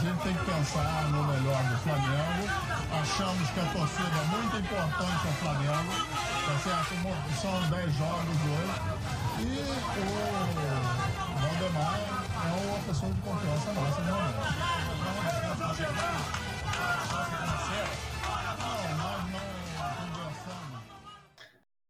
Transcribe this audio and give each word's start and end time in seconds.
gente 0.00 0.22
tem 0.22 0.32
que 0.32 0.44
pensar 0.46 1.08
no 1.12 1.24
melhor 1.24 1.62
do 1.64 1.76
Flamengo. 1.78 2.48
Achamos 2.90 3.50
que 3.50 3.60
a 3.60 3.64
torcida 3.66 4.16
é 4.16 4.24
muito 4.34 4.56
importante 4.56 5.26
ao 5.26 5.32
Flamengo. 5.34 5.92
Tá 6.46 6.56
certo? 6.64 6.96
São 7.40 7.52
10 7.68 7.92
jogos 7.96 8.38
hoje. 8.48 8.74
E 9.40 9.60
o 10.00 10.04
Valdemar 11.38 12.00
é 12.34 12.48
uma 12.66 12.78
pessoa 12.78 13.12
de 13.12 13.20
confiança 13.20 13.72
nossa, 13.74 14.00
realmente. 14.02 14.40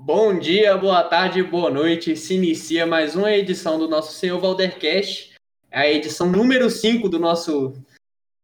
Bom 0.00 0.36
dia, 0.36 0.76
boa 0.76 1.04
tarde, 1.04 1.42
boa 1.44 1.70
noite. 1.70 2.16
Se 2.16 2.34
inicia 2.34 2.86
mais 2.86 3.14
uma 3.14 3.30
edição 3.30 3.78
do 3.78 3.86
nosso 3.86 4.12
Senhor 4.14 4.40
Valdercast, 4.40 5.30
a 5.70 5.86
edição 5.86 6.28
número 6.28 6.68
5 6.68 7.08
do 7.08 7.20
nosso, 7.20 7.72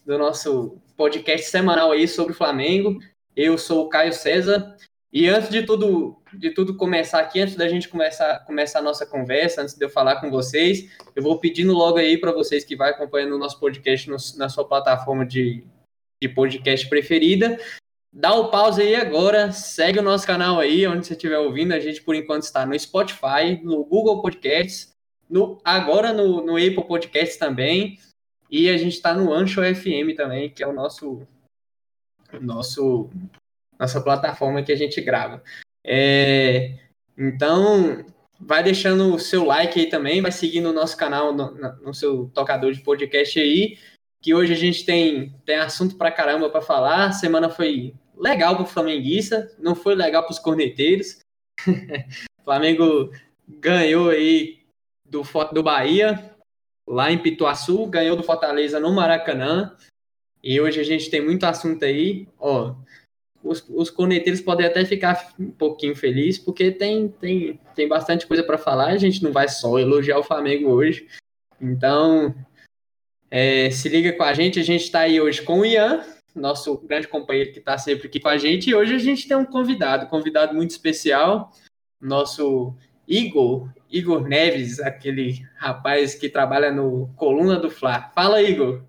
do 0.07 0.17
nosso 0.17 0.79
podcast 0.97 1.51
semanal 1.51 1.91
aí 1.91 2.07
sobre 2.07 2.33
o 2.33 2.37
Flamengo. 2.37 3.01
Eu 3.35 3.59
sou 3.59 3.85
o 3.85 3.89
Caio 3.89 4.13
César. 4.13 4.77
E 5.13 5.29
antes 5.29 5.51
de 5.51 5.65
tudo, 5.65 6.23
de 6.33 6.51
tudo 6.51 6.77
começar 6.77 7.19
aqui, 7.19 7.41
antes 7.41 7.57
da 7.57 7.67
gente 7.67 7.89
começar, 7.89 8.45
começar 8.47 8.79
a 8.79 8.83
nossa 8.83 9.05
conversa, 9.05 9.63
antes 9.63 9.75
de 9.75 9.85
eu 9.85 9.91
falar 9.91 10.21
com 10.21 10.31
vocês, 10.31 10.89
eu 11.15 11.23
vou 11.23 11.39
pedindo 11.39 11.73
logo 11.73 11.99
aí 11.99 12.19
para 12.19 12.31
vocês 12.31 12.65
que 12.65 12.77
vai 12.77 12.91
acompanhando 12.91 13.35
o 13.35 13.39
nosso 13.39 13.59
podcast 13.59 14.09
no, 14.09 14.17
na 14.37 14.49
sua 14.49 14.65
plataforma 14.65 15.27
de, 15.27 15.65
de 16.23 16.29
podcast 16.29 16.89
preferida. 16.89 17.59
Dá 18.13 18.33
o 18.33 18.49
pause 18.49 18.83
aí 18.83 18.95
agora, 18.95 19.51
segue 19.51 19.99
o 19.99 20.03
nosso 20.03 20.27
canal 20.27 20.61
aí, 20.61 20.87
onde 20.87 21.05
você 21.05 21.15
estiver 21.15 21.39
ouvindo. 21.39 21.73
A 21.73 21.81
gente, 21.81 22.01
por 22.01 22.15
enquanto, 22.15 22.43
está 22.43 22.65
no 22.65 22.79
Spotify, 22.79 23.61
no 23.63 23.85
Google 23.85 24.23
Podcasts, 24.23 24.95
no, 25.29 25.59
agora 25.65 26.13
no, 26.13 26.43
no 26.43 26.57
Apple 26.57 26.87
Podcasts 26.87 27.37
também. 27.37 27.99
E 28.51 28.69
a 28.69 28.77
gente 28.77 28.95
está 28.95 29.15
no 29.15 29.33
Ancho 29.33 29.61
FM 29.63 30.17
também, 30.17 30.51
que 30.51 30.63
é 30.63 30.67
o 30.67 30.73
nosso, 30.73 31.27
nosso 32.41 33.11
nossa 33.79 34.01
plataforma 34.01 34.63
que 34.63 34.73
a 34.73 34.77
gente 34.77 35.01
grava. 35.01 35.43
É, 35.85 36.79
então, 37.17 38.05
vai 38.41 38.63
deixando 38.63 39.15
o 39.15 39.19
seu 39.19 39.45
like 39.45 39.79
aí 39.79 39.89
também, 39.89 40.21
vai 40.21 40.33
seguindo 40.33 40.71
o 40.71 40.73
nosso 40.73 40.97
canal 40.97 41.33
no, 41.33 41.53
no 41.53 41.95
seu 41.95 42.31
tocador 42.35 42.73
de 42.73 42.81
podcast 42.81 43.39
aí, 43.39 43.79
que 44.23 44.35
hoje 44.35 44.53
a 44.53 44.57
gente 44.57 44.85
tem, 44.85 45.31
tem 45.45 45.57
assunto 45.57 45.97
pra 45.97 46.11
caramba 46.11 46.51
para 46.51 46.61
falar. 46.61 47.07
A 47.07 47.13
semana 47.13 47.49
foi 47.49 47.95
legal 48.17 48.57
pro 48.57 48.67
flamenguista, 48.67 49.55
não 49.59 49.75
foi 49.75 49.95
legal 49.95 50.25
pros 50.25 50.39
corneteiros. 50.39 51.19
o 51.67 52.43
Flamengo 52.45 53.11
ganhou 53.47 54.11
aí 54.11 54.61
do, 55.05 55.23
do 55.53 55.63
Bahia, 55.63 56.36
lá 56.87 57.11
em 57.11 57.19
Pituaçu, 57.19 57.87
ganhou 57.87 58.17
do 58.17 58.23
Fortaleza 58.23 58.79
no 58.79 58.93
Maracanã. 58.93 59.77
E 60.43 60.61
hoje 60.61 60.81
a 60.81 60.85
gente 60.85 61.11
tem 61.11 61.21
muito 61.21 61.45
assunto 61.45 61.85
aí. 61.85 62.29
Ó, 62.39 62.75
os, 63.43 63.65
os 63.69 63.91
corneteiros 63.91 64.41
podem 64.41 64.67
até 64.67 64.85
ficar 64.85 65.35
um 65.39 65.51
pouquinho 65.51 65.97
felizes, 65.97 66.41
porque 66.41 66.71
tem, 66.71 67.09
tem, 67.09 67.61
tem 67.75 67.89
bastante 67.89 68.27
coisa 68.27 68.43
para 68.43 68.59
falar. 68.59 68.89
A 68.89 68.99
gente 68.99 69.23
não 69.23 69.33
vai 69.33 69.49
só 69.49 69.79
elogiar 69.79 70.19
o 70.19 70.25
Flamengo 70.25 70.71
hoje. 70.71 71.07
Então, 71.61 72.35
é, 73.31 73.71
se 73.71 73.89
liga 73.89 74.13
com 74.13 74.23
a 74.23 74.33
gente. 74.33 74.61
A 74.61 74.65
gente 74.65 74.85
está 74.85 75.01
aí 75.01 75.21
hoje 75.21 75.43
com 75.43 75.61
o 75.61 75.67
Ian, 75.67 76.05
nosso 76.35 76.79
grande 76.79 77.09
companheiro 77.09 77.53
que 77.53 77.59
está 77.59 77.77
sempre 77.79 78.07
aqui 78.07 78.21
com 78.21 78.29
a 78.29 78.39
gente. 78.39 78.71
E 78.71 78.75
hoje 78.75 78.95
a 78.95 78.99
gente 78.99 79.27
tem 79.27 79.37
um 79.37 79.45
convidado, 79.45 80.07
convidado 80.07 80.55
muito 80.55 80.71
especial, 80.71 81.53
nosso 82.01 82.75
Igor, 83.09 83.69
Igor 83.91 84.27
Neves, 84.27 84.81
aquele 84.81 85.47
rapaz 85.57 86.15
que 86.15 86.29
trabalha 86.29 86.73
no 86.73 87.09
Coluna 87.17 87.57
do 87.57 87.71
Fla. 87.71 88.11
Fala, 88.15 88.43
Igor. 88.43 88.83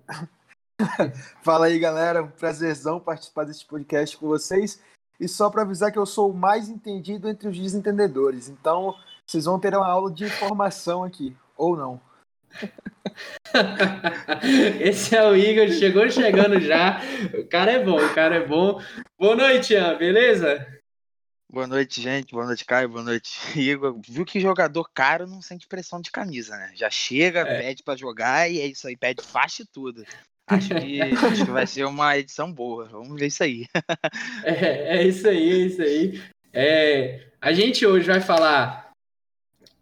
Fala 1.42 1.66
aí, 1.66 1.78
galera. 1.78 2.22
Um 2.22 2.30
prazerzão 2.30 2.98
participar 2.98 3.44
desse 3.44 3.64
podcast 3.64 4.16
com 4.16 4.26
vocês. 4.26 4.82
E 5.20 5.28
só 5.28 5.50
para 5.50 5.62
avisar 5.62 5.92
que 5.92 5.98
eu 5.98 6.06
sou 6.06 6.30
o 6.30 6.36
mais 6.36 6.68
entendido 6.68 7.28
entre 7.28 7.48
os 7.48 7.58
desentendedores. 7.58 8.48
Então, 8.48 8.94
vocês 9.26 9.44
vão 9.44 9.58
ter 9.58 9.74
uma 9.74 9.86
aula 9.86 10.10
de 10.10 10.24
informação 10.24 11.04
aqui, 11.04 11.36
ou 11.56 11.76
não. 11.76 12.00
Esse 14.80 15.16
é 15.16 15.28
o 15.28 15.36
Igor, 15.36 15.68
chegou 15.70 16.08
chegando 16.10 16.60
já. 16.60 17.00
O 17.34 17.46
cara 17.46 17.72
é 17.72 17.84
bom, 17.84 17.96
o 17.96 18.14
cara 18.14 18.36
é 18.36 18.46
bom. 18.46 18.80
Boa 19.18 19.36
noite, 19.36 19.74
Ian, 19.74 19.96
beleza? 19.96 20.66
Boa 21.50 21.66
noite, 21.66 22.02
gente. 22.02 22.32
Boa 22.32 22.44
noite, 22.44 22.62
Caio. 22.62 22.90
Boa 22.90 23.02
noite, 23.02 23.38
Igor. 23.58 23.98
Viu 24.06 24.24
que 24.24 24.38
jogador 24.38 24.84
caro 24.92 25.26
não 25.26 25.40
sente 25.40 25.66
pressão 25.66 25.98
de 25.98 26.10
camisa, 26.10 26.54
né? 26.54 26.72
Já 26.74 26.90
chega, 26.90 27.40
é. 27.40 27.62
pede 27.62 27.82
para 27.82 27.96
jogar 27.96 28.50
e 28.50 28.60
é 28.60 28.66
isso 28.66 28.86
aí, 28.86 28.94
pede 28.94 29.22
faixa 29.22 29.62
e 29.62 29.66
tudo. 29.66 30.04
Acho 30.46 30.68
que, 30.68 31.00
acho 31.00 31.46
que 31.46 31.50
vai 31.50 31.66
ser 31.66 31.86
uma 31.86 32.18
edição 32.18 32.52
boa. 32.52 32.84
Vamos 32.84 33.18
ver 33.18 33.28
isso 33.28 33.42
aí. 33.42 33.66
é, 34.44 34.98
é 34.98 35.02
isso 35.06 35.26
aí, 35.26 35.50
é 35.50 35.56
isso 35.56 35.82
aí. 35.82 36.22
É, 36.52 37.28
a 37.40 37.52
gente 37.54 37.86
hoje 37.86 38.06
vai 38.06 38.20
falar 38.20 38.92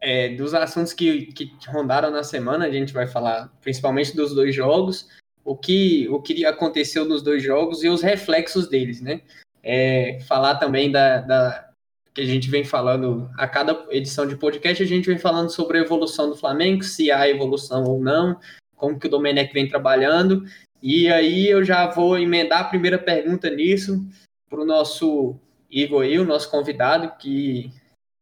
é, 0.00 0.28
dos 0.36 0.54
assuntos 0.54 0.92
que, 0.92 1.26
que 1.32 1.52
rondaram 1.66 2.12
na 2.12 2.22
semana. 2.22 2.66
A 2.66 2.70
gente 2.70 2.92
vai 2.92 3.08
falar 3.08 3.48
principalmente 3.60 4.14
dos 4.14 4.32
dois 4.32 4.54
jogos, 4.54 5.08
o 5.44 5.56
que, 5.56 6.06
o 6.10 6.22
que 6.22 6.46
aconteceu 6.46 7.04
nos 7.04 7.22
dois 7.22 7.42
jogos 7.42 7.82
e 7.82 7.88
os 7.88 8.02
reflexos 8.02 8.68
deles, 8.68 9.00
né? 9.00 9.20
É, 9.68 10.20
falar 10.28 10.54
também 10.56 10.92
da, 10.92 11.18
da 11.18 11.66
que 12.14 12.20
a 12.20 12.24
gente 12.24 12.48
vem 12.48 12.64
falando 12.64 13.28
a 13.36 13.48
cada 13.48 13.84
edição 13.90 14.26
de 14.26 14.36
podcast, 14.36 14.80
a 14.80 14.86
gente 14.86 15.06
vem 15.06 15.18
falando 15.18 15.50
sobre 15.50 15.76
a 15.76 15.82
evolução 15.82 16.30
do 16.30 16.36
Flamengo, 16.36 16.84
se 16.84 17.10
há 17.10 17.28
evolução 17.28 17.82
ou 17.82 18.00
não, 18.00 18.38
como 18.76 18.98
que 18.98 19.08
o 19.08 19.10
Domenech 19.10 19.52
vem 19.52 19.68
trabalhando. 19.68 20.44
E 20.80 21.10
aí 21.10 21.48
eu 21.48 21.64
já 21.64 21.88
vou 21.88 22.16
emendar 22.16 22.60
a 22.60 22.68
primeira 22.68 22.96
pergunta 22.96 23.50
nisso 23.50 24.06
para 24.48 24.60
o 24.60 24.64
nosso 24.64 25.34
Igor 25.68 26.04
aí, 26.04 26.16
o 26.16 26.24
nosso 26.24 26.48
convidado, 26.48 27.12
que, 27.18 27.72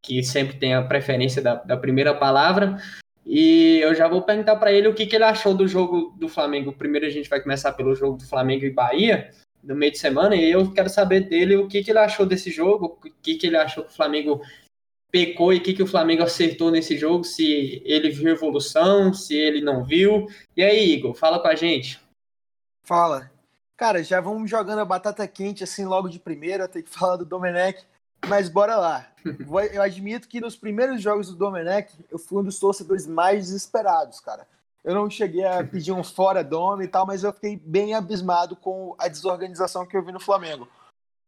que 0.02 0.22
sempre 0.22 0.56
tem 0.56 0.74
a 0.74 0.82
preferência 0.82 1.42
da, 1.42 1.56
da 1.56 1.76
primeira 1.76 2.14
palavra. 2.14 2.78
E 3.26 3.78
eu 3.82 3.94
já 3.94 4.08
vou 4.08 4.22
perguntar 4.22 4.56
para 4.56 4.72
ele 4.72 4.88
o 4.88 4.94
que, 4.94 5.06
que 5.06 5.14
ele 5.14 5.24
achou 5.24 5.54
do 5.54 5.68
jogo 5.68 6.14
do 6.18 6.28
Flamengo. 6.28 6.72
Primeiro 6.72 7.06
a 7.06 7.10
gente 7.10 7.28
vai 7.28 7.40
começar 7.40 7.72
pelo 7.72 7.94
jogo 7.94 8.16
do 8.16 8.26
Flamengo 8.26 8.64
e 8.64 8.70
Bahia, 8.70 9.30
no 9.64 9.74
meio 9.74 9.92
de 9.92 9.98
semana, 9.98 10.36
e 10.36 10.50
eu 10.50 10.72
quero 10.72 10.88
saber 10.88 11.28
dele 11.28 11.56
o 11.56 11.66
que, 11.66 11.82
que 11.82 11.90
ele 11.90 11.98
achou 11.98 12.26
desse 12.26 12.50
jogo, 12.50 12.98
o 13.04 13.10
que, 13.22 13.36
que 13.36 13.46
ele 13.46 13.56
achou 13.56 13.84
que 13.84 13.90
o 13.90 13.96
Flamengo 13.96 14.40
pecou 15.10 15.52
e 15.52 15.58
o 15.58 15.62
que, 15.62 15.72
que 15.72 15.82
o 15.82 15.86
Flamengo 15.86 16.22
acertou 16.22 16.70
nesse 16.70 16.98
jogo, 16.98 17.24
se 17.24 17.80
ele 17.84 18.10
viu 18.10 18.30
evolução, 18.30 19.14
se 19.14 19.34
ele 19.34 19.60
não 19.60 19.84
viu. 19.84 20.26
E 20.56 20.62
aí, 20.62 20.92
Igor, 20.92 21.14
fala 21.14 21.40
com 21.40 21.48
a 21.48 21.54
gente. 21.54 22.00
Fala. 22.82 23.30
Cara, 23.76 24.02
já 24.02 24.20
vamos 24.20 24.50
jogando 24.50 24.80
a 24.80 24.84
batata 24.84 25.26
quente 25.26 25.64
assim 25.64 25.84
logo 25.84 26.08
de 26.08 26.18
primeira, 26.18 26.68
tem 26.68 26.82
que 26.82 26.90
falar 26.96 27.16
do 27.16 27.24
Domenech, 27.24 27.84
mas 28.26 28.48
bora 28.48 28.76
lá. 28.76 29.12
Eu 29.72 29.82
admito 29.82 30.28
que 30.28 30.40
nos 30.40 30.56
primeiros 30.56 31.00
jogos 31.00 31.28
do 31.28 31.36
Domenech, 31.36 31.92
eu 32.10 32.18
fui 32.18 32.40
um 32.40 32.44
dos 32.44 32.58
torcedores 32.58 33.06
mais 33.06 33.46
desesperados, 33.46 34.20
cara. 34.20 34.46
Eu 34.84 34.94
não 34.94 35.08
cheguei 35.08 35.44
a 35.46 35.64
pedir 35.64 35.92
um 35.92 36.04
fora 36.04 36.44
Dome 36.44 36.84
e 36.84 36.88
tal, 36.88 37.06
mas 37.06 37.24
eu 37.24 37.32
fiquei 37.32 37.56
bem 37.56 37.94
abismado 37.94 38.54
com 38.54 38.94
a 38.98 39.08
desorganização 39.08 39.86
que 39.86 39.96
eu 39.96 40.04
vi 40.04 40.12
no 40.12 40.20
Flamengo. 40.20 40.68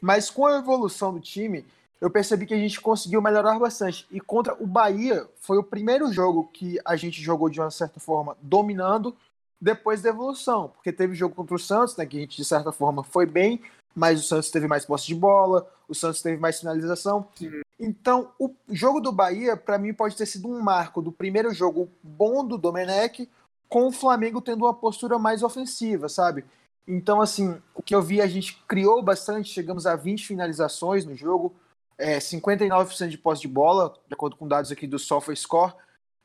Mas 0.00 0.28
com 0.28 0.44
a 0.44 0.58
evolução 0.58 1.12
do 1.14 1.20
time, 1.20 1.64
eu 2.00 2.10
percebi 2.10 2.44
que 2.44 2.52
a 2.52 2.58
gente 2.58 2.80
conseguiu 2.80 3.22
melhorar 3.22 3.58
bastante. 3.58 4.06
E 4.10 4.20
contra 4.20 4.54
o 4.62 4.66
Bahia, 4.66 5.26
foi 5.40 5.56
o 5.56 5.64
primeiro 5.64 6.12
jogo 6.12 6.50
que 6.52 6.78
a 6.84 6.96
gente 6.96 7.22
jogou 7.22 7.48
de 7.48 7.58
uma 7.58 7.70
certa 7.70 7.98
forma 7.98 8.36
dominando 8.42 9.16
depois 9.58 10.02
da 10.02 10.10
evolução. 10.10 10.68
Porque 10.68 10.92
teve 10.92 11.14
jogo 11.14 11.34
contra 11.34 11.56
o 11.56 11.58
Santos, 11.58 11.96
né, 11.96 12.04
que 12.04 12.18
a 12.18 12.20
gente 12.20 12.36
de 12.36 12.44
certa 12.44 12.70
forma 12.72 13.02
foi 13.02 13.24
bem, 13.24 13.62
mas 13.94 14.20
o 14.20 14.22
Santos 14.22 14.50
teve 14.50 14.68
mais 14.68 14.84
posse 14.84 15.06
de 15.06 15.14
bola, 15.14 15.66
o 15.88 15.94
Santos 15.94 16.20
teve 16.20 16.36
mais 16.36 16.58
finalização. 16.58 17.26
Sim. 17.34 17.62
Então, 17.78 18.30
o 18.38 18.54
jogo 18.70 19.00
do 19.00 19.12
Bahia, 19.12 19.56
para 19.56 19.78
mim, 19.78 19.92
pode 19.92 20.16
ter 20.16 20.26
sido 20.26 20.48
um 20.48 20.60
marco 20.60 21.00
do 21.00 21.12
primeiro 21.12 21.52
jogo 21.52 21.90
bom 22.02 22.44
do 22.44 22.56
Domenech, 22.56 23.28
com 23.68 23.86
o 23.86 23.92
Flamengo 23.92 24.40
tendo 24.40 24.64
uma 24.64 24.74
postura 24.74 25.18
mais 25.18 25.42
ofensiva, 25.42 26.08
sabe? 26.08 26.44
Então, 26.86 27.20
assim, 27.20 27.60
o 27.74 27.82
que 27.82 27.94
eu 27.94 28.02
vi, 28.02 28.20
a 28.20 28.26
gente 28.26 28.62
criou 28.68 29.02
bastante, 29.02 29.52
chegamos 29.52 29.86
a 29.86 29.96
20 29.96 30.26
finalizações 30.26 31.04
no 31.04 31.16
jogo, 31.16 31.54
é, 31.98 32.18
59% 32.18 33.08
de 33.08 33.18
posse 33.18 33.42
de 33.42 33.48
bola, 33.48 33.94
de 34.06 34.14
acordo 34.14 34.36
com 34.36 34.46
dados 34.46 34.70
aqui 34.70 34.86
do 34.86 34.98
SofaScore. 34.98 35.74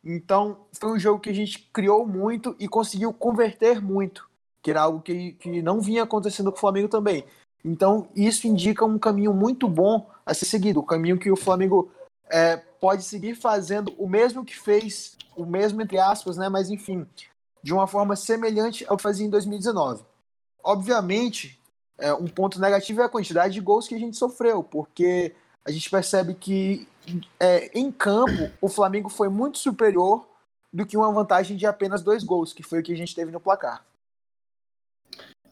Então, 0.04 0.66
foi 0.80 0.92
um 0.92 1.00
jogo 1.00 1.20
que 1.20 1.30
a 1.30 1.34
gente 1.34 1.70
criou 1.74 2.06
muito 2.06 2.56
e 2.60 2.68
conseguiu 2.68 3.12
converter 3.14 3.82
muito, 3.82 4.30
que 4.62 4.70
era 4.70 4.82
algo 4.82 5.02
que, 5.02 5.34
que 5.34 5.62
não 5.62 5.82
vinha 5.82 6.04
acontecendo 6.04 6.52
com 6.52 6.58
o 6.58 6.62
Flamengo 6.62 6.88
também. 6.88 7.26
Então, 7.64 8.08
isso 8.16 8.48
indica 8.48 8.86
um 8.86 9.00
caminho 9.00 9.34
muito 9.34 9.68
bom 9.68 10.10
a 10.26 10.34
ser 10.34 10.46
seguido, 10.46 10.80
o 10.80 10.84
um 10.84 10.86
caminho 10.86 11.18
que 11.18 11.32
o 11.32 11.36
Flamengo 11.36 11.92
é, 12.30 12.58
pode 12.58 13.04
seguir 13.04 13.36
fazendo 13.36 13.94
o 13.98 14.08
mesmo 14.08 14.46
que 14.46 14.58
fez, 14.58 15.18
o 15.36 15.46
mesmo 15.46 15.82
entre 15.82 16.00
aspas, 16.00 16.38
né? 16.38 16.50
Mas 16.50 16.70
enfim, 16.70 17.06
de 17.64 17.74
uma 17.74 17.88
forma 17.88 18.16
semelhante 18.16 18.86
ao 18.88 18.98
que 18.98 19.04
fazia 19.04 19.26
em 19.26 19.30
2019. 19.30 20.04
Obviamente, 20.64 21.60
é, 21.98 22.14
um 22.14 22.28
ponto 22.28 22.60
negativo 22.60 23.02
é 23.02 23.06
a 23.06 23.10
quantidade 23.10 23.54
de 23.54 23.62
gols 23.62 23.88
que 23.88 23.96
a 23.96 24.00
gente 24.00 24.18
sofreu, 24.18 24.64
porque 24.64 25.34
a 25.64 25.72
gente 25.72 25.90
percebe 25.90 26.34
que 26.34 26.88
é, 27.40 27.70
em 27.78 27.92
campo 27.92 28.52
o 28.60 28.68
Flamengo 28.68 29.10
foi 29.10 29.30
muito 29.30 29.58
superior 29.58 30.28
do 30.74 30.86
que 30.86 30.98
uma 30.98 31.12
vantagem 31.12 31.58
de 31.58 31.66
apenas 31.66 32.02
dois 32.02 32.24
gols, 32.24 32.54
que 32.54 32.64
foi 32.64 32.80
o 32.80 32.84
que 32.84 32.94
a 32.94 32.98
gente 32.98 33.14
teve 33.14 33.32
no 33.32 33.40
placar. 33.40 33.86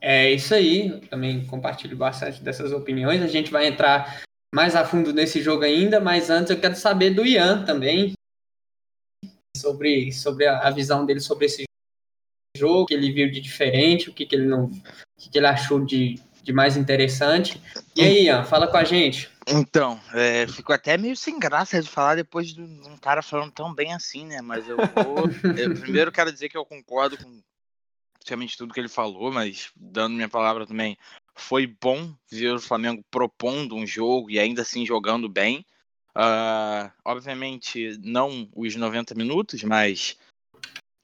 É 0.01 0.31
isso 0.31 0.55
aí, 0.55 1.01
também 1.07 1.45
compartilho 1.45 1.97
bastante 1.97 2.41
dessas 2.41 2.71
opiniões. 2.71 3.21
A 3.21 3.27
gente 3.27 3.51
vai 3.51 3.67
entrar 3.67 4.21
mais 4.53 4.75
a 4.75 4.85
fundo 4.85 5.13
nesse 5.13 5.41
jogo 5.41 5.63
ainda, 5.63 5.99
mas 5.99 6.29
antes 6.29 6.49
eu 6.49 6.59
quero 6.59 6.75
saber 6.75 7.11
do 7.11 7.25
Ian 7.25 7.65
também, 7.65 8.13
sobre, 9.55 10.11
sobre 10.13 10.47
a 10.47 10.69
visão 10.71 11.05
dele 11.05 11.19
sobre 11.19 11.45
esse 11.45 11.68
jogo, 12.59 12.81
o 12.81 12.85
que 12.85 12.93
ele 12.93 13.11
viu 13.11 13.31
de 13.31 13.39
diferente, 13.39 14.09
o 14.09 14.13
que, 14.13 14.25
que 14.25 14.35
ele 14.35 14.45
não. 14.45 14.65
O 14.65 14.71
que, 15.17 15.37
ele 15.37 15.47
achou 15.47 15.83
de, 15.83 16.19
de 16.43 16.53
mais 16.53 16.77
interessante. 16.77 17.61
E 17.95 18.01
aí, 18.01 18.25
Ian, 18.25 18.43
fala 18.43 18.67
com 18.67 18.77
a 18.77 18.83
gente. 18.83 19.29
Então, 19.47 19.99
é, 20.13 20.45
fico 20.47 20.71
até 20.71 20.97
meio 20.97 21.15
sem 21.15 21.39
graça 21.39 21.81
de 21.81 21.89
falar 21.89 22.15
depois 22.15 22.53
de 22.53 22.61
um 22.61 22.97
cara 22.97 23.21
falando 23.21 23.51
tão 23.51 23.73
bem 23.73 23.93
assim, 23.93 24.25
né? 24.25 24.41
Mas 24.41 24.67
eu 24.67 24.77
vou. 24.77 25.29
eu 25.57 25.73
primeiro 25.79 26.11
quero 26.11 26.31
dizer 26.31 26.49
que 26.49 26.57
eu 26.57 26.65
concordo 26.65 27.17
com 27.17 27.41
praticamente 28.13 28.57
tudo 28.57 28.73
que 28.73 28.79
ele 28.79 28.89
falou, 28.89 29.31
mas 29.31 29.71
dando 29.75 30.15
minha 30.15 30.29
palavra 30.29 30.67
também, 30.67 30.97
foi 31.35 31.65
bom 31.65 32.13
ver 32.29 32.53
o 32.53 32.59
Flamengo 32.59 33.03
propondo 33.09 33.75
um 33.75 33.87
jogo 33.87 34.29
e 34.29 34.37
ainda 34.37 34.61
assim 34.61 34.85
jogando 34.85 35.27
bem. 35.27 35.65
Uh, 36.15 36.91
obviamente, 37.05 37.97
não 38.03 38.49
os 38.55 38.75
90 38.75 39.15
minutos, 39.15 39.63
mas 39.63 40.17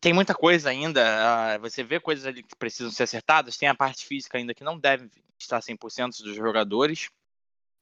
tem 0.05 0.13
muita 0.13 0.35
coisa 0.35 0.69
ainda. 0.69 1.01
Uh, 1.01 1.59
você 1.59 1.83
vê 1.83 1.99
coisas 1.99 2.27
ali 2.27 2.43
que 2.43 2.55
precisam 2.55 2.91
ser 2.91 3.01
acertadas. 3.01 3.57
Tem 3.57 3.67
a 3.67 3.73
parte 3.73 4.05
física 4.05 4.37
ainda 4.37 4.53
que 4.53 4.63
não 4.63 4.77
deve 4.77 5.09
estar 5.39 5.59
100% 5.59 6.21
dos 6.21 6.35
jogadores. 6.35 7.09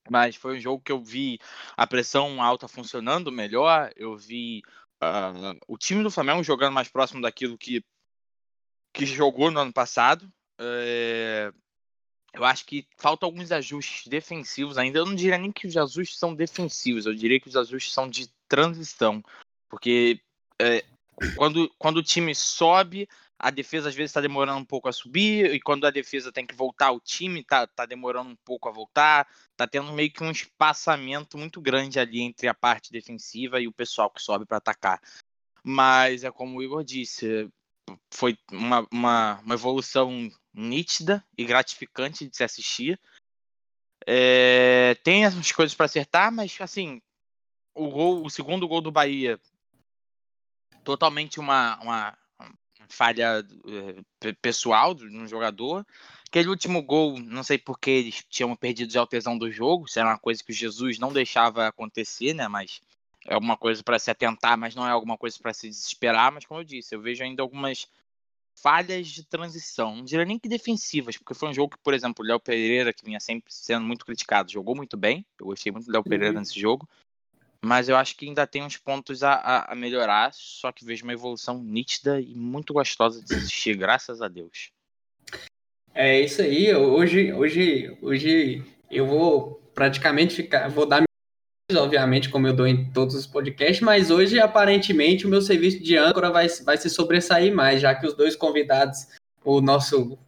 Mas 0.10 0.38
foi 0.38 0.56
um 0.56 0.60
jogo 0.60 0.82
que 0.82 0.94
eu 0.94 1.04
vi 1.04 1.38
a 1.76 1.86
pressão 1.86 2.42
alta 2.42 2.66
funcionando 2.66 3.30
melhor. 3.30 3.92
Eu 3.98 4.16
vi 4.16 4.62
uh, 5.04 5.60
o 5.68 5.78
time 5.78 6.02
do 6.02 6.10
Flamengo 6.10 6.42
jogando 6.46 6.74
mais 6.74 6.88
próximo 6.88 7.22
daquilo 7.22 7.58
que 7.58 7.84
que 8.94 9.06
jogou 9.06 9.52
no 9.52 9.60
ano 9.60 9.74
passado. 9.74 10.32
É... 10.58 11.52
Eu 12.34 12.46
acho 12.46 12.66
que 12.66 12.88
falta 12.96 13.26
alguns 13.26 13.52
ajustes 13.52 14.08
defensivos 14.08 14.78
ainda. 14.78 14.98
Eu 14.98 15.06
não 15.06 15.14
diria 15.14 15.38
nem 15.38 15.52
que 15.52 15.68
os 15.68 15.76
ajustes 15.76 16.18
são 16.18 16.34
defensivos, 16.34 17.06
eu 17.06 17.14
diria 17.14 17.40
que 17.40 17.50
os 17.50 17.58
ajustes 17.58 17.92
são 17.92 18.08
de 18.08 18.30
transição. 18.48 19.22
Porque 19.68 20.22
é, 20.58 20.86
quando, 21.36 21.70
quando 21.78 21.98
o 21.98 22.04
time 22.04 22.34
sobe, 22.34 23.08
a 23.38 23.50
defesa 23.50 23.90
às 23.90 23.96
vezes 23.96 24.12
está 24.12 24.22
demorando 24.22 24.60
um 24.60 24.66
pouco 24.66 24.88
a 24.88 24.94
subir, 24.94 25.54
e 25.54 25.60
quando 25.60 25.86
a 25.86 25.92
defesa 25.92 26.32
tem 26.32 26.46
que 26.46 26.56
voltar, 26.56 26.92
o 26.92 27.00
time 27.00 27.42
está 27.42 27.68
tá 27.68 27.86
demorando 27.86 28.30
um 28.30 28.36
pouco 28.38 28.70
a 28.70 28.72
voltar. 28.72 29.28
Tá 29.56 29.68
tendo 29.68 29.92
meio 29.92 30.12
que 30.12 30.24
um 30.24 30.32
espaçamento 30.32 31.38
muito 31.38 31.62
grande 31.62 32.00
ali 32.00 32.22
entre 32.22 32.48
a 32.48 32.54
parte 32.54 32.92
defensiva 32.92 33.60
e 33.60 33.68
o 33.68 33.74
pessoal 33.74 34.10
que 34.10 34.22
sobe 34.22 34.46
para 34.46 34.58
atacar. 34.58 35.02
Mas 35.64 36.24
é 36.24 36.32
como 36.32 36.58
o 36.58 36.64
Igor 36.64 36.84
disse, 36.84 37.50
foi 38.12 38.38
uma, 38.52 38.88
uma, 38.92 39.40
uma 39.40 39.54
evolução 39.54 40.30
nítida 40.54 41.24
e 41.38 41.46
gratificante 41.46 42.28
de 42.28 42.36
se 42.36 42.44
assistir. 42.44 43.00
É, 44.06 44.96
tem 45.04 45.26
as 45.26 45.52
coisas 45.52 45.76
para 45.76 45.86
acertar, 45.86 46.32
mas 46.32 46.56
assim, 46.60 47.02
o 47.74 47.90
gol, 47.90 48.26
o 48.26 48.30
segundo 48.30 48.68
gol 48.68 48.82
do 48.82 48.92
Bahia, 48.92 49.40
totalmente 50.84 51.40
uma, 51.40 51.80
uma 51.82 52.18
falha 52.90 53.46
é, 54.24 54.34
pessoal 54.34 54.94
de 54.94 55.06
um 55.06 55.28
jogador. 55.28 55.86
Aquele 56.28 56.50
último 56.50 56.82
gol, 56.82 57.20
não 57.20 57.44
sei 57.44 57.58
porque 57.58 57.90
eles 57.90 58.26
tinham 58.30 58.56
perdido 58.56 58.92
já 58.92 59.04
o 59.04 59.08
tesão 59.08 59.38
do 59.38 59.52
jogo, 59.52 59.86
isso 59.86 60.00
era 60.00 60.10
uma 60.10 60.18
coisa 60.18 60.44
que 60.44 60.52
o 60.52 60.56
Jesus 60.56 60.98
não 60.98 61.14
deixava 61.14 61.68
acontecer, 61.68 62.34
né? 62.34 62.48
Mas 62.48 62.82
é 63.26 63.34
alguma 63.34 63.56
coisa 63.56 63.84
para 63.84 64.00
se 64.00 64.12
atentar, 64.12 64.58
mas 64.58 64.76
não 64.76 64.88
é 64.88 64.92
alguma 64.92 65.18
coisa 65.18 65.38
para 65.40 65.54
se 65.54 65.70
desesperar. 65.70 66.32
Mas, 66.32 66.46
como 66.46 66.60
eu 66.60 66.64
disse, 66.64 66.96
eu 66.96 67.02
vejo 67.02 67.24
ainda 67.24 67.42
algumas 67.42 67.88
falhas 68.56 69.08
de 69.08 69.24
transição. 69.24 69.96
Não 69.96 70.04
diria 70.04 70.26
nem 70.26 70.40
que 70.40 70.50
defensivas, 70.50 71.18
porque 71.18 71.34
foi 71.34 71.50
um 71.50 71.54
jogo 71.54 71.76
que, 71.76 71.84
por 71.84 71.94
exemplo, 71.94 72.24
o 72.24 72.28
Léo 72.28 72.40
Pereira, 72.40 72.94
que 72.94 73.06
vinha 73.06 73.20
sempre 73.20 73.54
sendo 73.54 73.86
muito 73.86 74.06
criticado, 74.06 74.52
jogou 74.52 74.76
muito 74.76 74.98
bem. 74.98 75.26
Eu 75.40 75.48
gostei 75.48 75.72
muito 75.72 75.86
do 75.86 75.92
Léo 75.92 76.04
Pereira 76.04 76.34
uhum. 76.34 76.40
nesse 76.40 76.60
jogo. 76.60 76.88
Mas 77.64 77.88
eu 77.88 77.96
acho 77.96 78.18
que 78.18 78.26
ainda 78.26 78.46
tem 78.46 78.62
uns 78.62 78.76
pontos 78.76 79.24
a, 79.24 79.36
a, 79.36 79.72
a, 79.72 79.76
melhorar, 79.76 80.34
só 80.34 80.70
que 80.70 80.84
vejo 80.84 81.06
uma 81.06 81.14
evolução 81.14 81.64
nítida 81.64 82.20
e 82.20 82.36
muito 82.36 82.74
gostosa 82.74 83.24
de 83.24 83.34
assistir, 83.34 83.78
graças 83.78 84.22
a 84.22 84.28
Deus. 84.28 84.72
É 85.96 86.20
isso 86.20 86.42
aí. 86.42 86.76
Hoje, 86.76 87.32
hoje, 87.32 87.98
hoje 88.02 88.64
eu 88.92 89.08
vou 89.08 89.62
praticamente 89.74 90.36
ficar, 90.36 90.68
vou 90.70 90.86
dar 90.86 91.04
obviamente, 91.74 92.30
como 92.30 92.46
eu 92.46 92.54
dou 92.54 92.68
em 92.68 92.92
todos 92.92 93.16
os 93.16 93.26
podcasts, 93.26 93.80
mas 93.80 94.12
hoje, 94.12 94.40
aparentemente, 94.40 95.26
o 95.26 95.30
meu 95.30 95.42
serviço 95.42 95.82
de 95.82 95.98
âncora 95.98 96.30
vai, 96.30 96.48
vai 96.66 96.78
se 96.78 96.90
sobressair 96.90 97.56
mais, 97.56 97.82
já 97.82 97.96
que 97.96 98.06
os 98.06 98.14
dois 98.14 98.36
convidados, 98.36 99.08
o 99.44 99.62
nosso 99.62 100.20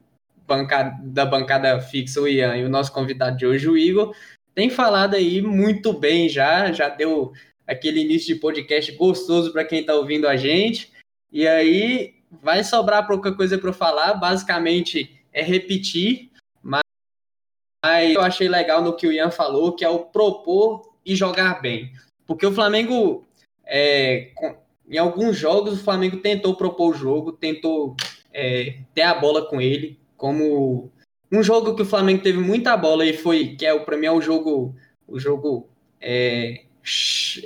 bancada, 0.47 0.97
da 1.03 1.25
bancada 1.25 1.81
fixa, 1.81 2.21
o 2.21 2.27
Ian, 2.27 2.55
e 2.55 2.63
o 2.63 2.69
nosso 2.69 2.93
convidado 2.93 3.37
de 3.37 3.45
hoje, 3.45 3.67
o 3.67 3.77
Igor, 3.77 4.15
tem 4.55 4.69
falado 4.69 5.15
aí 5.15 5.41
muito 5.41 5.91
bem 5.91 6.29
já, 6.29 6.71
já 6.71 6.87
deu 6.87 7.33
aquele 7.67 7.99
início 7.99 8.33
de 8.33 8.39
podcast 8.39 8.91
gostoso 8.93 9.51
para 9.51 9.65
quem 9.65 9.81
está 9.81 9.93
ouvindo 9.93 10.27
a 10.27 10.37
gente, 10.37 10.91
e 11.31 11.45
aí 11.45 12.15
vai 12.41 12.63
sobrar 12.63 13.05
pouca 13.05 13.33
coisa 13.33 13.57
para 13.57 13.73
falar, 13.73 14.13
basicamente 14.13 15.21
é 15.33 15.41
repetir, 15.41 16.31
mas 16.63 16.81
eu 18.13 18.21
achei 18.21 18.47
legal 18.47 18.81
no 18.81 18.95
que 18.95 19.05
o 19.05 19.11
Ian 19.11 19.29
falou, 19.29 19.73
que 19.73 19.83
é 19.83 19.89
o 19.89 19.99
propor 19.99 20.93
e 21.05 21.15
jogar 21.15 21.61
bem. 21.61 21.91
Porque 22.25 22.45
o 22.45 22.53
Flamengo, 22.53 23.27
é, 23.65 24.31
em 24.89 24.97
alguns 24.97 25.37
jogos, 25.37 25.73
o 25.73 25.83
Flamengo 25.83 26.17
tentou 26.17 26.55
propor 26.55 26.91
o 26.91 26.97
jogo, 26.97 27.33
tentou 27.33 27.95
é, 28.33 28.79
ter 28.93 29.03
a 29.03 29.13
bola 29.13 29.45
com 29.45 29.61
ele, 29.61 29.99
como 30.17 30.91
um 31.35 31.43
jogo 31.43 31.75
que 31.75 31.81
o 31.81 31.85
Flamengo 31.85 32.23
teve 32.23 32.39
muita 32.39 32.75
bola 32.77 33.05
e 33.05 33.13
foi, 33.13 33.55
que 33.55 33.65
é 33.65 33.77
para 33.79 33.97
mim 33.97 34.05
é 34.05 34.11
o 34.11 34.21
jogo, 34.21 34.75
o 35.07 35.19
jogo 35.19 35.69
é, 36.01 36.63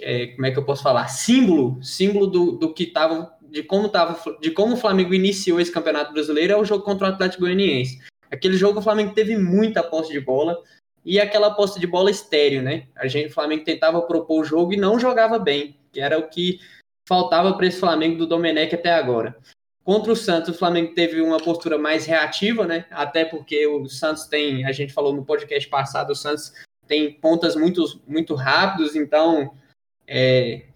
é, 0.02 0.28
como 0.28 0.46
é 0.46 0.52
que 0.52 0.60
eu 0.60 0.66
posso 0.66 0.84
falar, 0.84 1.08
símbolo, 1.08 1.82
símbolo 1.84 2.28
do, 2.28 2.52
do 2.54 2.74
que 2.74 2.84
estava, 2.84 3.34
de 3.50 3.64
como 3.64 3.90
tava, 3.90 4.20
de 4.40 4.52
como 4.52 4.74
o 4.74 4.78
Flamengo 4.78 5.14
iniciou 5.14 5.60
esse 5.60 5.72
Campeonato 5.72 6.14
Brasileiro 6.14 6.54
é 6.54 6.58
o 6.58 6.66
jogo 6.66 6.84
contra 6.84 7.08
o 7.08 7.12
Atlético 7.12 7.44
Goianiense. 7.44 8.00
Aquele 8.32 8.56
jogo 8.56 8.80
o 8.80 8.84
Flamengo 8.84 9.14
teve 9.14 9.38
muita 9.38 9.82
posse 9.82 10.12
de 10.12 10.20
bola, 10.20 10.62
e 11.04 11.20
aquela 11.20 11.52
posse 11.52 11.80
de 11.80 11.88
bola 11.88 12.12
estéreo, 12.12 12.62
né? 12.62 12.88
A 12.96 13.08
gente, 13.08 13.32
o 13.32 13.34
Flamengo 13.34 13.64
tentava 13.64 14.02
propor 14.02 14.42
o 14.42 14.44
jogo 14.44 14.74
e 14.74 14.78
não 14.78 15.00
jogava 15.00 15.40
bem, 15.40 15.78
que 15.92 16.00
era 16.00 16.20
o 16.20 16.28
que 16.28 16.60
faltava 17.08 17.54
para 17.54 17.66
esse 17.66 17.80
Flamengo 17.80 18.18
do 18.18 18.28
Domenech 18.28 18.76
até 18.76 18.92
agora. 18.92 19.36
Contra 19.90 20.14
o 20.14 20.16
Santos, 20.16 20.54
o 20.54 20.58
Flamengo 20.60 20.94
teve 20.94 21.20
uma 21.20 21.40
postura 21.40 21.76
mais 21.76 22.06
reativa, 22.06 22.68
né? 22.68 22.86
Até 22.92 23.26
porque 23.26 23.66
o 23.66 23.90
Santos 23.90 24.28
tem, 24.28 24.64
a 24.64 24.72
gente 24.72 24.94
falou 24.94 25.16
no 25.16 25.26
podcast 25.26 25.68
passado, 25.68 26.12
o 26.12 26.16
Santos 26.16 26.54
tem 26.88 27.12
pontas 27.12 27.56
muito, 27.56 28.00
muito 28.08 28.36
rápidos, 28.36 28.96
então 28.96 29.52
é, 30.08 30.68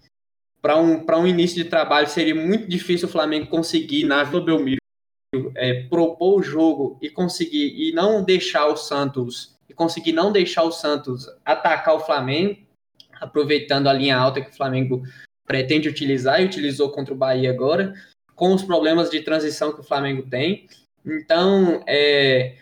para 0.60 0.76
um, 0.80 1.06
um 1.08 1.26
início 1.28 1.62
de 1.62 1.70
trabalho 1.70 2.08
seria 2.08 2.34
muito 2.34 2.68
difícil 2.68 3.06
o 3.06 3.10
Flamengo 3.12 3.46
conseguir 3.46 4.02
na 4.02 4.24
Vila 4.24 4.44
Belmiro 4.44 4.80
é, 5.54 5.84
propor 5.84 6.40
o 6.40 6.42
jogo 6.42 6.98
e 7.00 7.08
conseguir 7.08 7.88
e 7.88 7.92
não 7.92 8.24
deixar 8.24 8.66
o 8.66 8.76
Santos 8.76 9.54
e 9.68 9.72
conseguir 9.72 10.10
não 10.10 10.32
deixar 10.32 10.64
o 10.64 10.72
Santos 10.72 11.28
atacar 11.44 11.94
o 11.94 12.00
Flamengo, 12.00 12.58
aproveitando 13.20 13.86
a 13.86 13.92
linha 13.92 14.16
alta 14.16 14.40
que 14.40 14.50
o 14.50 14.56
Flamengo 14.56 15.04
pretende 15.46 15.88
utilizar 15.88 16.42
e 16.42 16.46
utilizou 16.46 16.90
contra 16.90 17.14
o 17.14 17.16
Bahia 17.16 17.50
agora, 17.50 17.94
com 18.34 18.52
os 18.52 18.62
problemas 18.62 19.10
de 19.10 19.20
transição 19.20 19.72
que 19.72 19.80
o 19.80 19.84
Flamengo 19.84 20.22
tem. 20.22 20.66
Então, 21.04 21.82
é, 21.86 22.54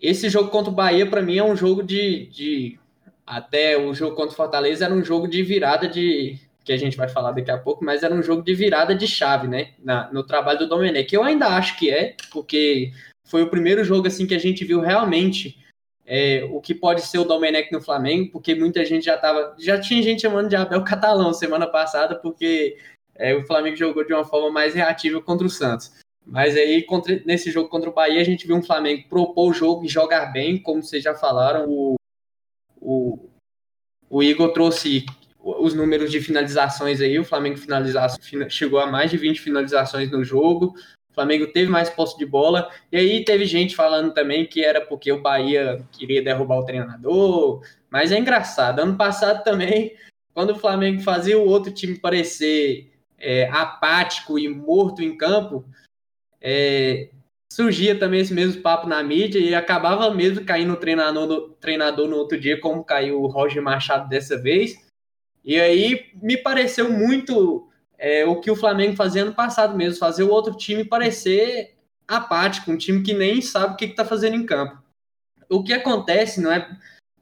esse 0.00 0.28
jogo 0.28 0.50
contra 0.50 0.70
o 0.70 0.74
Bahia, 0.74 1.06
para 1.06 1.22
mim, 1.22 1.36
é 1.36 1.44
um 1.44 1.56
jogo 1.56 1.82
de, 1.82 2.26
de, 2.26 2.78
Até 3.26 3.76
o 3.76 3.92
jogo 3.94 4.16
contra 4.16 4.32
o 4.32 4.36
Fortaleza 4.36 4.84
era 4.84 4.94
um 4.94 5.04
jogo 5.04 5.28
de 5.28 5.42
virada 5.42 5.86
de. 5.86 6.38
Que 6.64 6.72
a 6.72 6.76
gente 6.76 6.96
vai 6.96 7.08
falar 7.08 7.32
daqui 7.32 7.50
a 7.50 7.58
pouco, 7.58 7.84
mas 7.84 8.02
era 8.02 8.14
um 8.14 8.22
jogo 8.22 8.42
de 8.42 8.54
virada 8.54 8.94
de 8.94 9.06
chave, 9.06 9.48
né? 9.48 9.72
Na, 9.82 10.12
no 10.12 10.22
trabalho 10.22 10.58
do 10.58 10.68
Domenech. 10.68 11.14
Eu 11.14 11.22
ainda 11.22 11.48
acho 11.48 11.78
que 11.78 11.90
é, 11.90 12.14
porque 12.30 12.92
foi 13.26 13.42
o 13.42 13.48
primeiro 13.50 13.82
jogo 13.82 14.06
assim 14.06 14.26
que 14.26 14.34
a 14.34 14.38
gente 14.38 14.64
viu 14.64 14.80
realmente 14.80 15.58
é, 16.06 16.46
o 16.50 16.60
que 16.60 16.74
pode 16.74 17.02
ser 17.02 17.18
o 17.18 17.24
Domenech 17.24 17.72
no 17.72 17.80
Flamengo, 17.80 18.30
porque 18.30 18.54
muita 18.54 18.84
gente 18.84 19.04
já 19.04 19.16
tava. 19.16 19.54
Já 19.58 19.80
tinha 19.80 20.02
gente 20.02 20.22
chamando 20.22 20.48
de 20.48 20.56
Abel 20.56 20.84
Catalão 20.84 21.32
semana 21.32 21.66
passada, 21.66 22.14
porque 22.14 22.76
é, 23.20 23.34
o 23.36 23.46
Flamengo 23.46 23.76
jogou 23.76 24.02
de 24.02 24.14
uma 24.14 24.24
forma 24.24 24.50
mais 24.50 24.74
reativa 24.74 25.20
contra 25.20 25.46
o 25.46 25.50
Santos. 25.50 25.92
Mas 26.26 26.56
aí, 26.56 26.82
contra, 26.82 27.20
nesse 27.26 27.50
jogo 27.50 27.68
contra 27.68 27.90
o 27.90 27.92
Bahia, 27.92 28.20
a 28.20 28.24
gente 28.24 28.46
viu 28.46 28.56
um 28.56 28.62
Flamengo 28.62 29.08
propor 29.08 29.50
o 29.50 29.52
jogo 29.52 29.84
e 29.84 29.88
jogar 29.88 30.32
bem, 30.32 30.56
como 30.56 30.82
vocês 30.82 31.02
já 31.02 31.14
falaram. 31.14 31.68
O, 31.68 31.96
o, 32.80 33.28
o 34.08 34.22
Igor 34.22 34.52
trouxe 34.52 35.04
os 35.38 35.74
números 35.74 36.10
de 36.10 36.20
finalizações 36.20 37.00
aí. 37.00 37.18
O 37.18 37.24
Flamengo 37.24 37.58
chegou 38.48 38.80
a 38.80 38.86
mais 38.86 39.10
de 39.10 39.18
20 39.18 39.40
finalizações 39.40 40.10
no 40.10 40.24
jogo. 40.24 40.74
O 41.10 41.14
Flamengo 41.14 41.46
teve 41.48 41.70
mais 41.70 41.90
posse 41.90 42.16
de 42.16 42.24
bola. 42.24 42.70
E 42.90 42.96
aí 42.96 43.24
teve 43.24 43.44
gente 43.44 43.76
falando 43.76 44.14
também 44.14 44.46
que 44.46 44.64
era 44.64 44.80
porque 44.80 45.12
o 45.12 45.20
Bahia 45.20 45.84
queria 45.92 46.22
derrubar 46.22 46.58
o 46.58 46.64
treinador. 46.64 47.62
Mas 47.90 48.12
é 48.12 48.18
engraçado. 48.18 48.80
Ano 48.80 48.96
passado 48.96 49.42
também, 49.44 49.94
quando 50.32 50.50
o 50.50 50.58
Flamengo 50.58 51.02
fazia 51.02 51.38
o 51.38 51.46
outro 51.46 51.72
time 51.72 51.98
parecer 51.98 52.89
é, 53.20 53.48
apático 53.48 54.38
e 54.38 54.48
morto 54.48 55.02
em 55.02 55.16
campo, 55.16 55.64
é, 56.40 57.10
surgia 57.52 57.98
também 57.98 58.20
esse 58.20 58.32
mesmo 58.32 58.62
papo 58.62 58.88
na 58.88 59.02
mídia 59.02 59.38
e 59.38 59.54
acabava 59.54 60.12
mesmo 60.14 60.44
caindo 60.44 60.72
o 60.72 60.76
treinador 60.76 61.26
no, 61.26 61.48
treinador 61.50 62.08
no 62.08 62.16
outro 62.16 62.38
dia, 62.38 62.60
como 62.60 62.84
caiu 62.84 63.20
o 63.20 63.26
Roger 63.26 63.62
Machado 63.62 64.08
dessa 64.08 64.40
vez. 64.40 64.88
E 65.44 65.60
aí 65.60 66.10
me 66.22 66.36
pareceu 66.36 66.90
muito 66.90 67.68
é, 67.98 68.24
o 68.24 68.40
que 68.40 68.50
o 68.50 68.56
Flamengo 68.56 68.96
fazia 68.96 69.24
no 69.24 69.34
passado 69.34 69.76
mesmo, 69.76 69.98
fazer 69.98 70.22
o 70.22 70.30
outro 70.30 70.56
time 70.56 70.84
parecer 70.84 71.76
apático, 72.06 72.70
um 72.70 72.76
time 72.76 73.02
que 73.02 73.12
nem 73.12 73.40
sabe 73.40 73.74
o 73.74 73.76
que 73.76 73.84
está 73.84 74.04
fazendo 74.04 74.36
em 74.36 74.46
campo. 74.46 74.82
O 75.48 75.62
que 75.62 75.72
acontece, 75.72 76.40
não 76.40 76.52
é? 76.52 76.68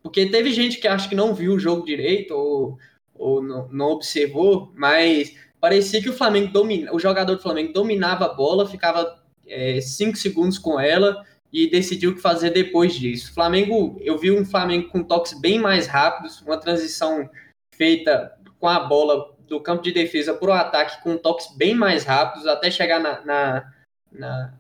Porque 0.03 0.27
teve 0.27 0.53
gente 0.53 0.79
que 0.79 0.89
acha 0.89 1.09
que 1.09 1.15
não 1.15 1.35
viu 1.35 1.55
o 1.55 1.59
jogo 1.59 1.85
direito 1.85 2.33
ou, 2.33 2.79
ou 3.15 3.43
não, 3.43 3.69
não 3.69 3.87
observou, 3.87 4.73
mas 4.75 5.37
parecia 5.61 6.03
que 6.03 6.09
o 6.09 6.17
Flamengo 6.17 6.53
domina, 6.53 6.93
o 6.93 6.99
jogador 6.99 7.37
do 7.37 7.43
Flamengo 7.43 7.73
dominava 7.73 8.27
a 8.27 8.35
bola, 8.35 8.69
ficava 8.69 9.23
é, 9.47 9.81
cinco 9.81 10.17
segundos 10.17 10.59
com 10.59 10.79
ela 10.79 11.25
e 11.53 11.69
decidiu 11.69 12.11
o 12.11 12.15
que 12.15 12.21
fazer 12.21 12.51
depois 12.51 12.95
disso. 12.95 13.33
Flamengo, 13.33 13.99
eu 14.01 14.19
vi 14.19 14.31
um 14.31 14.45
Flamengo 14.45 14.89
com 14.89 15.03
toques 15.03 15.39
bem 15.41 15.59
mais 15.59 15.87
rápidos, 15.87 16.41
uma 16.43 16.59
transição 16.59 17.29
feita 17.75 18.37
com 18.59 18.69
a 18.69 18.81
bola 18.81 19.35
do 19.47 19.61
campo 19.61 19.83
de 19.83 19.93
defesa 19.93 20.35
para 20.35 20.51
o 20.51 20.53
ataque 20.53 21.03
com 21.03 21.17
toques 21.17 21.57
bem 21.57 21.75
mais 21.75 22.05
rápidos, 22.05 22.47
até 22.47 22.71
chegar 22.71 23.01
na, 23.01 23.25
na, 23.25 23.73
na, 24.13 24.55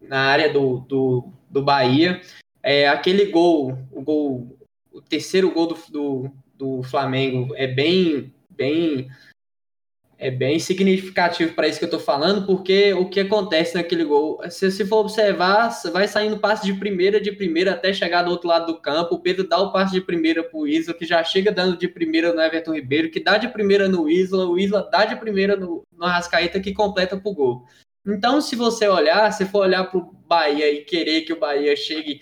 na 0.00 0.20
área 0.20 0.52
do, 0.52 0.78
do, 0.80 1.32
do 1.50 1.62
Bahia. 1.62 2.20
É, 2.62 2.88
aquele 2.88 3.26
gol, 3.26 3.78
o 3.92 4.00
gol, 4.00 4.58
o 4.90 5.02
terceiro 5.02 5.50
gol 5.50 5.66
do, 5.66 5.78
do, 5.90 6.30
do 6.54 6.82
Flamengo 6.84 7.54
é 7.54 7.66
bem, 7.66 8.32
bem 8.48 9.10
é 10.18 10.30
bem 10.30 10.58
significativo 10.58 11.54
para 11.54 11.66
isso 11.66 11.78
que 11.78 11.84
eu 11.84 11.88
estou 11.88 12.00
falando, 12.00 12.46
porque 12.46 12.92
o 12.94 13.08
que 13.08 13.20
acontece 13.20 13.74
naquele 13.74 14.04
gol, 14.04 14.40
se 14.48 14.70
você 14.70 14.84
for 14.84 14.98
observar, 14.98 15.70
vai 15.92 16.06
saindo 16.06 16.38
passe 16.38 16.64
de 16.64 16.72
primeira, 16.74 17.20
de 17.20 17.32
primeira 17.32 17.72
até 17.72 17.92
chegar 17.92 18.22
do 18.22 18.30
outro 18.30 18.48
lado 18.48 18.66
do 18.66 18.80
campo. 18.80 19.14
O 19.14 19.20
Pedro 19.20 19.48
dá 19.48 19.58
o 19.58 19.72
passe 19.72 19.92
de 19.92 20.00
primeira 20.00 20.42
para 20.42 20.58
o 20.58 20.66
Isla, 20.66 20.94
que 20.94 21.04
já 21.04 21.22
chega 21.24 21.50
dando 21.50 21.76
de 21.76 21.88
primeira 21.88 22.32
no 22.32 22.40
Everton 22.40 22.74
Ribeiro, 22.74 23.10
que 23.10 23.20
dá 23.20 23.36
de 23.36 23.48
primeira 23.48 23.88
no 23.88 24.08
Isla, 24.08 24.46
o 24.46 24.58
Isla 24.58 24.88
dá 24.90 25.04
de 25.04 25.16
primeira 25.16 25.56
no, 25.56 25.82
no 25.92 26.04
Arrascaeta, 26.04 26.60
que 26.60 26.72
completa 26.72 27.16
para 27.16 27.30
o 27.30 27.34
gol. 27.34 27.64
Então, 28.06 28.40
se 28.40 28.54
você 28.54 28.86
olhar, 28.86 29.32
se 29.32 29.44
for 29.46 29.60
olhar 29.60 29.84
para 29.84 29.98
o 29.98 30.12
Bahia 30.26 30.70
e 30.70 30.84
querer 30.84 31.22
que 31.22 31.32
o 31.32 31.38
Bahia 31.38 31.74
chegue 31.74 32.20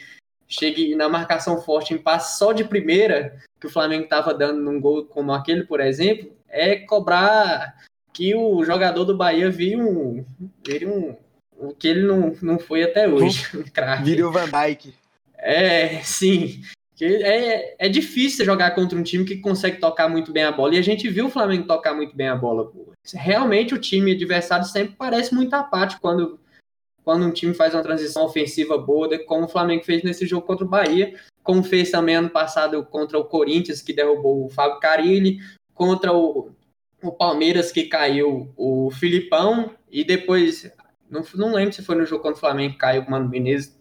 chegue 0.49 0.95
na 0.95 1.09
marcação 1.09 1.63
forte 1.63 1.95
em 1.95 1.99
passe 1.99 2.39
só 2.39 2.53
de 2.53 2.63
primeira, 2.63 3.39
que 3.59 3.67
o 3.67 3.71
Flamengo 3.71 4.05
estava 4.05 4.35
dando 4.35 4.61
num 4.61 4.79
gol 4.79 5.07
como 5.07 5.33
aquele, 5.33 5.65
por 5.65 5.81
exemplo, 5.81 6.31
é 6.53 6.77
cobrar 6.77 7.75
que 8.13 8.35
o 8.35 8.63
jogador 8.63 9.05
do 9.05 9.17
Bahia 9.17 9.51
viu 9.51 9.81
um, 9.81 10.25
um, 10.87 11.17
o 11.59 11.75
que 11.75 11.89
ele 11.89 12.03
não, 12.03 12.37
não 12.43 12.59
foi 12.59 12.83
até 12.83 13.09
hoje. 13.09 13.47
Vira 14.05 14.29
o 14.29 14.31
Van 14.31 14.45
Dijk. 14.45 14.95
É, 15.39 16.01
sim. 16.03 16.61
É, 17.01 17.87
é 17.87 17.89
difícil 17.89 18.45
jogar 18.45 18.73
contra 18.73 18.97
um 18.97 19.03
time 19.03 19.25
que 19.25 19.39
consegue 19.39 19.79
tocar 19.79 20.09
muito 20.09 20.31
bem 20.31 20.45
a 20.45 20.53
bola. 20.53 20.75
E 20.75 20.79
a 20.79 20.83
gente 20.83 21.09
viu 21.09 21.27
o 21.27 21.31
Flamengo 21.31 21.67
tocar 21.67 21.95
muito 21.95 22.15
bem 22.15 22.29
a 22.29 22.37
bola. 22.37 22.71
Realmente 23.15 23.75
o 23.75 23.81
time 23.81 24.13
adversário 24.13 24.67
sempre 24.67 24.95
parece 24.97 25.35
muito 25.35 25.55
apático 25.55 26.01
quando, 26.01 26.39
quando 27.03 27.27
um 27.27 27.33
time 27.33 27.55
faz 27.55 27.75
uma 27.75 27.83
transição 27.83 28.25
ofensiva 28.25 28.79
boa, 28.79 29.19
como 29.25 29.47
o 29.47 29.49
Flamengo 29.49 29.85
fez 29.85 30.05
nesse 30.05 30.27
jogo 30.27 30.47
contra 30.47 30.65
o 30.65 30.69
Bahia, 30.69 31.19
como 31.43 31.65
fez 31.65 31.91
também 31.91 32.15
ano 32.15 32.31
passado 32.31 32.85
contra 32.85 33.19
o 33.19 33.25
Corinthians, 33.25 33.83
que 33.83 33.93
derrubou 33.93 34.45
o 34.45 34.51
Fábio 34.51 34.79
Carilli, 34.79 35.39
contra 35.75 36.13
o, 36.13 36.51
o 37.03 37.13
Palmeiras 37.13 37.73
que 37.73 37.85
caiu 37.85 38.53
o 38.57 38.91
Filipão 38.91 39.75
e 39.91 40.05
depois, 40.05 40.71
não, 41.11 41.23
não 41.35 41.55
lembro 41.55 41.75
se 41.75 41.83
foi 41.83 41.97
no 41.97 42.07
jogo 42.07 42.23
contra 42.23 42.37
o 42.37 42.41
Flamengo 42.41 42.75
que 42.75 42.79
caiu 42.79 43.03
o 43.03 43.11
Mano 43.11 43.29
Menezes, 43.29 43.79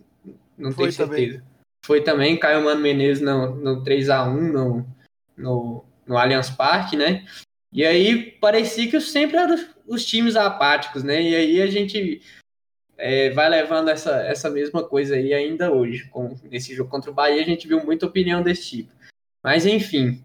não 0.57 0.71
foi 0.71 0.85
tenho 0.85 0.93
certeza. 0.93 1.37
Também. 1.37 1.51
Foi 1.83 2.01
também, 2.01 2.37
caiu 2.37 2.61
o 2.61 2.63
Mano 2.63 2.81
Menezes 2.81 3.23
no, 3.23 3.55
no 3.55 3.83
3x1 3.83 4.51
no, 4.51 4.85
no, 5.37 5.85
no 6.05 6.17
Allianz 6.17 6.49
Parque, 6.49 6.95
né? 6.95 7.25
E 7.71 7.85
aí 7.85 8.31
parecia 8.31 8.89
que 8.89 8.99
sempre 8.99 9.37
eram 9.37 9.55
os 9.87 10.05
times 10.05 10.35
apáticos, 10.35 11.03
né? 11.03 11.21
E 11.21 11.35
aí 11.35 11.61
a 11.61 11.67
gente 11.67 12.21
é, 12.97 13.29
vai 13.29 13.49
levando 13.49 13.89
essa, 13.89 14.21
essa 14.23 14.49
mesma 14.49 14.83
coisa 14.83 15.15
aí 15.15 15.33
ainda 15.33 15.71
hoje. 15.71 16.07
Com, 16.09 16.35
nesse 16.43 16.75
jogo 16.75 16.89
contra 16.89 17.09
o 17.09 17.13
Bahia 17.13 17.41
a 17.41 17.45
gente 17.45 17.67
viu 17.67 17.83
muita 17.83 18.05
opinião 18.05 18.43
desse 18.43 18.69
tipo. 18.69 18.91
Mas 19.43 19.65
enfim, 19.65 20.23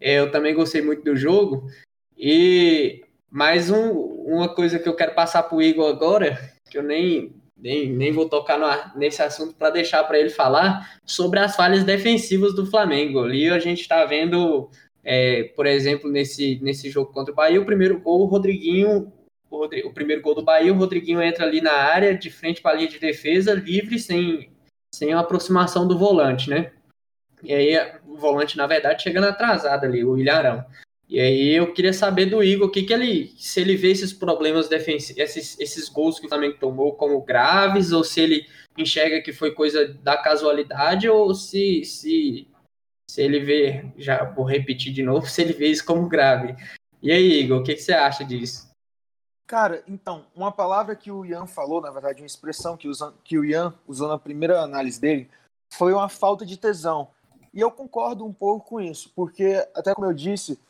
eu 0.00 0.30
também 0.30 0.54
gostei 0.54 0.82
muito 0.82 1.02
do 1.04 1.16
jogo. 1.16 1.68
E 2.16 3.04
mais 3.30 3.70
um, 3.70 3.90
uma 3.90 4.48
coisa 4.48 4.78
que 4.78 4.88
eu 4.88 4.94
quero 4.94 5.14
passar 5.14 5.42
para 5.42 5.56
o 5.56 5.62
Igor 5.62 5.88
agora, 5.88 6.38
que 6.70 6.78
eu 6.78 6.82
nem, 6.82 7.34
nem, 7.56 7.92
nem 7.92 8.12
vou 8.12 8.28
tocar 8.28 8.58
no, 8.58 8.98
nesse 8.98 9.22
assunto 9.22 9.54
para 9.54 9.70
deixar 9.70 10.04
para 10.04 10.18
ele 10.18 10.30
falar, 10.30 10.98
sobre 11.04 11.38
as 11.38 11.54
falhas 11.56 11.84
defensivas 11.84 12.54
do 12.54 12.66
Flamengo. 12.66 13.20
Ali 13.20 13.48
a 13.50 13.58
gente 13.58 13.80
está 13.82 14.04
vendo, 14.04 14.70
é, 15.04 15.44
por 15.54 15.66
exemplo, 15.66 16.10
nesse, 16.10 16.58
nesse 16.62 16.90
jogo 16.90 17.12
contra 17.12 17.32
o 17.32 17.36
Bahia, 17.36 17.60
o 17.60 17.66
primeiro 17.66 18.00
gol, 18.00 18.22
o 18.22 18.26
Rodriguinho, 18.26 19.12
o 19.50 19.92
primeiro 19.92 20.22
gol 20.22 20.34
do 20.34 20.42
Bahia, 20.42 20.72
o 20.72 20.76
Rodriguinho 20.76 21.22
entra 21.22 21.44
ali 21.44 21.60
na 21.60 21.72
área, 21.72 22.16
de 22.16 22.30
frente 22.30 22.60
para 22.60 22.72
a 22.72 22.74
linha 22.74 22.88
de 22.88 22.98
defesa, 22.98 23.54
livre, 23.54 23.98
sem, 23.98 24.50
sem 24.94 25.12
a 25.12 25.20
aproximação 25.20 25.86
do 25.86 25.98
volante, 25.98 26.50
né? 26.50 26.72
E 27.46 27.54
aí 27.54 28.00
o 28.06 28.16
volante, 28.16 28.56
na 28.56 28.66
verdade, 28.66 29.02
chegando 29.02 29.26
atrasado 29.26 29.84
ali, 29.84 30.04
o 30.04 30.18
Ilharão. 30.18 30.64
E 31.08 31.20
aí 31.20 31.50
eu 31.54 31.72
queria 31.72 31.92
saber 31.92 32.26
do 32.26 32.42
Igor 32.42 32.66
o 32.66 32.70
que, 32.70 32.82
que 32.82 32.92
ele, 32.92 33.32
se 33.38 33.60
ele 33.60 33.76
vê 33.76 33.92
esses 33.92 34.12
problemas 34.12 34.68
defensivos, 34.68 35.22
esses, 35.22 35.58
esses 35.60 35.88
gols 35.88 36.18
que 36.18 36.26
o 36.26 36.28
Flamengo 36.28 36.58
tomou 36.58 36.94
como 36.94 37.22
graves, 37.22 37.92
ou 37.92 38.02
se 38.02 38.20
ele 38.20 38.46
enxerga 38.76 39.22
que 39.22 39.32
foi 39.32 39.52
coisa 39.52 39.86
da 39.86 40.16
casualidade, 40.16 41.08
ou 41.08 41.32
se, 41.32 41.84
se, 41.84 42.48
se 43.08 43.22
ele 43.22 43.38
vê, 43.38 43.86
já 43.96 44.24
vou 44.24 44.44
repetir 44.44 44.92
de 44.92 45.02
novo, 45.02 45.26
se 45.30 45.42
ele 45.42 45.52
vê 45.52 45.68
isso 45.68 45.84
como 45.84 46.08
grave. 46.08 46.56
E 47.00 47.12
aí, 47.12 47.40
Igor, 47.40 47.60
o 47.60 47.62
que, 47.62 47.74
que 47.74 47.82
você 47.82 47.92
acha 47.92 48.24
disso? 48.24 48.66
Cara, 49.46 49.84
então, 49.86 50.26
uma 50.34 50.50
palavra 50.50 50.96
que 50.96 51.12
o 51.12 51.24
Ian 51.24 51.46
falou, 51.46 51.80
na 51.80 51.90
verdade, 51.92 52.20
uma 52.20 52.26
expressão 52.26 52.76
que, 52.76 52.88
usa, 52.88 53.14
que 53.22 53.38
o 53.38 53.44
Ian 53.44 53.72
usou 53.86 54.08
na 54.08 54.18
primeira 54.18 54.60
análise 54.60 55.00
dele, 55.00 55.30
foi 55.72 55.92
uma 55.92 56.08
falta 56.08 56.44
de 56.44 56.56
tesão. 56.56 57.08
E 57.56 57.60
eu 57.62 57.70
concordo 57.70 58.22
um 58.22 58.34
pouco 58.34 58.68
com 58.68 58.80
isso, 58.82 59.10
porque, 59.16 59.66
até 59.74 59.94
como 59.94 60.06
eu 60.06 60.12
disse, 60.12 60.60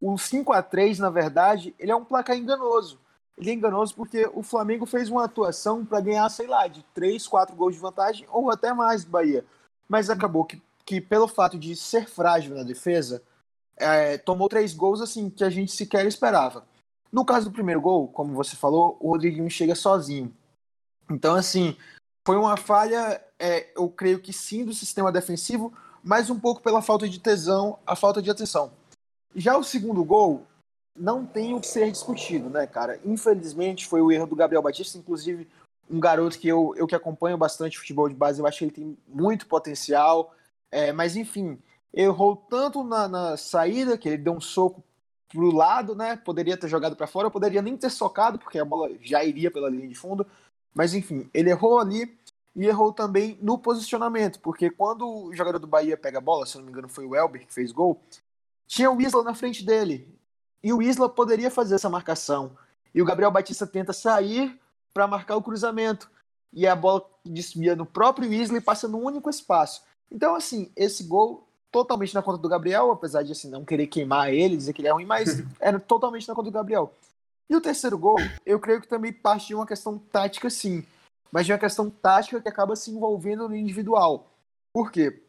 o 0.00 0.16
5 0.16 0.52
a 0.52 0.62
3 0.62 1.00
na 1.00 1.10
verdade, 1.10 1.74
ele 1.80 1.90
é 1.90 1.96
um 1.96 2.04
placar 2.04 2.36
enganoso. 2.36 3.00
Ele 3.36 3.50
é 3.50 3.54
enganoso 3.54 3.92
porque 3.92 4.30
o 4.32 4.40
Flamengo 4.40 4.86
fez 4.86 5.08
uma 5.08 5.24
atuação 5.24 5.84
para 5.84 6.00
ganhar, 6.00 6.28
sei 6.28 6.46
lá, 6.46 6.68
de 6.68 6.84
3, 6.94 7.26
4 7.26 7.56
gols 7.56 7.74
de 7.74 7.80
vantagem 7.80 8.24
ou 8.30 8.52
até 8.52 8.72
mais 8.72 9.02
do 9.02 9.10
Bahia. 9.10 9.44
Mas 9.88 10.10
acabou 10.10 10.44
que, 10.44 10.62
que 10.86 11.00
pelo 11.00 11.26
fato 11.26 11.58
de 11.58 11.74
ser 11.74 12.08
frágil 12.08 12.54
na 12.54 12.62
defesa, 12.62 13.20
é, 13.76 14.16
tomou 14.16 14.48
três 14.48 14.72
gols 14.72 15.00
assim 15.00 15.28
que 15.28 15.42
a 15.42 15.50
gente 15.50 15.72
sequer 15.72 16.06
esperava. 16.06 16.64
No 17.10 17.24
caso 17.24 17.50
do 17.50 17.52
primeiro 17.52 17.80
gol, 17.80 18.06
como 18.06 18.32
você 18.32 18.54
falou, 18.54 18.96
o 19.00 19.10
Rodriguinho 19.10 19.50
chega 19.50 19.74
sozinho. 19.74 20.32
Então, 21.10 21.34
assim, 21.34 21.76
foi 22.24 22.36
uma 22.36 22.56
falha, 22.56 23.20
é, 23.40 23.72
eu 23.74 23.88
creio 23.88 24.20
que 24.20 24.32
sim, 24.32 24.64
do 24.64 24.72
sistema 24.72 25.10
defensivo, 25.10 25.72
mas 26.02 26.30
um 26.30 26.38
pouco 26.38 26.62
pela 26.62 26.82
falta 26.82 27.08
de 27.08 27.18
tesão, 27.18 27.78
a 27.86 27.94
falta 27.96 28.22
de 28.22 28.30
atenção. 28.30 28.72
Já 29.34 29.56
o 29.56 29.64
segundo 29.64 30.04
gol 30.04 30.46
não 30.96 31.24
tem 31.24 31.54
o 31.54 31.60
que 31.60 31.66
ser 31.66 31.90
discutido, 31.90 32.50
né, 32.50 32.66
cara? 32.66 33.00
Infelizmente 33.04 33.86
foi 33.86 34.00
o 34.00 34.10
erro 34.10 34.26
do 34.26 34.36
Gabriel 34.36 34.62
Batista, 34.62 34.98
inclusive 34.98 35.48
um 35.90 36.00
garoto 36.00 36.38
que 36.38 36.48
eu, 36.48 36.74
eu 36.76 36.86
que 36.86 36.94
acompanho 36.94 37.38
bastante 37.38 37.78
futebol 37.78 38.08
de 38.08 38.14
base, 38.14 38.40
eu 38.40 38.46
acho 38.46 38.58
que 38.58 38.64
ele 38.64 38.72
tem 38.72 38.98
muito 39.06 39.46
potencial, 39.46 40.34
é, 40.70 40.92
mas 40.92 41.16
enfim, 41.16 41.58
errou 41.92 42.36
tanto 42.36 42.84
na, 42.84 43.08
na, 43.08 43.36
saída, 43.36 43.96
que 43.96 44.08
ele 44.08 44.18
deu 44.18 44.34
um 44.34 44.40
soco 44.40 44.84
pro 45.28 45.50
lado, 45.50 45.94
né? 45.94 46.16
Poderia 46.16 46.56
ter 46.56 46.68
jogado 46.68 46.96
para 46.96 47.06
fora, 47.06 47.30
poderia 47.30 47.62
nem 47.62 47.76
ter 47.76 47.90
socado, 47.90 48.38
porque 48.38 48.58
a 48.58 48.64
bola 48.64 48.90
já 49.00 49.24
iria 49.24 49.50
pela 49.50 49.70
linha 49.70 49.88
de 49.88 49.94
fundo, 49.94 50.26
mas 50.74 50.94
enfim, 50.94 51.28
ele 51.32 51.50
errou 51.50 51.78
ali 51.78 52.17
e 52.58 52.66
errou 52.66 52.92
também 52.92 53.38
no 53.40 53.56
posicionamento, 53.56 54.40
porque 54.40 54.68
quando 54.68 55.08
o 55.08 55.32
jogador 55.32 55.60
do 55.60 55.66
Bahia 55.68 55.96
pega 55.96 56.18
a 56.18 56.20
bola, 56.20 56.44
se 56.44 56.56
não 56.56 56.64
me 56.64 56.72
engano 56.72 56.88
foi 56.88 57.06
o 57.06 57.14
Elber 57.14 57.46
que 57.46 57.54
fez 57.54 57.70
gol, 57.70 58.00
tinha 58.66 58.90
o 58.90 59.00
Isla 59.00 59.22
na 59.22 59.32
frente 59.32 59.64
dele. 59.64 60.12
E 60.60 60.72
o 60.72 60.82
Isla 60.82 61.08
poderia 61.08 61.52
fazer 61.52 61.76
essa 61.76 61.88
marcação. 61.88 62.58
E 62.92 63.00
o 63.00 63.04
Gabriel 63.04 63.30
Batista 63.30 63.64
tenta 63.64 63.92
sair 63.92 64.58
para 64.92 65.06
marcar 65.06 65.36
o 65.36 65.42
cruzamento. 65.42 66.10
E 66.52 66.66
a 66.66 66.74
bola 66.74 67.08
desvia 67.24 67.76
no 67.76 67.86
próprio 67.86 68.32
Isla 68.32 68.58
e 68.58 68.60
passa 68.60 68.88
no 68.88 68.98
único 68.98 69.30
espaço. 69.30 69.84
Então, 70.10 70.34
assim, 70.34 70.72
esse 70.74 71.04
gol 71.04 71.46
totalmente 71.70 72.12
na 72.12 72.22
conta 72.22 72.38
do 72.38 72.48
Gabriel, 72.48 72.90
apesar 72.90 73.22
de 73.22 73.30
assim, 73.30 73.48
não 73.48 73.64
querer 73.64 73.86
queimar 73.86 74.34
ele, 74.34 74.56
dizer 74.56 74.72
que 74.72 74.80
ele 74.80 74.88
é 74.88 74.92
ruim, 74.92 75.06
mas 75.06 75.44
era 75.60 75.78
totalmente 75.78 76.26
na 76.26 76.34
conta 76.34 76.50
do 76.50 76.54
Gabriel. 76.54 76.92
E 77.48 77.54
o 77.54 77.60
terceiro 77.60 77.96
gol, 77.96 78.16
eu 78.44 78.58
creio 78.58 78.80
que 78.80 78.88
também 78.88 79.12
parte 79.12 79.46
de 79.46 79.54
uma 79.54 79.66
questão 79.66 79.96
tática, 79.96 80.50
sim. 80.50 80.84
Mas 81.32 81.46
de 81.46 81.52
uma 81.52 81.58
questão 81.58 81.90
tática 81.90 82.40
que 82.40 82.48
acaba 82.48 82.76
se 82.76 82.90
envolvendo 82.90 83.48
no 83.48 83.56
individual. 83.56 84.32
Por 84.72 84.90
quê? 84.90 85.22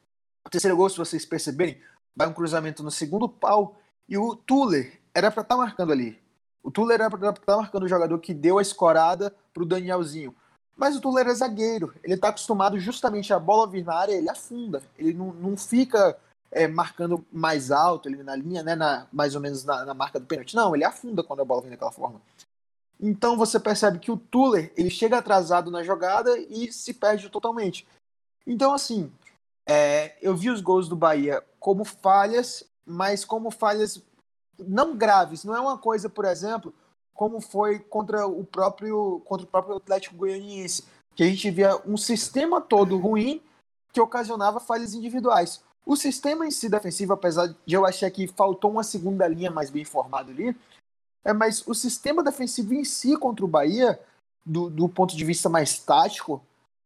O 0.45 0.49
terceiro 0.49 0.77
gol, 0.77 0.89
se 0.89 0.97
vocês 0.97 1.25
perceberem, 1.25 1.81
vai 2.15 2.27
um 2.27 2.33
cruzamento 2.33 2.83
no 2.83 2.91
segundo 2.91 3.27
pau 3.27 3.77
e 4.07 4.17
o 4.17 4.35
Tuller 4.35 4.99
era 5.13 5.29
para 5.29 5.41
estar 5.41 5.55
tá 5.55 5.61
marcando 5.61 5.91
ali. 5.91 6.19
O 6.63 6.71
Tuller 6.71 6.99
era 6.99 7.09
para 7.09 7.29
estar 7.29 7.41
tá 7.41 7.57
marcando 7.57 7.83
o 7.83 7.87
jogador 7.87 8.17
que 8.19 8.33
deu 8.33 8.57
a 8.57 8.61
escorada 8.61 9.33
para 9.53 9.63
o 9.63 9.65
Danielzinho. 9.65 10.35
Mas 10.75 10.95
o 10.95 11.01
Tuller 11.01 11.27
é 11.27 11.33
zagueiro, 11.33 11.93
ele 12.03 12.13
está 12.13 12.29
acostumado 12.29 12.79
justamente 12.79 13.33
a 13.33 13.39
bola 13.39 13.67
vir 13.67 13.83
na 13.83 13.93
área, 13.93 14.13
ele 14.13 14.29
afunda, 14.29 14.81
ele 14.97 15.13
não, 15.13 15.33
não 15.33 15.57
fica 15.57 16.17
é, 16.49 16.67
marcando 16.67 17.25
mais 17.31 17.69
alto, 17.69 18.07
ele 18.07 18.23
na 18.23 18.35
linha, 18.35 18.63
né, 18.63 18.75
na, 18.75 19.05
mais 19.11 19.35
ou 19.35 19.41
menos 19.41 19.65
na, 19.65 19.85
na, 19.85 19.93
marca 19.93 20.19
do 20.19 20.25
pênalti. 20.25 20.55
Não, 20.55 20.73
ele 20.73 20.85
afunda 20.85 21.21
quando 21.21 21.41
a 21.41 21.45
bola 21.45 21.61
vem 21.61 21.71
daquela 21.71 21.91
forma. 21.91 22.21
Então 22.99 23.37
você 23.37 23.59
percebe 23.59 23.99
que 23.99 24.11
o 24.11 24.17
Tuller 24.17 24.73
ele 24.75 24.89
chega 24.89 25.17
atrasado 25.17 25.71
na 25.71 25.83
jogada 25.83 26.37
e 26.37 26.71
se 26.71 26.93
perde 26.93 27.29
totalmente. 27.29 27.87
Então 28.45 28.73
assim, 28.73 29.11
é, 29.65 30.17
eu 30.21 30.35
vi 30.35 30.49
os 30.49 30.61
gols 30.61 30.89
do 30.89 30.95
Bahia 30.95 31.43
como 31.59 31.85
falhas, 31.85 32.63
mas 32.85 33.23
como 33.23 33.51
falhas 33.51 34.01
não 34.57 34.97
graves. 34.97 35.43
Não 35.43 35.55
é 35.55 35.59
uma 35.59 35.77
coisa, 35.77 36.09
por 36.09 36.25
exemplo, 36.25 36.73
como 37.13 37.39
foi 37.39 37.79
contra 37.79 38.27
o 38.27 38.43
próprio 38.43 39.21
contra 39.25 39.45
o 39.45 39.49
próprio 39.49 39.75
Atlético 39.77 40.15
Goianiense, 40.15 40.85
que 41.15 41.23
a 41.23 41.25
gente 41.25 41.49
via 41.51 41.75
um 41.85 41.97
sistema 41.97 42.59
todo 42.59 42.97
ruim 42.97 43.41
que 43.93 44.01
ocasionava 44.01 44.59
falhas 44.59 44.93
individuais. 44.93 45.63
O 45.85 45.95
sistema 45.95 46.45
em 46.45 46.51
si 46.51 46.69
defensivo, 46.69 47.13
apesar 47.13 47.47
de 47.47 47.75
eu 47.75 47.85
achar 47.85 48.11
que 48.11 48.27
faltou 48.27 48.71
uma 48.71 48.83
segunda 48.83 49.27
linha 49.27 49.49
mais 49.49 49.69
bem 49.69 49.83
formada 49.83 50.31
ali, 50.31 50.55
é, 51.23 51.33
mas 51.33 51.65
o 51.67 51.73
sistema 51.73 52.23
defensivo 52.23 52.73
em 52.73 52.83
si 52.83 53.17
contra 53.17 53.43
o 53.43 53.47
Bahia, 53.47 53.99
do, 54.45 54.69
do 54.69 54.87
ponto 54.87 55.15
de 55.15 55.25
vista 55.25 55.49
mais 55.49 55.79
tático, 55.79 56.41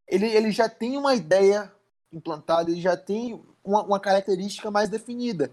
ele, 0.07 0.27
ele 0.27 0.51
já 0.51 0.67
tem 0.67 0.97
uma 0.97 1.15
ideia 1.15 1.71
implantada, 2.11 2.69
ele 2.69 2.81
já 2.81 2.97
tem 2.97 3.41
uma, 3.63 3.83
uma 3.83 3.99
característica 3.99 4.69
mais 4.69 4.89
definida. 4.89 5.51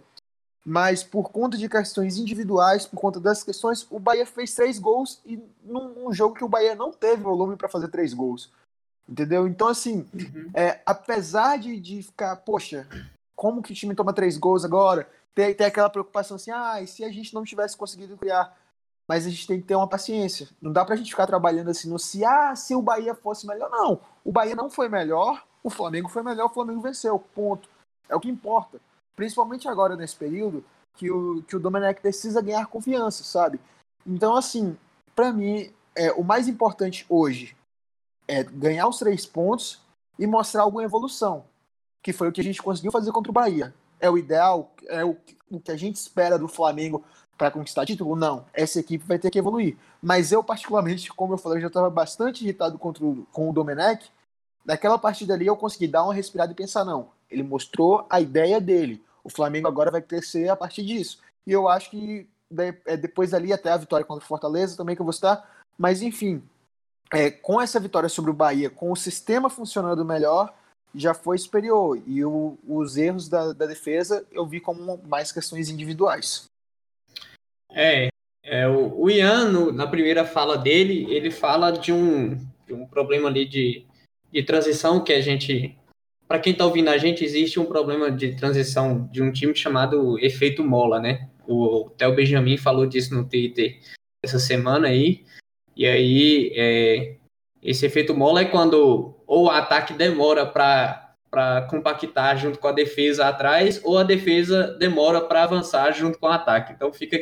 Mas 0.65 1.03
por 1.03 1.31
conta 1.31 1.57
de 1.57 1.69
questões 1.69 2.19
individuais, 2.19 2.87
por 2.87 3.01
conta 3.01 3.19
das 3.19 3.43
questões, 3.43 3.87
o 3.91 3.99
Bahia 3.99 4.27
fez 4.27 4.55
três 4.55 4.79
gols 4.79 5.21
e 5.25 5.43
num, 5.63 5.95
num 5.95 6.13
jogo 6.13 6.35
que 6.35 6.45
o 6.45 6.49
Bahia 6.49 6.75
não 6.75 6.93
teve 6.93 7.23
volume 7.23 7.57
para 7.57 7.69
fazer 7.69 7.89
três 7.89 8.13
gols. 8.13 8.53
Entendeu? 9.09 9.49
Então, 9.49 9.69
assim, 9.69 10.07
uhum. 10.13 10.51
é, 10.55 10.81
apesar 10.85 11.59
de, 11.59 11.81
de 11.81 12.03
ficar, 12.03 12.37
poxa, 12.37 12.87
como 13.35 13.63
que 13.63 13.73
o 13.73 13.75
time 13.75 13.95
toma 13.95 14.13
três 14.13 14.37
gols 14.37 14.65
agora? 14.65 15.09
Tem, 15.35 15.55
tem 15.55 15.67
aquela 15.67 15.89
preocupação 15.89 16.37
assim, 16.37 16.51
ah, 16.51 16.81
e 16.83 16.87
se 16.87 17.03
a 17.03 17.11
gente 17.11 17.35
não 17.35 17.43
tivesse 17.43 17.77
conseguido 17.77 18.17
criar? 18.17 18.57
Mas 19.11 19.27
a 19.27 19.29
gente 19.29 19.45
tem 19.45 19.61
que 19.61 19.67
ter 19.67 19.75
uma 19.75 19.89
paciência. 19.89 20.49
Não 20.63 20.71
dá 20.71 20.85
pra 20.85 20.95
gente 20.95 21.11
ficar 21.11 21.27
trabalhando 21.27 21.69
assim 21.69 21.91
no 21.91 21.99
se, 21.99 22.25
ah, 22.25 22.55
se 22.55 22.77
o 22.77 22.81
Bahia 22.81 23.13
fosse 23.13 23.45
melhor. 23.45 23.69
Não, 23.69 23.99
o 24.25 24.31
Bahia 24.31 24.55
não 24.55 24.71
foi 24.71 24.89
melhor, 24.89 25.45
o 25.65 25.69
Flamengo 25.69 26.09
foi 26.09 26.23
melhor, 26.23 26.47
o 26.47 26.55
Flamengo 26.55 26.81
venceu, 26.81 27.19
ponto. 27.19 27.69
É 28.09 28.15
o 28.15 28.21
que 28.21 28.31
importa. 28.31 28.81
Principalmente 29.17 29.67
agora 29.67 29.97
nesse 29.97 30.15
período 30.15 30.65
que 30.95 31.11
o, 31.11 31.43
que 31.43 31.57
o 31.57 31.59
Domenech 31.59 32.01
precisa 32.01 32.41
ganhar 32.41 32.69
confiança, 32.69 33.25
sabe? 33.25 33.59
Então, 34.07 34.37
assim, 34.37 34.79
para 35.13 35.33
mim, 35.33 35.73
é, 35.97 36.13
o 36.13 36.23
mais 36.23 36.47
importante 36.47 37.05
hoje 37.09 37.57
é 38.29 38.45
ganhar 38.45 38.87
os 38.87 39.01
três 39.01 39.27
pontos 39.27 39.83
e 40.21 40.25
mostrar 40.25 40.63
alguma 40.63 40.85
evolução 40.85 41.43
que 42.01 42.13
foi 42.13 42.29
o 42.29 42.33
que 42.33 42.41
a 42.41 42.45
gente 42.45 42.63
conseguiu 42.63 42.93
fazer 42.93 43.11
contra 43.11 43.33
o 43.33 43.35
Bahia. 43.35 43.75
É 43.99 44.09
o 44.09 44.17
ideal? 44.17 44.73
É 44.87 45.05
o, 45.05 45.17
o 45.51 45.59
que 45.59 45.73
a 45.73 45.77
gente 45.77 45.97
espera 45.97 46.39
do 46.39 46.47
Flamengo 46.47 47.05
para 47.41 47.51
conquistar 47.51 47.87
título? 47.87 48.15
Não. 48.15 48.45
Essa 48.53 48.81
equipe 48.81 49.03
vai 49.03 49.19
ter 49.19 49.31
que 49.31 49.39
evoluir. 49.39 49.75
Mas 50.03 50.31
eu, 50.31 50.45
particularmente, 50.45 51.09
como 51.09 51.33
eu 51.33 51.39
falei, 51.39 51.57
eu 51.57 51.63
já 51.63 51.69
estava 51.69 51.89
bastante 51.89 52.45
irritado 52.45 52.79
contra 52.79 53.03
o, 53.03 53.27
com 53.33 53.49
o 53.49 53.53
Domenech. 53.53 54.11
Naquela 54.63 54.99
partida 54.99 55.33
ali, 55.33 55.47
eu 55.47 55.57
consegui 55.57 55.89
dar 55.89 56.05
uma 56.05 56.13
respirada 56.13 56.53
e 56.53 56.55
pensar: 56.55 56.85
não, 56.85 57.09
ele 57.31 57.43
mostrou 57.43 58.07
a 58.11 58.21
ideia 58.21 58.61
dele. 58.61 59.03
O 59.25 59.31
Flamengo 59.31 59.67
agora 59.67 59.91
vai 59.91 60.03
crescer 60.03 60.51
a 60.51 60.57
partir 60.57 60.85
disso. 60.85 61.19
E 61.47 61.53
eu 61.53 61.67
acho 61.67 61.89
que 61.89 62.29
é 62.85 62.95
depois 62.95 63.31
dali, 63.31 63.55
até 63.55 63.71
a 63.71 63.77
vitória 63.79 64.05
contra 64.05 64.23
o 64.23 64.29
Fortaleza, 64.29 64.77
também 64.77 64.95
que 64.95 65.01
eu 65.01 65.07
vou 65.07 65.13
citar. 65.15 65.65
Mas, 65.79 66.03
enfim, 66.03 66.43
é, 67.11 67.31
com 67.31 67.59
essa 67.59 67.81
vitória 67.81 68.11
sobre 68.11 68.31
o 68.31 68.35
Bahia, 68.35 68.69
com 68.69 68.93
o 68.93 68.97
sistema 68.97 69.49
funcionando 69.49 70.05
melhor, 70.05 70.53
já 70.95 71.15
foi 71.15 71.39
superior. 71.39 71.99
E 72.07 72.23
o, 72.23 72.59
os 72.69 72.99
erros 72.99 73.31
da, 73.31 73.55
da, 73.55 73.65
defesa 73.65 74.27
eu 74.31 74.47
vi 74.47 74.61
como 74.61 75.01
mais 75.07 75.33
questões 75.33 75.71
individuais. 75.71 76.50
É, 77.73 78.09
é 78.43 78.69
o, 78.69 79.03
o 79.03 79.11
Ian, 79.11 79.51
no, 79.51 79.73
na 79.73 79.87
primeira 79.87 80.25
fala 80.25 80.57
dele, 80.57 81.07
ele 81.09 81.31
fala 81.31 81.71
de 81.71 81.93
um, 81.93 82.37
de 82.67 82.73
um 82.73 82.87
problema 82.87 83.29
ali 83.29 83.45
de, 83.45 83.87
de 84.33 84.43
transição 84.43 85.03
que 85.03 85.13
a 85.13 85.21
gente. 85.21 85.77
Para 86.27 86.39
quem 86.39 86.53
está 86.53 86.65
ouvindo 86.65 86.89
a 86.89 86.99
gente, 86.99 87.25
existe 87.25 87.59
um 87.59 87.67
problema 87.67 88.11
de 88.11 88.37
transição 88.37 89.09
de 89.11 89.21
um 89.23 89.33
time 89.33 89.55
chamado 89.55 90.19
efeito 90.21 90.63
mola, 90.63 91.01
né? 91.01 91.29
O 91.47 91.91
Theo 91.97 92.15
Benjamin 92.15 92.57
falou 92.57 92.87
disso 92.87 93.15
no 93.15 93.29
Twitter 93.29 93.81
essa 94.23 94.39
semana 94.39 94.89
aí. 94.89 95.25
E 95.77 95.87
aí, 95.87 96.53
é, 96.55 97.17
esse 97.63 97.85
efeito 97.85 98.15
mola 98.15 98.43
é 98.43 98.45
quando 98.45 99.17
ou 99.27 99.45
o 99.45 99.51
ataque 99.51 99.93
demora 99.93 100.45
para 100.47 101.67
compactar 101.69 102.37
junto 102.37 102.59
com 102.59 102.67
a 102.67 102.73
defesa 102.73 103.29
atrás, 103.29 103.81
ou 103.85 103.99
a 103.99 104.03
defesa 104.03 104.77
demora 104.79 105.21
para 105.21 105.45
avançar 105.45 105.93
junto 105.93 106.19
com 106.19 106.27
o 106.27 106.31
ataque. 106.31 106.73
Então 106.73 106.93
fica 106.93 107.17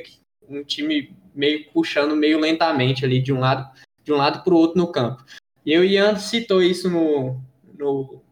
um 0.49 0.65
time 0.65 1.15
meio 1.35 1.71
puxando 1.71 2.17
meio 2.17 2.39
lentamente 2.39 3.05
ali 3.05 3.21
de 3.21 3.33
um 3.33 3.41
lado 3.41 3.69
de 4.03 4.13
um 4.13 4.17
lado 4.17 4.43
para 4.43 4.55
o 4.55 4.57
outro 4.57 4.79
no 4.79 4.91
campo. 4.91 5.23
E 5.65 5.77
o 5.77 5.85
Ian 5.85 6.17
citou 6.17 6.63
isso 6.63 6.89
no, 6.89 7.39
no, 7.79 8.23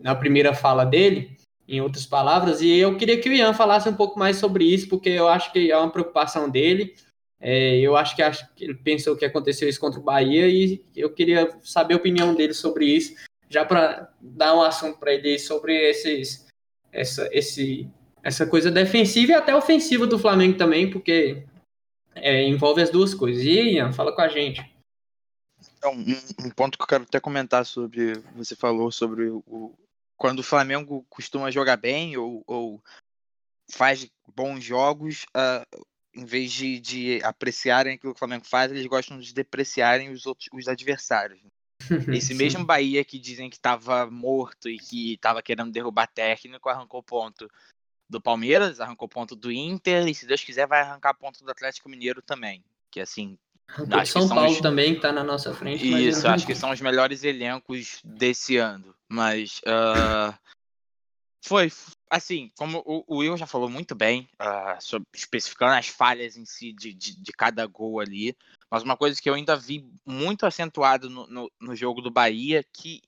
na 0.00 0.14
primeira 0.14 0.54
fala 0.54 0.84
dele, 0.84 1.36
em 1.68 1.82
outras 1.82 2.06
palavras, 2.06 2.62
e 2.62 2.78
eu 2.78 2.96
queria 2.96 3.20
que 3.20 3.28
o 3.28 3.32
Ian 3.32 3.52
falasse 3.52 3.88
um 3.88 3.94
pouco 3.94 4.18
mais 4.18 4.38
sobre 4.38 4.64
isso, 4.64 4.88
porque 4.88 5.10
eu 5.10 5.28
acho 5.28 5.52
que 5.52 5.70
é 5.70 5.76
uma 5.76 5.90
preocupação 5.90 6.48
dele. 6.48 6.94
É, 7.38 7.78
eu 7.80 7.96
acho 7.96 8.16
que, 8.16 8.22
acho 8.22 8.46
que 8.54 8.64
ele 8.64 8.74
pensou 8.74 9.16
que 9.16 9.24
aconteceu 9.24 9.68
isso 9.68 9.80
contra 9.80 10.00
o 10.00 10.02
Bahia 10.02 10.48
e 10.48 10.82
eu 10.94 11.12
queria 11.12 11.58
saber 11.62 11.94
a 11.94 11.96
opinião 11.96 12.34
dele 12.34 12.54
sobre 12.54 12.86
isso, 12.86 13.14
já 13.50 13.64
para 13.64 14.10
dar 14.20 14.54
um 14.54 14.62
assunto 14.62 14.98
para 14.98 15.12
ele 15.12 15.38
sobre 15.38 15.74
esses, 15.90 16.46
essa, 16.92 17.28
esse, 17.32 17.90
essa 18.22 18.46
coisa 18.46 18.70
defensiva 18.70 19.32
e 19.32 19.34
até 19.34 19.54
ofensiva 19.54 20.06
do 20.06 20.18
Flamengo 20.18 20.56
também, 20.56 20.88
porque 20.88 21.44
é, 22.14 22.42
envolve 22.44 22.80
as 22.80 22.90
duas 22.90 23.14
coisas. 23.14 23.42
E 23.42 23.74
Ian, 23.74 23.92
fala 23.92 24.14
com 24.14 24.20
a 24.20 24.28
gente. 24.28 24.64
Então, 25.76 25.92
um, 25.92 26.46
um, 26.46 26.50
ponto 26.50 26.78
que 26.78 26.84
eu 26.84 26.88
quero 26.88 27.04
até 27.04 27.18
comentar 27.18 27.66
sobre, 27.66 28.12
você 28.36 28.54
falou 28.54 28.92
sobre 28.92 29.28
o, 29.28 29.74
quando 30.16 30.38
o 30.38 30.44
Flamengo 30.44 31.04
costuma 31.10 31.50
jogar 31.50 31.76
bem 31.76 32.16
ou, 32.16 32.44
ou 32.46 32.80
faz 33.68 34.08
bons 34.34 34.62
jogos, 34.62 35.24
uh, 35.36 35.84
em 36.14 36.24
vez 36.24 36.52
de, 36.52 36.78
de 36.78 37.20
apreciarem 37.24 37.94
aquilo 37.94 38.12
que 38.12 38.18
o 38.18 38.18
Flamengo 38.18 38.46
faz, 38.46 38.70
eles 38.70 38.86
gostam 38.86 39.18
de 39.18 39.34
depreciarem 39.34 40.10
os 40.10 40.26
outros 40.26 40.48
os 40.52 40.68
adversários. 40.68 41.40
Esse 42.16 42.34
mesmo 42.34 42.64
Bahia 42.64 43.04
que 43.04 43.18
dizem 43.18 43.50
que 43.50 43.56
estava 43.56 44.08
morto 44.08 44.68
e 44.68 44.78
que 44.78 45.14
estava 45.14 45.42
querendo 45.42 45.72
derrubar 45.72 46.06
técnico, 46.06 46.68
arrancou 46.68 47.02
ponto 47.02 47.50
do 48.12 48.20
Palmeiras, 48.20 48.78
arrancou 48.78 49.08
ponto 49.08 49.34
do 49.34 49.50
Inter 49.50 50.06
e 50.06 50.14
se 50.14 50.26
Deus 50.26 50.44
quiser 50.44 50.66
vai 50.66 50.82
arrancar 50.82 51.14
ponto 51.14 51.42
do 51.42 51.50
Atlético 51.50 51.88
Mineiro 51.88 52.20
também. 52.20 52.62
Que 52.90 53.00
assim. 53.00 53.38
Acho 53.90 54.12
São 54.12 54.28
Paulo 54.28 54.52
os... 54.52 54.60
também 54.60 54.94
que 54.94 55.00
tá 55.00 55.10
na 55.10 55.24
nossa 55.24 55.54
frente. 55.54 55.82
Isso, 56.06 56.28
acho 56.28 56.46
que 56.46 56.54
são 56.54 56.70
os 56.70 56.80
melhores 56.80 57.24
elencos 57.24 58.00
desse 58.04 58.58
ano. 58.58 58.94
Mas 59.08 59.60
uh... 59.60 60.38
foi, 61.42 61.72
assim, 62.10 62.52
como 62.56 62.82
o, 62.84 63.02
o 63.06 63.16
Will 63.18 63.36
já 63.38 63.46
falou 63.46 63.70
muito 63.70 63.94
bem, 63.94 64.28
uh, 64.34 64.78
sobre, 64.78 65.08
especificando 65.14 65.72
as 65.72 65.88
falhas 65.88 66.36
em 66.36 66.44
si 66.44 66.74
de, 66.74 66.92
de, 66.92 67.16
de, 67.16 67.32
cada 67.32 67.64
gol 67.66 67.98
ali, 67.98 68.36
mas 68.70 68.82
uma 68.82 68.96
coisa 68.96 69.20
que 69.20 69.30
eu 69.30 69.34
ainda 69.34 69.56
vi 69.56 69.90
muito 70.04 70.44
acentuado 70.44 71.08
no, 71.08 71.26
no, 71.26 71.50
no, 71.58 71.74
jogo 71.74 72.02
do 72.02 72.10
Bahia, 72.10 72.62
que 72.74 73.00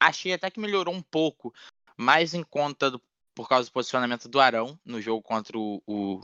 achei 0.00 0.32
até 0.32 0.50
que 0.50 0.58
melhorou 0.58 0.92
um 0.92 1.02
pouco, 1.02 1.54
mais 1.96 2.34
em 2.34 2.42
conta 2.42 2.90
do, 2.90 3.00
por 3.40 3.48
causa 3.48 3.70
do 3.70 3.72
posicionamento 3.72 4.28
do 4.28 4.38
Arão 4.38 4.78
no 4.84 5.00
jogo 5.00 5.22
contra 5.22 5.58
o, 5.58 5.82
o, 5.86 6.20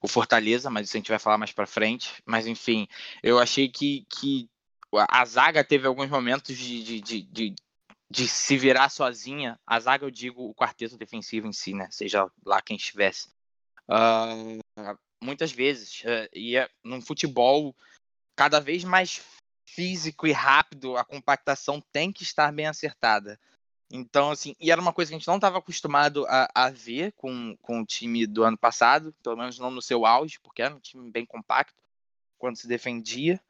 o 0.00 0.08
Fortaleza, 0.08 0.70
mas 0.70 0.88
isso 0.88 0.96
a 0.96 1.00
gente 1.00 1.10
vai 1.10 1.18
falar 1.18 1.36
mais 1.36 1.52
para 1.52 1.66
frente. 1.66 2.14
Mas 2.24 2.46
enfim, 2.46 2.88
eu 3.22 3.38
achei 3.38 3.68
que, 3.68 4.06
que 4.08 4.48
a 4.90 5.22
zaga 5.26 5.62
teve 5.62 5.86
alguns 5.86 6.08
momentos 6.08 6.56
de, 6.56 7.02
de, 7.02 7.22
de, 7.22 7.54
de 8.10 8.26
se 8.26 8.56
virar 8.56 8.88
sozinha, 8.88 9.60
a 9.66 9.78
zaga 9.80 10.06
eu 10.06 10.10
digo 10.10 10.48
o 10.48 10.54
quarteto 10.54 10.96
defensivo 10.96 11.46
em 11.46 11.52
si, 11.52 11.74
né? 11.74 11.88
Seja 11.90 12.26
lá 12.42 12.62
quem 12.62 12.78
estivesse. 12.78 13.28
Uh, 13.86 14.96
muitas 15.22 15.52
vezes. 15.52 16.00
Uh, 16.04 16.26
e 16.32 16.56
é, 16.56 16.70
num 16.82 17.02
futebol 17.02 17.76
cada 18.34 18.60
vez 18.60 18.82
mais 18.82 19.22
físico 19.66 20.26
e 20.26 20.32
rápido, 20.32 20.96
a 20.96 21.04
compactação 21.04 21.82
tem 21.92 22.10
que 22.10 22.22
estar 22.22 22.50
bem 22.50 22.66
acertada. 22.66 23.38
Então, 23.90 24.30
assim, 24.30 24.54
e 24.60 24.70
era 24.70 24.80
uma 24.80 24.92
coisa 24.92 25.10
que 25.10 25.16
a 25.16 25.18
gente 25.18 25.26
não 25.26 25.34
estava 25.34 25.58
acostumado 25.58 26.24
a, 26.28 26.48
a, 26.54 26.70
ver 26.70 27.12
com, 27.12 27.56
com 27.60 27.80
o 27.80 27.86
time 27.86 28.24
do 28.24 28.44
ano 28.44 28.56
passado, 28.56 29.12
pelo 29.20 29.36
menos 29.36 29.58
não 29.58 29.70
no 29.70 29.82
seu 29.82 30.06
auge, 30.06 30.38
porque 30.38 30.62
era 30.62 30.74
um 30.74 30.78
time 30.78 31.10
bem 31.10 31.26
compacto 31.26 31.82
quando 32.38 32.56
se 32.56 32.68
defendia. 32.68 33.40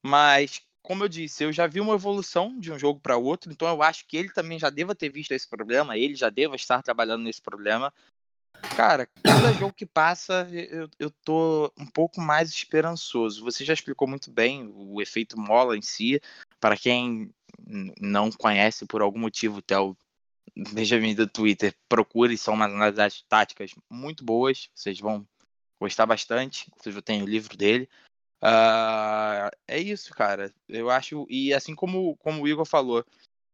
Mas 0.00 0.62
como 0.82 1.04
eu 1.04 1.08
disse, 1.08 1.44
eu 1.44 1.52
já 1.52 1.66
vi 1.66 1.80
uma 1.80 1.94
evolução 1.94 2.58
de 2.58 2.72
um 2.72 2.78
jogo 2.78 3.00
para 3.00 3.16
outro, 3.16 3.50
então 3.52 3.68
eu 3.68 3.82
acho 3.82 4.06
que 4.06 4.16
ele 4.16 4.30
também 4.30 4.58
já 4.58 4.70
deva 4.70 4.94
ter 4.94 5.10
visto 5.10 5.32
esse 5.32 5.48
problema, 5.48 5.98
ele 5.98 6.14
já 6.14 6.30
deva 6.30 6.56
estar 6.56 6.82
trabalhando 6.82 7.24
nesse 7.24 7.42
problema. 7.42 7.92
Cara, 8.76 9.08
cada 9.22 9.52
jogo 9.58 9.74
que 9.74 9.86
passa, 9.86 10.48
eu, 10.50 10.88
eu 10.98 11.10
tô 11.24 11.72
um 11.76 11.86
pouco 11.86 12.20
mais 12.20 12.50
esperançoso. 12.50 13.44
Você 13.44 13.64
já 13.64 13.72
explicou 13.72 14.06
muito 14.06 14.30
bem 14.30 14.72
o 14.74 15.00
efeito 15.00 15.38
mola 15.38 15.76
em 15.76 15.82
si. 15.82 16.20
Para 16.58 16.76
quem 16.76 17.32
não 18.00 18.30
conhece 18.30 18.86
por 18.86 19.02
algum 19.02 19.18
motivo 19.18 19.58
o 19.58 19.62
Theo 19.62 19.96
Benjamin 20.74 21.14
do 21.14 21.26
Twitter, 21.26 21.74
procure, 21.88 22.36
são 22.36 22.54
umas 22.54 22.72
análises 22.72 23.24
táticas 23.28 23.72
muito 23.88 24.24
boas. 24.24 24.68
Vocês 24.74 24.98
vão 24.98 25.26
gostar 25.80 26.06
bastante. 26.06 26.70
Vocês 26.76 26.94
já 26.94 27.02
têm 27.02 27.22
o 27.22 27.26
livro 27.26 27.56
dele. 27.56 27.88
Uh, 28.42 29.50
é 29.68 29.78
isso, 29.78 30.14
cara. 30.14 30.52
Eu 30.68 30.90
acho. 30.90 31.26
E 31.28 31.54
assim 31.54 31.74
como, 31.74 32.16
como 32.16 32.42
o 32.42 32.48
Igor 32.48 32.64
falou, 32.64 33.04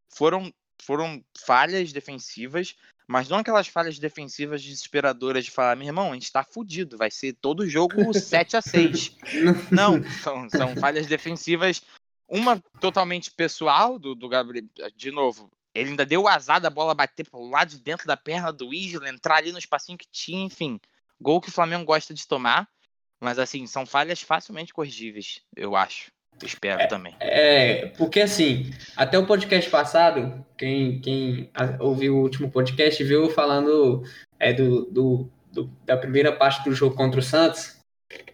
foram, 0.09 0.52
foram 0.81 1.22
falhas 1.38 1.92
defensivas, 1.92 2.76
mas 3.07 3.29
não 3.29 3.38
aquelas 3.38 3.68
falhas 3.68 3.98
defensivas 3.98 4.62
desesperadoras 4.62 5.44
de 5.44 5.50
falar, 5.50 5.76
meu 5.76 5.87
irmão, 5.87 6.11
a 6.11 6.14
gente 6.14 6.33
tá 6.33 6.42
fudido, 6.42 6.96
vai 6.96 7.11
ser 7.11 7.35
todo 7.35 7.68
jogo 7.68 7.94
7 8.14 8.57
a 8.57 8.62
6 8.62 9.16
Não, 9.70 10.02
são, 10.22 10.48
são 10.50 10.76
falhas 10.76 11.07
defensivas, 11.07 11.83
uma 12.29 12.62
totalmente 12.81 13.31
pessoal 13.31 13.99
do, 13.99 14.15
do 14.15 14.29
Gabriel. 14.29 14.65
De 14.95 15.11
novo, 15.11 15.51
ele 15.75 15.91
ainda 15.91 16.07
deu 16.07 16.23
o 16.23 16.29
azar 16.29 16.61
da 16.61 16.71
bola 16.71 16.95
bater 16.95 17.29
pro 17.29 17.49
lado 17.49 17.71
de 17.71 17.81
dentro 17.81 18.07
da 18.07 18.17
perna 18.17 18.53
do 18.53 18.73
Isla, 18.73 19.09
entrar 19.09 19.37
ali 19.37 19.53
no 19.53 19.59
espacinho 19.59 19.99
que 19.99 20.09
tinha, 20.11 20.45
enfim. 20.45 20.81
Gol 21.21 21.41
que 21.41 21.49
o 21.49 21.53
Flamengo 21.53 21.85
gosta 21.85 22.15
de 22.15 22.27
tomar. 22.27 22.69
Mas 23.21 23.39
assim, 23.39 23.67
são 23.67 23.87
falhas 23.87 24.21
facilmente 24.21 24.75
corrigíveis, 24.75 25.41
eu 25.57 25.75
acho. 25.75 26.12
espero 26.43 26.83
é, 26.83 26.87
também. 26.87 27.17
É, 27.19 27.87
porque 27.97 28.21
assim, 28.21 28.71
até 28.95 29.19
o 29.19 29.27
podcast 29.27 29.71
passado, 29.71 30.45
quem, 30.57 31.01
quem 31.01 31.51
ouviu 31.81 32.17
o 32.17 32.23
último 32.23 32.51
podcast 32.51 33.03
viu 33.03 33.31
falando 33.31 34.03
é, 34.39 34.53
do, 34.53 34.85
do, 34.91 35.31
do, 35.51 35.65
da 35.85 35.97
primeira 35.97 36.31
parte 36.31 36.62
do 36.69 36.75
jogo 36.75 36.95
contra 36.95 37.21
o 37.21 37.23
Santos. 37.23 37.76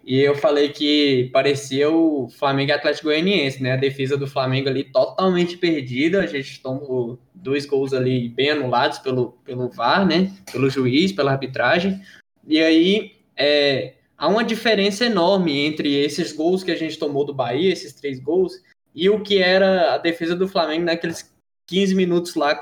E 0.05 0.19
eu 0.19 0.35
falei 0.35 0.69
que 0.71 1.31
parecia 1.33 1.89
o 1.91 2.29
Flamengo 2.29 2.73
Atlético 2.73 3.07
Goianiense, 3.07 3.63
né? 3.63 3.73
A 3.73 3.77
defesa 3.77 4.17
do 4.17 4.27
Flamengo 4.27 4.69
ali 4.69 4.85
totalmente 4.85 5.57
perdida. 5.57 6.21
A 6.21 6.27
gente 6.27 6.61
tomou 6.61 7.19
dois 7.35 7.65
gols 7.65 7.93
ali 7.93 8.29
bem 8.29 8.51
anulados 8.51 8.99
pelo, 8.99 9.33
pelo 9.45 9.69
VAR, 9.69 10.07
né? 10.07 10.33
Pelo 10.51 10.69
juiz, 10.69 11.13
pela 11.13 11.33
arbitragem. 11.33 12.01
E 12.47 12.61
aí, 12.61 13.13
é, 13.37 13.95
há 14.19 14.29
uma 14.29 14.45
diferença 14.45 15.07
enorme 15.07 15.67
entre 15.67 15.95
esses 15.95 16.33
gols 16.33 16.65
que 16.65 16.71
a 16.73 16.77
gente 16.77 16.99
tomou 16.99 17.25
do 17.25 17.33
Bahia, 17.33 17.73
esses 17.73 17.93
três 17.93 18.19
gols, 18.19 18.61
e 18.95 19.09
o 19.09 19.23
que 19.23 19.39
era 19.39 19.95
a 19.95 19.99
defesa 19.99 20.35
do 20.37 20.49
Flamengo 20.49 20.85
naqueles 20.85 21.33
15 21.67 21.95
minutos 21.95 22.35
lá, 22.35 22.61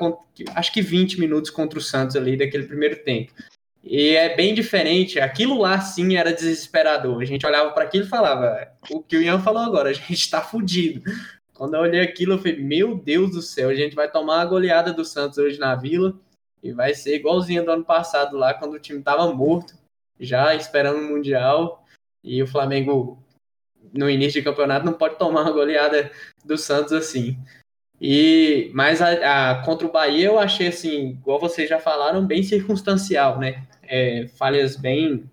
acho 0.54 0.72
que 0.72 0.82
20 0.82 1.18
minutos 1.18 1.50
contra 1.50 1.78
o 1.78 1.82
Santos 1.82 2.16
ali, 2.16 2.36
daquele 2.36 2.66
primeiro 2.66 3.02
tempo. 3.02 3.32
E 3.82 4.14
é 4.14 4.34
bem 4.34 4.54
diferente. 4.54 5.18
Aquilo 5.18 5.58
lá 5.58 5.80
sim 5.80 6.16
era 6.16 6.32
desesperador. 6.32 7.20
A 7.20 7.24
gente 7.24 7.46
olhava 7.46 7.70
para 7.72 7.84
aquilo 7.84 8.04
e 8.04 8.08
falava: 8.08 8.68
o 8.90 9.02
que 9.02 9.16
o 9.16 9.22
Ian 9.22 9.40
falou 9.40 9.62
agora, 9.62 9.90
a 9.90 9.92
gente 9.92 10.12
está 10.12 10.40
fudido. 10.40 11.02
Quando 11.54 11.74
eu 11.74 11.80
olhei 11.80 12.00
aquilo, 12.00 12.34
eu 12.34 12.38
falei: 12.38 12.56
meu 12.56 12.94
Deus 12.96 13.32
do 13.32 13.42
céu, 13.42 13.68
a 13.68 13.74
gente 13.74 13.94
vai 13.94 14.10
tomar 14.10 14.40
a 14.42 14.46
goleada 14.46 14.92
do 14.92 15.04
Santos 15.04 15.38
hoje 15.38 15.58
na 15.58 15.74
vila 15.74 16.18
e 16.62 16.72
vai 16.72 16.94
ser 16.94 17.16
igualzinho 17.16 17.64
do 17.64 17.70
ano 17.70 17.84
passado 17.84 18.36
lá, 18.36 18.52
quando 18.52 18.74
o 18.74 18.78
time 18.78 18.98
estava 18.98 19.32
morto 19.32 19.74
já 20.20 20.54
esperando 20.54 20.98
o 20.98 21.08
Mundial. 21.08 21.84
E 22.22 22.42
o 22.42 22.46
Flamengo, 22.46 23.18
no 23.94 24.10
início 24.10 24.40
de 24.40 24.44
campeonato, 24.44 24.84
não 24.84 24.92
pode 24.92 25.16
tomar 25.16 25.42
uma 25.42 25.50
goleada 25.50 26.10
do 26.44 26.58
Santos 26.58 26.92
assim. 26.92 27.38
E 28.00 28.70
mas 28.74 29.02
a, 29.02 29.50
a, 29.50 29.62
contra 29.62 29.86
o 29.86 29.92
Bahia 29.92 30.26
eu 30.26 30.38
achei 30.38 30.68
assim, 30.68 31.10
igual 31.10 31.38
vocês 31.38 31.68
já 31.68 31.78
falaram, 31.78 32.26
bem 32.26 32.42
circunstancial, 32.42 33.38
né? 33.38 33.64
É, 33.82 34.28
falhas 34.36 34.76
bem, 34.76 35.24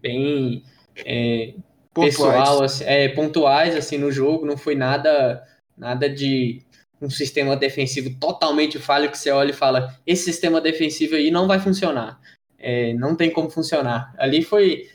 bem 0.00 0.64
é, 1.04 1.54
pontuais. 1.92 2.16
pessoal, 2.16 2.62
assim, 2.62 2.84
é, 2.84 3.08
pontuais 3.08 3.76
assim 3.76 3.98
no 3.98 4.10
jogo. 4.10 4.46
Não 4.46 4.56
foi 4.56 4.74
nada, 4.74 5.42
nada 5.76 6.08
de 6.08 6.62
um 7.00 7.10
sistema 7.10 7.56
defensivo 7.56 8.16
totalmente 8.18 8.78
falho 8.78 9.10
que 9.10 9.18
você 9.18 9.30
olha 9.30 9.50
e 9.50 9.54
fala 9.54 9.98
esse 10.06 10.24
sistema 10.24 10.60
defensivo 10.60 11.16
aí 11.16 11.32
não 11.32 11.48
vai 11.48 11.58
funcionar 11.58 12.20
é, 12.62 12.94
não 12.94 13.16
tem 13.16 13.30
como 13.30 13.50
funcionar. 13.50 14.14
Ali 14.16 14.42
foi, 14.42 14.88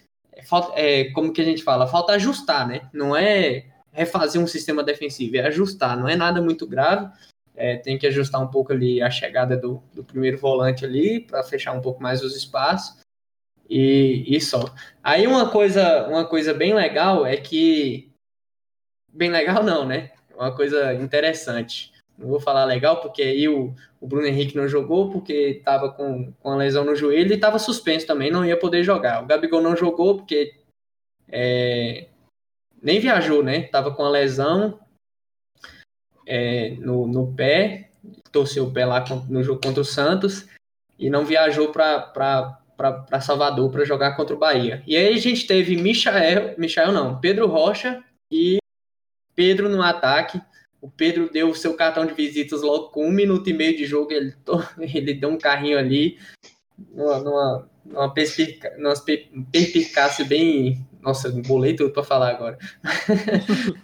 é, 0.75 1.11
como 1.11 1.33
que 1.33 1.41
a 1.41 1.43
gente 1.43 1.61
fala, 1.61 1.85
falta 1.85 2.13
ajustar, 2.13 2.65
né? 2.65 2.89
Não 2.93 3.15
é 3.15 3.65
refazer 3.97 4.39
um 4.39 4.47
sistema 4.47 4.83
defensivo, 4.83 5.37
é 5.37 5.47
ajustar, 5.47 5.97
não 5.97 6.07
é 6.07 6.15
nada 6.15 6.39
muito 6.41 6.67
grave. 6.67 7.11
É, 7.55 7.75
tem 7.75 7.97
que 7.97 8.05
ajustar 8.05 8.39
um 8.39 8.47
pouco 8.47 8.71
ali 8.71 9.01
a 9.01 9.09
chegada 9.09 9.57
do, 9.57 9.81
do 9.91 10.03
primeiro 10.03 10.37
volante 10.37 10.85
ali 10.85 11.21
para 11.21 11.41
fechar 11.41 11.71
um 11.71 11.81
pouco 11.81 12.03
mais 12.03 12.21
os 12.21 12.35
espaços 12.35 13.01
e, 13.67 14.23
e 14.27 14.39
só. 14.39 14.63
Aí 15.03 15.25
uma 15.25 15.49
coisa, 15.49 16.07
uma 16.07 16.23
coisa 16.23 16.53
bem 16.53 16.75
legal 16.75 17.25
é 17.25 17.35
que 17.35 18.11
bem 19.11 19.31
legal 19.31 19.63
não, 19.63 19.83
né? 19.87 20.11
Uma 20.35 20.55
coisa 20.55 20.93
interessante. 20.93 21.91
Não 22.15 22.27
vou 22.27 22.39
falar 22.39 22.65
legal, 22.65 23.01
porque 23.01 23.23
aí 23.23 23.49
o, 23.49 23.73
o 23.99 24.07
Bruno 24.07 24.27
Henrique 24.27 24.55
não 24.55 24.67
jogou 24.67 25.09
porque 25.09 25.33
estava 25.33 25.91
com, 25.91 26.31
com 26.33 26.51
a 26.51 26.55
lesão 26.55 26.85
no 26.85 26.95
joelho 26.95 27.31
e 27.31 27.35
estava 27.35 27.57
suspenso 27.57 28.05
também, 28.05 28.29
não 28.29 28.45
ia 28.45 28.57
poder 28.57 28.83
jogar. 28.83 29.23
O 29.23 29.25
Gabigol 29.25 29.61
não 29.61 29.75
jogou 29.75 30.17
porque 30.17 30.53
é, 31.27 32.07
nem 32.87 33.01
viajou, 33.01 33.43
né? 33.43 33.63
Tava 33.63 33.93
com 33.93 34.05
a 34.05 34.09
lesão 34.09 34.79
é, 36.25 36.69
no, 36.79 37.05
no 37.05 37.33
pé, 37.33 37.89
torceu 38.31 38.63
o 38.63 38.71
pé 38.71 38.85
lá 38.85 39.03
no 39.29 39.43
jogo 39.43 39.59
contra 39.61 39.81
o 39.81 39.85
Santos 39.85 40.47
e 40.97 41.09
não 41.09 41.25
viajou 41.25 41.73
para 41.73 42.61
Salvador 43.21 43.69
para 43.69 43.83
jogar 43.83 44.15
contra 44.15 44.33
o 44.33 44.39
Bahia. 44.39 44.81
E 44.87 44.95
aí 44.95 45.13
a 45.13 45.19
gente 45.19 45.45
teve 45.45 45.75
Michael, 45.75 46.55
Michael 46.57 46.93
não, 46.93 47.19
Pedro 47.19 47.47
Rocha 47.47 48.01
e 48.31 48.57
Pedro 49.35 49.67
no 49.67 49.81
ataque 49.81 50.41
o 50.79 50.89
Pedro 50.89 51.29
deu 51.29 51.49
o 51.49 51.55
seu 51.55 51.73
cartão 51.73 52.05
de 52.05 52.13
visitas 52.13 52.61
logo 52.61 52.91
com 52.91 53.05
um 53.05 53.11
minuto 53.11 53.49
e 53.49 53.53
meio 53.53 53.75
de 53.75 53.85
jogo. 53.85 54.13
Ele, 54.13 54.33
ele 54.79 55.13
deu 55.13 55.29
um 55.29 55.37
carrinho 55.37 55.77
ali, 55.77 56.17
numa, 56.93 57.19
numa, 57.19 57.69
numa 57.83 58.13
perspicácia 58.13 60.23
bem. 60.23 60.86
Nossa, 61.01 61.31
bolei 61.47 61.75
tudo 61.75 61.91
para 61.91 62.03
falar 62.03 62.29
agora. 62.29 62.57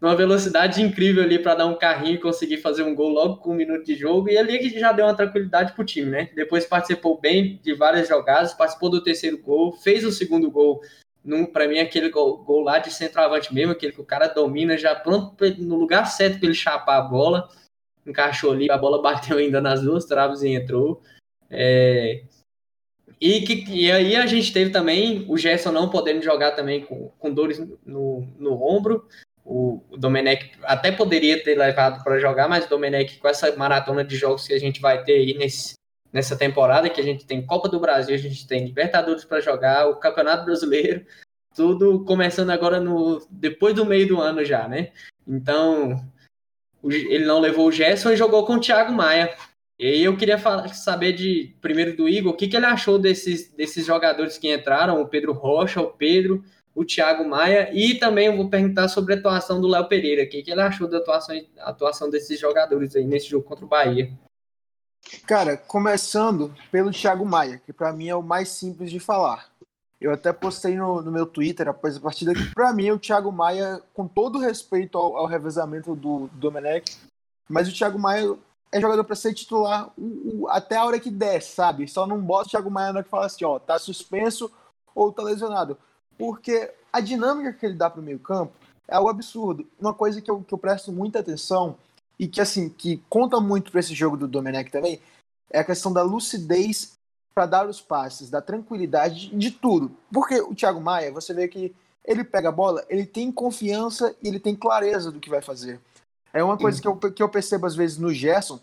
numa 0.00 0.16
velocidade 0.16 0.82
incrível 0.82 1.22
ali 1.22 1.38
para 1.38 1.54
dar 1.54 1.66
um 1.66 1.78
carrinho 1.78 2.14
e 2.14 2.20
conseguir 2.20 2.58
fazer 2.58 2.82
um 2.82 2.94
gol 2.94 3.10
logo 3.10 3.36
com 3.36 3.52
um 3.52 3.56
minuto 3.56 3.84
de 3.84 3.94
jogo. 3.94 4.28
E 4.28 4.36
ali 4.36 4.58
que 4.58 4.78
já 4.78 4.92
deu 4.92 5.06
uma 5.06 5.14
tranquilidade 5.14 5.72
pro 5.74 5.84
time, 5.84 6.10
né? 6.10 6.30
Depois 6.34 6.64
participou 6.64 7.20
bem 7.20 7.60
de 7.62 7.74
várias 7.74 8.08
jogadas, 8.08 8.54
participou 8.54 8.90
do 8.90 9.02
terceiro 9.02 9.38
gol, 9.38 9.72
fez 9.72 10.04
o 10.04 10.10
segundo 10.10 10.50
gol 10.50 10.80
para 11.52 11.68
mim, 11.68 11.78
aquele 11.78 12.08
gol, 12.08 12.38
gol, 12.42 12.62
lá 12.62 12.78
de 12.78 12.90
centroavante 12.90 13.52
mesmo, 13.52 13.72
aquele 13.72 13.92
que 13.92 14.00
o 14.00 14.04
cara 14.04 14.28
domina 14.28 14.78
já 14.78 14.94
pronto 14.94 15.36
no 15.58 15.76
lugar 15.76 16.06
certo 16.06 16.38
para 16.38 16.46
ele 16.46 16.54
chapar 16.54 16.98
a 16.98 17.02
bola. 17.02 17.48
Encaixou 18.06 18.52
ali, 18.52 18.70
a 18.70 18.78
bola 18.78 19.00
bateu 19.02 19.38
ainda 19.38 19.60
nas 19.60 19.82
duas 19.82 20.04
traves 20.06 20.42
e 20.42 20.48
entrou. 20.48 21.02
É... 21.50 22.22
E, 23.20 23.40
que, 23.42 23.64
e 23.68 23.90
aí 23.90 24.14
a 24.14 24.26
gente 24.26 24.52
teve 24.52 24.70
também 24.70 25.24
o 25.28 25.36
Gerson 25.36 25.72
não 25.72 25.90
podendo 25.90 26.22
jogar 26.22 26.52
também 26.52 26.84
com, 26.84 27.10
com 27.18 27.32
dores 27.32 27.58
no, 27.84 28.26
no 28.38 28.62
ombro. 28.62 29.06
O, 29.44 29.82
o 29.90 29.96
Domenech 29.96 30.52
até 30.62 30.92
poderia 30.92 31.42
ter 31.42 31.56
levado 31.56 32.04
para 32.04 32.18
jogar, 32.18 32.48
mas 32.48 32.66
o 32.66 32.68
Domenech, 32.68 33.18
com 33.18 33.28
essa 33.28 33.54
maratona 33.56 34.04
de 34.04 34.16
jogos 34.16 34.46
que 34.46 34.52
a 34.52 34.60
gente 34.60 34.80
vai 34.80 35.02
ter 35.02 35.14
aí 35.14 35.34
nesse, 35.36 35.74
nessa 36.12 36.36
temporada, 36.36 36.88
que 36.88 37.00
a 37.00 37.04
gente 37.04 37.26
tem 37.26 37.44
Copa 37.44 37.68
do 37.68 37.80
Brasil, 37.80 38.14
a 38.14 38.18
gente 38.18 38.46
tem 38.46 38.66
Libertadores 38.66 39.24
para 39.24 39.40
jogar, 39.40 39.88
o 39.88 39.96
Campeonato 39.96 40.44
Brasileiro, 40.44 41.04
tudo 41.56 42.04
começando 42.04 42.50
agora 42.50 42.78
no 42.78 43.26
depois 43.30 43.74
do 43.74 43.84
meio 43.84 44.06
do 44.06 44.20
ano 44.20 44.44
já, 44.44 44.68
né? 44.68 44.92
Então, 45.26 46.04
ele 46.84 47.24
não 47.24 47.40
levou 47.40 47.66
o 47.66 47.72
Gerson 47.72 48.10
e 48.10 48.16
jogou 48.16 48.46
com 48.46 48.54
o 48.54 48.60
Thiago 48.60 48.92
Maia. 48.92 49.34
E 49.78 50.02
eu 50.02 50.16
queria 50.16 50.38
falar, 50.38 50.68
saber 50.74 51.12
de 51.12 51.54
primeiro 51.60 51.96
do 51.96 52.08
Igor, 52.08 52.32
o 52.32 52.36
que, 52.36 52.48
que 52.48 52.56
ele 52.56 52.66
achou 52.66 52.98
desses, 52.98 53.48
desses 53.50 53.86
jogadores 53.86 54.36
que 54.36 54.52
entraram, 54.52 55.00
o 55.00 55.06
Pedro 55.06 55.32
Rocha, 55.32 55.80
o 55.80 55.86
Pedro, 55.86 56.44
o 56.74 56.84
Thiago 56.84 57.28
Maia, 57.28 57.70
e 57.72 57.94
também 57.94 58.26
eu 58.26 58.36
vou 58.36 58.48
perguntar 58.48 58.88
sobre 58.88 59.14
a 59.14 59.16
atuação 59.16 59.60
do 59.60 59.68
Léo 59.68 59.88
Pereira, 59.88 60.24
o 60.24 60.28
que, 60.28 60.42
que 60.42 60.50
ele 60.50 60.60
achou 60.60 60.88
da 60.88 60.98
atuação, 60.98 61.40
atuação 61.60 62.10
desses 62.10 62.40
jogadores 62.40 62.96
aí 62.96 63.04
nesse 63.04 63.28
jogo 63.28 63.44
contra 63.44 63.64
o 63.64 63.68
Bahia. 63.68 64.10
Cara, 65.26 65.56
começando 65.56 66.52
pelo 66.72 66.90
Thiago 66.90 67.24
Maia, 67.24 67.60
que 67.64 67.72
para 67.72 67.92
mim 67.92 68.08
é 68.08 68.14
o 68.16 68.22
mais 68.22 68.48
simples 68.48 68.90
de 68.90 68.98
falar. 68.98 69.48
Eu 70.00 70.12
até 70.12 70.32
postei 70.32 70.76
no, 70.76 71.02
no 71.02 71.10
meu 71.10 71.26
Twitter 71.26 71.68
após 71.68 71.96
a 71.96 72.00
partida 72.00 72.34
que 72.34 72.54
para 72.54 72.72
mim 72.72 72.90
o 72.90 72.98
Thiago 72.98 73.32
Maia, 73.32 73.80
com 73.94 74.06
todo 74.06 74.38
respeito 74.38 74.98
ao, 74.98 75.16
ao 75.16 75.26
revezamento 75.26 75.94
do, 75.94 76.28
do 76.28 76.30
Domenech, 76.34 76.96
mas 77.48 77.68
o 77.68 77.74
Thiago 77.74 77.98
Maia 77.98 78.36
é 78.70 78.80
jogador 78.80 79.04
para 79.04 79.16
ser 79.16 79.34
titular 79.34 79.90
o, 79.96 80.42
o, 80.42 80.48
até 80.48 80.76
a 80.76 80.84
hora 80.84 81.00
que 81.00 81.10
der, 81.10 81.42
sabe? 81.42 81.88
Só 81.88 82.06
não 82.06 82.20
bota 82.20 82.46
o 82.46 82.50
Thiago 82.50 82.70
Maia 82.70 82.92
na 82.92 83.02
que 83.02 83.08
fala 83.08 83.26
assim, 83.26 83.44
ó, 83.44 83.58
tá 83.58 83.78
suspenso 83.78 84.50
ou 84.94 85.12
tá 85.12 85.22
lesionado. 85.22 85.78
Porque 86.18 86.72
a 86.92 87.00
dinâmica 87.00 87.52
que 87.52 87.64
ele 87.64 87.74
dá 87.74 87.88
pro 87.88 88.02
meio 88.02 88.18
campo 88.18 88.52
é 88.86 88.96
algo 88.96 89.08
absurdo. 89.08 89.66
Uma 89.80 89.94
coisa 89.94 90.20
que 90.20 90.30
eu, 90.30 90.42
que 90.42 90.52
eu 90.52 90.58
presto 90.58 90.92
muita 90.92 91.20
atenção 91.20 91.76
e 92.18 92.26
que 92.26 92.40
assim 92.40 92.68
que 92.68 93.02
conta 93.08 93.40
muito 93.40 93.70
para 93.70 93.80
esse 93.80 93.94
jogo 93.94 94.16
do 94.16 94.26
Domenech 94.26 94.70
também 94.70 95.00
é 95.50 95.60
a 95.60 95.64
questão 95.64 95.92
da 95.92 96.02
lucidez 96.02 96.98
para 97.34 97.46
dar 97.46 97.68
os 97.68 97.80
passes, 97.80 98.28
da 98.28 98.42
tranquilidade, 98.42 99.28
de 99.28 99.50
tudo. 99.50 99.92
Porque 100.12 100.40
o 100.40 100.54
Thiago 100.54 100.80
Maia, 100.80 101.12
você 101.12 101.32
vê 101.32 101.46
que 101.46 101.74
ele 102.04 102.24
pega 102.24 102.48
a 102.48 102.52
bola, 102.52 102.84
ele 102.88 103.06
tem 103.06 103.30
confiança 103.30 104.14
e 104.22 104.28
ele 104.28 104.40
tem 104.40 104.56
clareza 104.56 105.12
do 105.12 105.20
que 105.20 105.30
vai 105.30 105.40
fazer. 105.40 105.80
É 106.32 106.42
uma 106.42 106.56
coisa 106.58 106.80
que 106.80 106.86
eu, 106.86 106.96
que 106.96 107.22
eu 107.22 107.28
percebo 107.28 107.66
às 107.66 107.74
vezes 107.74 107.98
no 107.98 108.12
Gerson, 108.12 108.60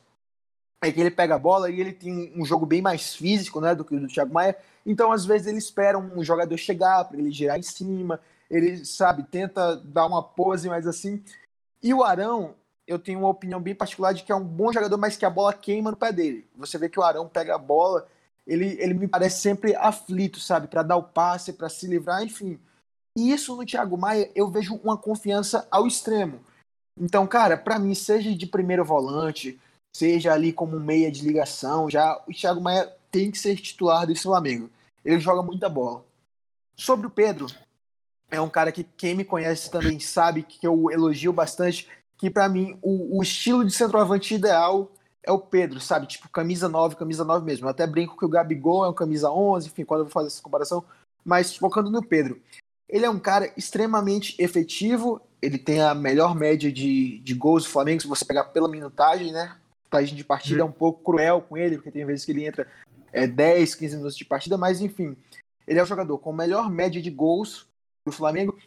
é 0.82 0.91
que 0.91 0.99
ele 0.99 1.12
pega 1.12 1.36
a 1.36 1.39
bola 1.39 1.69
e 1.69 1.80
ele 1.80 1.93
tem 1.93 2.34
um 2.36 2.45
jogo 2.45 2.65
bem 2.65 2.82
mais 2.82 3.15
físico 3.15 3.60
né, 3.60 3.73
do 3.73 3.84
que 3.84 3.95
o 3.95 3.99
do 3.99 4.08
Thiago 4.08 4.34
Maia. 4.34 4.56
Então, 4.86 5.12
às 5.12 5.25
vezes, 5.25 5.47
ele 5.47 5.58
espera 5.58 5.97
um 5.97 6.23
jogador 6.23 6.56
chegar 6.58 7.06
para 7.06 7.17
ele 7.17 7.32
girar 7.32 7.58
em 7.58 7.63
cima, 7.63 8.19
ele, 8.49 8.86
sabe, 8.86 9.23
tenta 9.23 9.78
dar 9.78 10.06
uma 10.06 10.21
pose 10.21 10.69
mais 10.69 10.86
assim. 10.86 11.23
E 11.82 11.93
o 11.93 12.04
Arão, 12.04 12.56
eu 12.88 12.99
tenho 12.99 13.19
uma 13.19 13.30
opinião 13.30 13.60
bem 13.60 13.73
particular 13.73 14.13
de 14.13 14.23
que 14.23 14.32
é 14.32 14.36
um 14.36 14.43
bom 14.43 14.71
jogador, 14.71 14.97
mas 14.97 15.17
que 15.17 15.25
a 15.25 15.30
bola 15.30 15.54
queima 15.54 15.91
no 15.91 15.97
pé 15.97 16.12
dele. 16.12 16.47
Você 16.56 16.78
vê 16.78 16.88
que 16.88 16.99
o 16.99 17.04
Arão 17.04 17.28
pega 17.28 17.56
a 17.56 17.60
bola, 17.60 18.08
ele, 18.45 18.78
ele 18.80 18.93
me 18.93 19.08
parece 19.08 19.41
sempre 19.41 19.75
aflito, 19.75 20.39
sabe, 20.39 20.67
para 20.67 20.84
dar 20.84 20.97
o 20.97 21.04
passe, 21.04 21.54
para 21.54 21.69
se 21.69 21.88
livrar, 21.88 22.23
enfim. 22.23 22.60
E 23.17 23.32
isso 23.32 23.56
no 23.56 23.65
Thiago 23.65 23.97
Maia 23.97 24.30
eu 24.36 24.49
vejo 24.49 24.75
uma 24.84 24.97
confiança 24.97 25.67
ao 25.71 25.88
extremo. 25.88 26.39
Então, 26.99 27.27
cara, 27.27 27.58
para 27.58 27.77
mim, 27.77 27.93
seja 27.93 28.34
de 28.34 28.45
primeiro 28.45 28.86
volante, 28.86 29.60
seja 29.95 30.34
ali 30.34 30.53
como 30.53 30.79
meia 30.79 31.12
de 31.12 31.21
ligação, 31.21 31.89
já 31.89 32.21
o 32.27 32.34
Thiago 32.34 32.62
Maia 32.62 32.91
tem 33.12 33.31
que 33.31 33.38
ser 33.38 33.55
titular 33.55 34.05
desse 34.05 34.23
Flamengo. 34.23 34.69
Ele 35.03 35.19
joga 35.19 35.41
muita 35.41 35.69
bola. 35.69 36.03
Sobre 36.75 37.08
o 37.08 37.10
Pedro, 37.10 37.47
é 38.29 38.41
um 38.41 38.49
cara 38.49 38.71
que 38.71 38.84
quem 38.84 39.15
me 39.15 39.23
conhece 39.23 39.69
também 39.69 39.99
sabe 39.99 40.43
que 40.43 40.65
eu 40.65 40.89
elogio 40.91 41.31
bastante, 41.31 41.88
que 42.17 42.29
para 42.29 42.49
mim 42.49 42.77
o, 42.81 43.17
o, 43.17 43.23
estilo 43.23 43.63
de 43.63 43.71
centroavante 43.71 44.34
ideal 44.34 44.91
é 45.23 45.31
o 45.31 45.39
Pedro, 45.39 45.79
sabe? 45.79 46.08
Tipo, 46.08 46.29
camisa 46.29 46.67
9, 46.67 46.95
camisa 46.95 47.23
9 47.23 47.45
mesmo. 47.45 47.65
Eu 47.65 47.71
até 47.71 47.86
brinco 47.88 48.17
que 48.17 48.25
o 48.25 48.29
Gabigol 48.29 48.86
é 48.86 48.89
um 48.89 48.93
camisa 48.93 49.31
11, 49.31 49.67
enfim, 49.67 49.86
quando 49.86 50.01
eu 50.01 50.05
vou 50.05 50.12
fazer 50.12 50.27
essa 50.27 50.41
comparação, 50.41 50.84
mas 51.23 51.55
focando 51.55 51.89
no 51.89 52.05
Pedro. 52.05 52.41
Ele 52.88 53.05
é 53.05 53.10
um 53.10 53.19
cara 53.19 53.51
extremamente 53.58 54.36
efetivo, 54.38 55.21
ele 55.45 55.60
tem 55.60 55.79
a 55.79 55.93
melhor 55.93 56.36
média 56.36 56.71
de, 56.71 57.19
de 57.19 57.34
gols 57.36 57.63
do 57.63 57.69
Flamengo, 57.69 58.01
se 58.01 58.08
você 58.08 58.25
pegar 58.25 58.45
pela 58.45 58.67
minutagem, 58.67 59.31
né? 59.31 59.43
A 59.43 59.58
minutagem 59.84 60.15
de 60.15 60.23
partida 60.23 60.62
é 60.62 60.65
um 60.65 60.71
pouco 60.71 61.03
cruel 61.03 61.41
com 61.41 61.55
ele, 61.55 61.75
porque 61.75 61.91
tem 61.91 62.03
vezes 62.03 62.25
que 62.25 62.31
ele 62.31 62.45
entra 62.45 62.67
é, 63.13 63.27
10, 63.27 63.75
15 63.75 63.95
minutos 63.97 64.17
de 64.17 64.25
partida, 64.25 64.58
mas 64.58 64.81
enfim, 64.81 65.15
ele 65.67 65.79
é 65.79 65.84
o 65.84 65.86
jogador 65.86 66.17
com 66.17 66.34
melhor 66.34 66.69
média 66.69 66.99
de 66.99 67.12
gols 67.12 67.67
do 68.03 68.12
Flamengo. 68.12 68.58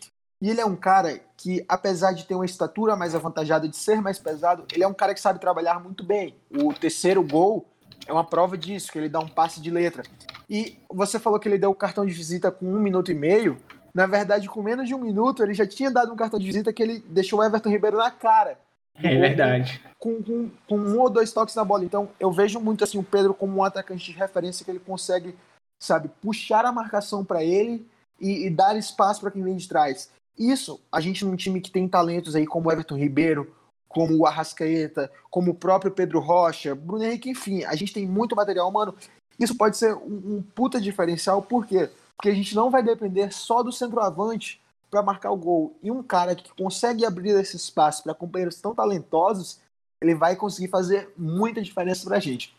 E 0.40 0.48
ele 0.48 0.60
é 0.60 0.64
um 0.64 0.76
cara 0.76 1.20
que, 1.36 1.64
apesar 1.68 2.12
de 2.12 2.24
ter 2.24 2.36
uma 2.36 2.44
estatura 2.44 2.94
mais 2.94 3.12
avantajada 3.12 3.68
de 3.68 3.76
ser 3.76 4.00
mais 4.00 4.20
pesado, 4.20 4.64
ele 4.72 4.84
é 4.84 4.86
um 4.86 4.94
cara 4.94 5.12
que 5.12 5.20
sabe 5.20 5.40
trabalhar 5.40 5.82
muito 5.82 6.04
bem. 6.04 6.36
O 6.48 6.72
terceiro 6.72 7.24
gol 7.24 7.66
é 8.06 8.12
uma 8.12 8.24
prova 8.24 8.56
disso, 8.56 8.92
que 8.92 8.98
ele 8.98 9.08
dá 9.08 9.18
um 9.18 9.28
passe 9.28 9.60
de 9.60 9.68
letra. 9.68 10.04
E 10.48 10.78
você 10.88 11.18
falou 11.18 11.40
que 11.40 11.48
ele 11.48 11.58
deu 11.58 11.70
o 11.70 11.74
cartão 11.74 12.06
de 12.06 12.12
visita 12.12 12.52
com 12.52 12.66
um 12.66 12.78
minuto 12.78 13.10
e 13.10 13.14
meio. 13.14 13.58
Na 13.94 14.06
verdade, 14.06 14.48
com 14.48 14.62
menos 14.62 14.86
de 14.86 14.94
um 14.94 14.98
minuto, 14.98 15.42
ele 15.42 15.54
já 15.54 15.66
tinha 15.66 15.90
dado 15.90 16.12
um 16.12 16.16
cartão 16.16 16.38
de 16.38 16.46
visita 16.46 16.72
que 16.72 16.82
ele 16.82 17.02
deixou 17.08 17.40
o 17.40 17.44
Everton 17.44 17.70
Ribeiro 17.70 17.96
na 17.96 18.10
cara. 18.10 18.58
É 19.02 19.16
verdade. 19.16 19.80
Com, 19.98 20.22
com, 20.22 20.50
com, 20.68 20.76
um 20.76 20.98
ou 20.98 21.08
dois 21.08 21.32
toques 21.32 21.54
na 21.54 21.64
bola. 21.64 21.84
Então, 21.84 22.08
eu 22.18 22.30
vejo 22.32 22.60
muito 22.60 22.84
assim 22.84 22.98
o 22.98 23.02
Pedro 23.02 23.32
como 23.32 23.58
um 23.58 23.64
atacante 23.64 24.04
de 24.04 24.18
referência 24.18 24.64
que 24.64 24.70
ele 24.70 24.80
consegue, 24.80 25.34
sabe, 25.80 26.10
puxar 26.20 26.64
a 26.64 26.72
marcação 26.72 27.24
para 27.24 27.42
ele 27.42 27.86
e, 28.20 28.46
e, 28.46 28.50
dar 28.50 28.76
espaço 28.76 29.20
para 29.20 29.30
quem 29.30 29.42
vem 29.42 29.56
de 29.56 29.68
trás. 29.68 30.10
Isso, 30.36 30.80
a 30.90 31.00
gente 31.00 31.24
num 31.24 31.36
time 31.36 31.60
que 31.60 31.70
tem 31.70 31.88
talentos 31.88 32.34
aí 32.34 32.46
como 32.46 32.68
o 32.68 32.72
Everton 32.72 32.96
Ribeiro, 32.96 33.52
como 33.88 34.16
o 34.16 34.26
Arrascaeta, 34.26 35.10
como 35.30 35.52
o 35.52 35.54
próprio 35.54 35.90
Pedro 35.90 36.20
Rocha, 36.20 36.74
Bruno 36.74 37.04
Henrique, 37.04 37.30
enfim, 37.30 37.64
a 37.64 37.74
gente 37.74 37.92
tem 37.92 38.06
muito 38.06 38.36
material, 38.36 38.70
mano. 38.70 38.94
Isso 39.38 39.56
pode 39.56 39.76
ser 39.76 39.94
um, 39.94 40.36
um 40.36 40.42
puta 40.54 40.80
diferencial, 40.80 41.40
por 41.40 41.66
quê? 41.66 41.88
Porque 41.88 41.92
a 42.26 42.34
gente 42.34 42.54
não 42.54 42.70
vai 42.70 42.82
depender 42.82 43.32
só 43.32 43.62
do 43.62 43.70
centroavante 43.70 44.60
para 44.90 45.02
marcar 45.02 45.30
o 45.30 45.36
gol. 45.36 45.76
E 45.82 45.90
um 45.90 46.02
cara 46.02 46.34
que 46.34 46.52
consegue 46.54 47.04
abrir 47.04 47.30
esse 47.30 47.56
espaço 47.56 48.02
para 48.02 48.14
companheiros 48.14 48.60
tão 48.60 48.74
talentosos, 48.74 49.60
ele 50.00 50.14
vai 50.14 50.34
conseguir 50.34 50.68
fazer 50.68 51.12
muita 51.16 51.62
diferença 51.62 52.04
para 52.06 52.16
a 52.16 52.20
gente. 52.20 52.56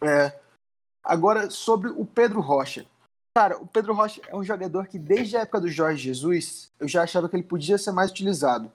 É, 0.00 0.38
agora, 1.02 1.50
sobre 1.50 1.90
o 1.90 2.06
Pedro 2.06 2.40
Rocha. 2.40 2.86
Cara, 3.36 3.58
o 3.58 3.66
Pedro 3.66 3.94
Rocha 3.94 4.20
é 4.28 4.34
um 4.34 4.42
jogador 4.42 4.86
que, 4.86 4.98
desde 4.98 5.36
a 5.36 5.40
época 5.40 5.60
do 5.60 5.68
Jorge 5.68 6.02
Jesus, 6.02 6.72
eu 6.80 6.88
já 6.88 7.02
achava 7.02 7.28
que 7.28 7.36
ele 7.36 7.42
podia 7.42 7.78
ser 7.78 7.92
mais 7.92 8.10
utilizado. 8.10 8.70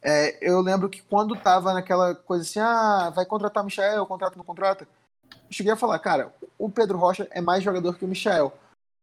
É, 0.00 0.38
eu 0.40 0.60
lembro 0.60 0.88
que 0.88 1.02
quando 1.02 1.36
tava 1.36 1.72
naquela 1.72 2.14
coisa 2.14 2.42
assim, 2.42 2.58
ah, 2.58 3.10
vai 3.14 3.24
contratar 3.24 3.62
o 3.62 3.66
Michel, 3.66 4.06
contrato 4.06 4.36
não 4.36 4.44
contrata, 4.44 4.88
eu 5.30 5.52
cheguei 5.52 5.72
a 5.72 5.76
falar, 5.76 5.98
cara, 6.00 6.34
o 6.58 6.68
Pedro 6.68 6.98
Rocha 6.98 7.28
é 7.30 7.40
mais 7.40 7.62
jogador 7.62 7.96
que 7.96 8.04
o 8.04 8.08
Michel 8.08 8.52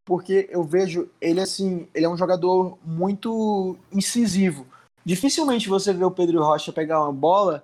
porque 0.09 0.49
eu 0.49 0.63
vejo 0.63 1.07
ele 1.21 1.39
assim, 1.39 1.87
ele 1.93 2.03
é 2.03 2.09
um 2.09 2.17
jogador 2.17 2.79
muito 2.83 3.77
incisivo. 3.91 4.65
Dificilmente 5.05 5.69
você 5.69 5.93
vê 5.93 6.03
o 6.03 6.09
Pedro 6.09 6.43
Rocha 6.43 6.73
pegar 6.73 7.03
uma 7.03 7.13
bola 7.13 7.63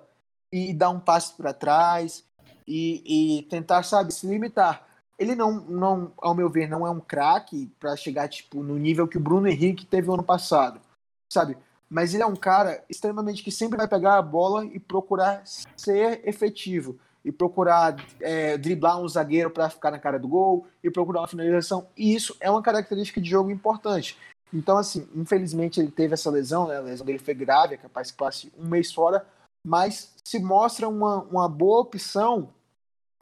e 0.52 0.72
dar 0.72 0.90
um 0.90 1.00
passo 1.00 1.34
para 1.36 1.52
trás 1.52 2.24
e, 2.64 3.38
e, 3.38 3.42
tentar, 3.50 3.82
sabe, 3.82 4.14
se 4.14 4.28
limitar. 4.28 4.86
Ele 5.18 5.34
não, 5.34 5.54
não, 5.62 6.12
ao 6.18 6.36
meu 6.36 6.48
ver, 6.48 6.68
não 6.68 6.86
é 6.86 6.90
um 6.90 7.00
craque 7.00 7.68
para 7.80 7.96
chegar 7.96 8.28
tipo 8.28 8.62
no 8.62 8.78
nível 8.78 9.08
que 9.08 9.16
o 9.16 9.20
Bruno 9.20 9.48
Henrique 9.48 9.84
teve 9.84 10.06
no 10.06 10.14
ano 10.14 10.22
passado, 10.22 10.80
sabe? 11.28 11.58
Mas 11.90 12.14
ele 12.14 12.22
é 12.22 12.26
um 12.26 12.36
cara 12.36 12.84
extremamente 12.88 13.42
que 13.42 13.50
sempre 13.50 13.76
vai 13.76 13.88
pegar 13.88 14.18
a 14.18 14.22
bola 14.22 14.64
e 14.64 14.78
procurar 14.78 15.42
ser 15.76 16.20
efetivo 16.24 16.96
e 17.26 17.32
procurar 17.32 17.96
é, 18.20 18.56
driblar 18.56 19.02
um 19.02 19.08
zagueiro 19.08 19.50
para 19.50 19.68
ficar 19.68 19.90
na 19.90 19.98
cara 19.98 20.16
do 20.16 20.28
gol 20.28 20.68
e 20.82 20.88
procurar 20.88 21.22
uma 21.22 21.28
finalização. 21.28 21.88
E 21.96 22.14
isso 22.14 22.36
é 22.38 22.48
uma 22.48 22.62
característica 22.62 23.20
de 23.20 23.28
jogo 23.28 23.50
importante. 23.50 24.16
Então, 24.54 24.78
assim, 24.78 25.08
infelizmente 25.12 25.80
ele 25.80 25.90
teve 25.90 26.14
essa 26.14 26.30
lesão, 26.30 26.68
né? 26.68 26.76
A 26.76 26.82
lesão 26.82 27.04
dele 27.04 27.18
foi 27.18 27.34
grave, 27.34 27.74
é 27.74 27.78
capaz 27.78 28.12
que 28.12 28.16
passe 28.16 28.52
um 28.56 28.68
mês 28.68 28.92
fora, 28.92 29.26
mas 29.66 30.14
se 30.24 30.38
mostra 30.38 30.88
uma, 30.88 31.22
uma 31.22 31.48
boa 31.48 31.80
opção 31.80 32.48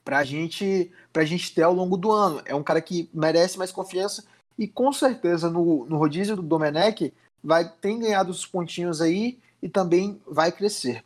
para 0.04 0.22
gente, 0.22 0.92
a 1.14 1.24
gente 1.24 1.54
ter 1.54 1.62
ao 1.62 1.72
longo 1.72 1.96
do 1.96 2.12
ano. 2.12 2.42
É 2.44 2.54
um 2.54 2.62
cara 2.62 2.82
que 2.82 3.08
merece 3.10 3.56
mais 3.56 3.72
confiança 3.72 4.22
e 4.58 4.68
com 4.68 4.92
certeza 4.92 5.48
no, 5.48 5.86
no 5.86 5.96
rodízio 5.96 6.36
do 6.36 6.42
Domenech 6.42 7.10
vai 7.42 7.66
ter 7.66 7.96
ganhado 7.96 8.30
os 8.30 8.44
pontinhos 8.44 9.00
aí 9.00 9.38
e 9.62 9.68
também 9.68 10.20
vai 10.26 10.52
crescer. 10.52 11.02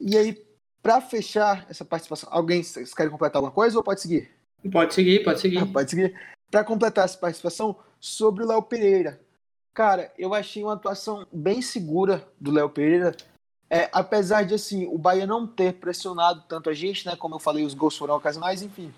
E 0.00 0.16
aí, 0.16 0.47
para 0.88 1.02
fechar 1.02 1.66
essa 1.68 1.84
participação, 1.84 2.30
alguém 2.32 2.62
quer 2.96 3.10
completar 3.10 3.36
alguma 3.36 3.52
coisa 3.52 3.76
ou 3.76 3.84
pode 3.84 4.00
seguir? 4.00 4.30
Pode 4.72 4.94
seguir, 4.94 5.22
pode 5.22 5.38
seguir. 5.38 5.58
Ah, 5.58 5.66
pode 5.66 5.90
seguir. 5.90 6.18
Para 6.50 6.64
completar 6.64 7.04
essa 7.04 7.18
participação, 7.18 7.76
sobre 8.00 8.42
o 8.42 8.46
Léo 8.46 8.62
Pereira. 8.62 9.20
Cara, 9.74 10.10
eu 10.16 10.32
achei 10.32 10.64
uma 10.64 10.72
atuação 10.72 11.26
bem 11.30 11.60
segura 11.60 12.26
do 12.40 12.50
Léo 12.50 12.70
Pereira. 12.70 13.14
É, 13.68 13.90
apesar 13.92 14.44
de 14.44 14.54
assim, 14.54 14.86
o 14.86 14.96
Bahia 14.96 15.26
não 15.26 15.46
ter 15.46 15.74
pressionado 15.74 16.44
tanto 16.48 16.70
a 16.70 16.72
gente, 16.72 17.04
né? 17.04 17.14
Como 17.16 17.34
eu 17.34 17.38
falei, 17.38 17.66
os 17.66 17.74
gols 17.74 17.98
foram 17.98 18.16
ocasionais, 18.16 18.62
enfim. 18.62 18.90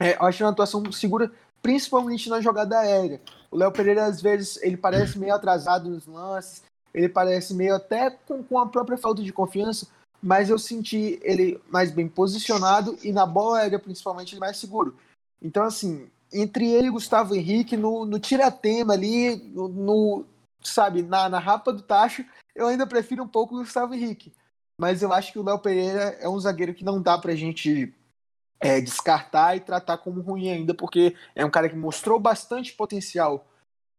É, 0.00 0.16
eu 0.16 0.22
achei 0.22 0.44
uma 0.44 0.50
atuação 0.50 0.90
segura, 0.90 1.30
principalmente 1.62 2.28
na 2.28 2.40
jogada 2.40 2.76
aérea. 2.76 3.20
O 3.52 3.56
Léo 3.56 3.70
Pereira, 3.70 4.06
às 4.06 4.20
vezes, 4.20 4.60
ele 4.64 4.76
parece 4.76 5.16
meio 5.16 5.32
atrasado 5.32 5.88
nos 5.88 6.08
lances, 6.08 6.64
ele 6.92 7.08
parece 7.08 7.54
meio 7.54 7.76
até 7.76 8.10
com, 8.10 8.42
com 8.42 8.58
a 8.58 8.66
própria 8.66 8.98
falta 8.98 9.22
de 9.22 9.32
confiança, 9.32 9.86
mas 10.24 10.48
eu 10.48 10.58
senti 10.58 11.20
ele 11.22 11.60
mais 11.68 11.90
bem 11.90 12.08
posicionado 12.08 12.98
e 13.04 13.12
na 13.12 13.26
bola 13.26 13.58
aérea, 13.58 13.78
principalmente, 13.78 14.32
ele 14.32 14.40
mais 14.40 14.56
seguro. 14.56 14.96
Então, 15.42 15.62
assim, 15.62 16.08
entre 16.32 16.66
ele 16.66 16.86
e 16.86 16.90
Gustavo 16.90 17.34
Henrique, 17.34 17.76
no, 17.76 18.06
no 18.06 18.18
tiratema 18.18 18.94
ali, 18.94 19.36
no, 19.36 19.68
no, 19.68 20.24
sabe, 20.62 21.02
na, 21.02 21.28
na 21.28 21.38
rapa 21.38 21.74
do 21.74 21.82
tacho, 21.82 22.24
eu 22.54 22.68
ainda 22.68 22.86
prefiro 22.86 23.22
um 23.22 23.28
pouco 23.28 23.54
o 23.54 23.58
Gustavo 23.58 23.92
Henrique. 23.92 24.32
Mas 24.80 25.02
eu 25.02 25.12
acho 25.12 25.30
que 25.30 25.38
o 25.38 25.42
Léo 25.42 25.58
Pereira 25.58 26.16
é 26.18 26.26
um 26.26 26.40
zagueiro 26.40 26.72
que 26.72 26.86
não 26.86 27.02
dá 27.02 27.18
pra 27.18 27.34
gente 27.34 27.94
é, 28.58 28.80
descartar 28.80 29.54
e 29.58 29.60
tratar 29.60 29.98
como 29.98 30.22
ruim 30.22 30.50
ainda, 30.50 30.72
porque 30.72 31.14
é 31.34 31.44
um 31.44 31.50
cara 31.50 31.68
que 31.68 31.76
mostrou 31.76 32.18
bastante 32.18 32.72
potencial. 32.72 33.46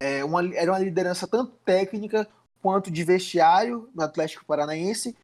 É 0.01 0.25
uma, 0.25 0.43
era 0.55 0.71
uma 0.71 0.79
liderança 0.79 1.27
tanto 1.27 1.51
técnica 1.63 2.27
quanto 2.63 2.89
de 2.89 3.03
vestiário 3.03 3.87
no 3.93 4.03
Atlético 4.03 4.43
Paranaense 4.43 5.15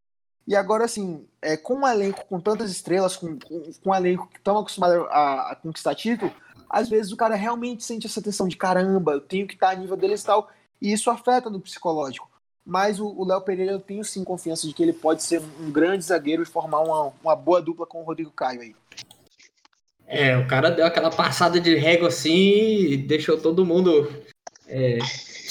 e 0.51 0.55
agora, 0.57 0.83
assim, 0.83 1.25
é, 1.41 1.55
com 1.55 1.75
um 1.75 1.87
elenco 1.87 2.25
com 2.25 2.37
tantas 2.37 2.69
estrelas, 2.69 3.15
com, 3.15 3.39
com, 3.39 3.71
com 3.81 3.89
um 3.89 3.95
elenco 3.95 4.27
que 4.27 4.37
estão 4.37 4.57
acostumados 4.57 5.07
a, 5.09 5.51
a, 5.51 5.55
conquistar 5.55 5.95
título, 5.95 6.29
às 6.69 6.89
vezes 6.89 7.13
o 7.13 7.15
cara 7.15 7.35
realmente 7.35 7.85
sente 7.85 8.05
essa 8.05 8.21
tensão 8.21 8.49
de 8.49 8.57
caramba, 8.57 9.13
eu 9.13 9.21
tenho 9.21 9.47
que 9.47 9.53
estar 9.53 9.69
a 9.69 9.75
nível 9.75 9.95
deles 9.95 10.21
e 10.21 10.25
tal, 10.25 10.49
e 10.81 10.91
isso 10.91 11.09
afeta 11.09 11.49
no 11.49 11.61
psicológico. 11.61 12.29
Mas 12.65 12.99
o 12.99 13.23
Léo 13.23 13.39
Pereira, 13.39 13.71
eu 13.71 13.79
tenho 13.79 14.03
sim 14.03 14.25
confiança 14.25 14.67
de 14.67 14.73
que 14.73 14.83
ele 14.83 14.91
pode 14.91 15.23
ser 15.23 15.41
um 15.57 15.71
grande 15.71 16.03
zagueiro 16.03 16.43
e 16.43 16.45
formar 16.45 16.81
uma, 16.81 17.13
uma 17.23 17.33
boa 17.33 17.61
dupla 17.61 17.85
com 17.85 18.01
o 18.01 18.03
Rodrigo 18.03 18.31
Caio 18.31 18.59
aí. 18.59 18.75
É, 20.05 20.35
o 20.35 20.45
cara 20.47 20.69
deu 20.69 20.85
aquela 20.85 21.09
passada 21.09 21.61
de 21.61 21.77
régua 21.77 22.09
assim 22.09 22.89
e 22.89 22.97
deixou 22.97 23.39
todo 23.39 23.65
mundo 23.65 24.05
é, 24.67 24.99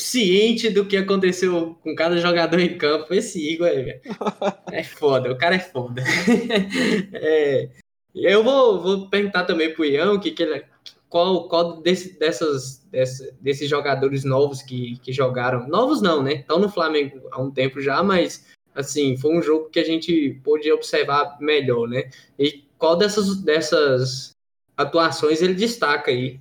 ciente 0.01 0.71
do 0.71 0.85
que 0.85 0.97
aconteceu 0.97 1.79
com 1.83 1.95
cada 1.95 2.17
jogador 2.19 2.59
em 2.59 2.77
campo. 2.77 3.13
Esse 3.13 3.53
Igor 3.53 3.69
é, 3.69 4.01
é 4.73 4.85
foda, 4.85 5.31
o 5.31 5.39
cara 5.39 5.57
é 5.57 5.61
foda. 5.61 6.03
é, 7.15 7.69
eu 8.15 8.43
vou, 8.43 8.81
vou 8.81 9.09
perguntar 9.09 9.45
também 9.45 9.73
pro 9.73 9.85
Ian 9.85 10.13
o 10.13 10.21
que, 10.21 10.31
que, 10.31 10.43
ele, 10.43 10.65
qual, 11.09 11.49
qual 11.49 11.81
desse, 11.81 12.19
dessas, 12.19 12.87
dessa, 12.91 13.37
desses 13.41 13.69
jogadores 13.69 14.25
novos 14.25 14.63
que, 14.63 14.99
que 15.01 15.13
jogaram, 15.13 15.69
novos 15.69 16.01
não, 16.01 16.23
né? 16.23 16.35
Estão 16.35 16.59
no 16.59 16.69
Flamengo 16.69 17.29
há 17.33 17.41
um 17.41 17.51
tempo 17.51 17.81
já, 17.81 18.03
mas 18.03 18.47
assim, 18.75 19.17
foi 19.17 19.37
um 19.37 19.43
jogo 19.43 19.69
que 19.71 19.81
a 19.81 19.85
gente 19.85 20.41
pôde 20.45 20.71
observar 20.73 21.37
melhor, 21.41 21.89
né? 21.89 22.11
E 22.39 22.65
qual 22.79 22.97
dessas, 22.97 23.43
dessas 23.43 24.31
atuações 24.77 25.43
ele 25.43 25.55
destaca 25.55 26.11
aí? 26.11 26.41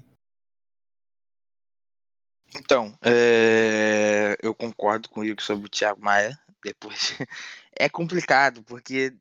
Então, 2.55 2.97
é... 3.01 4.37
eu 4.41 4.53
concordo 4.55 5.09
com 5.09 5.21
o 5.21 5.25
Igor 5.25 5.43
sobre 5.43 5.67
o 5.67 5.69
Thiago 5.69 6.01
Maia. 6.01 6.39
Depois 6.63 7.15
é 7.77 7.87
complicado, 7.87 8.63
porque 8.63 9.13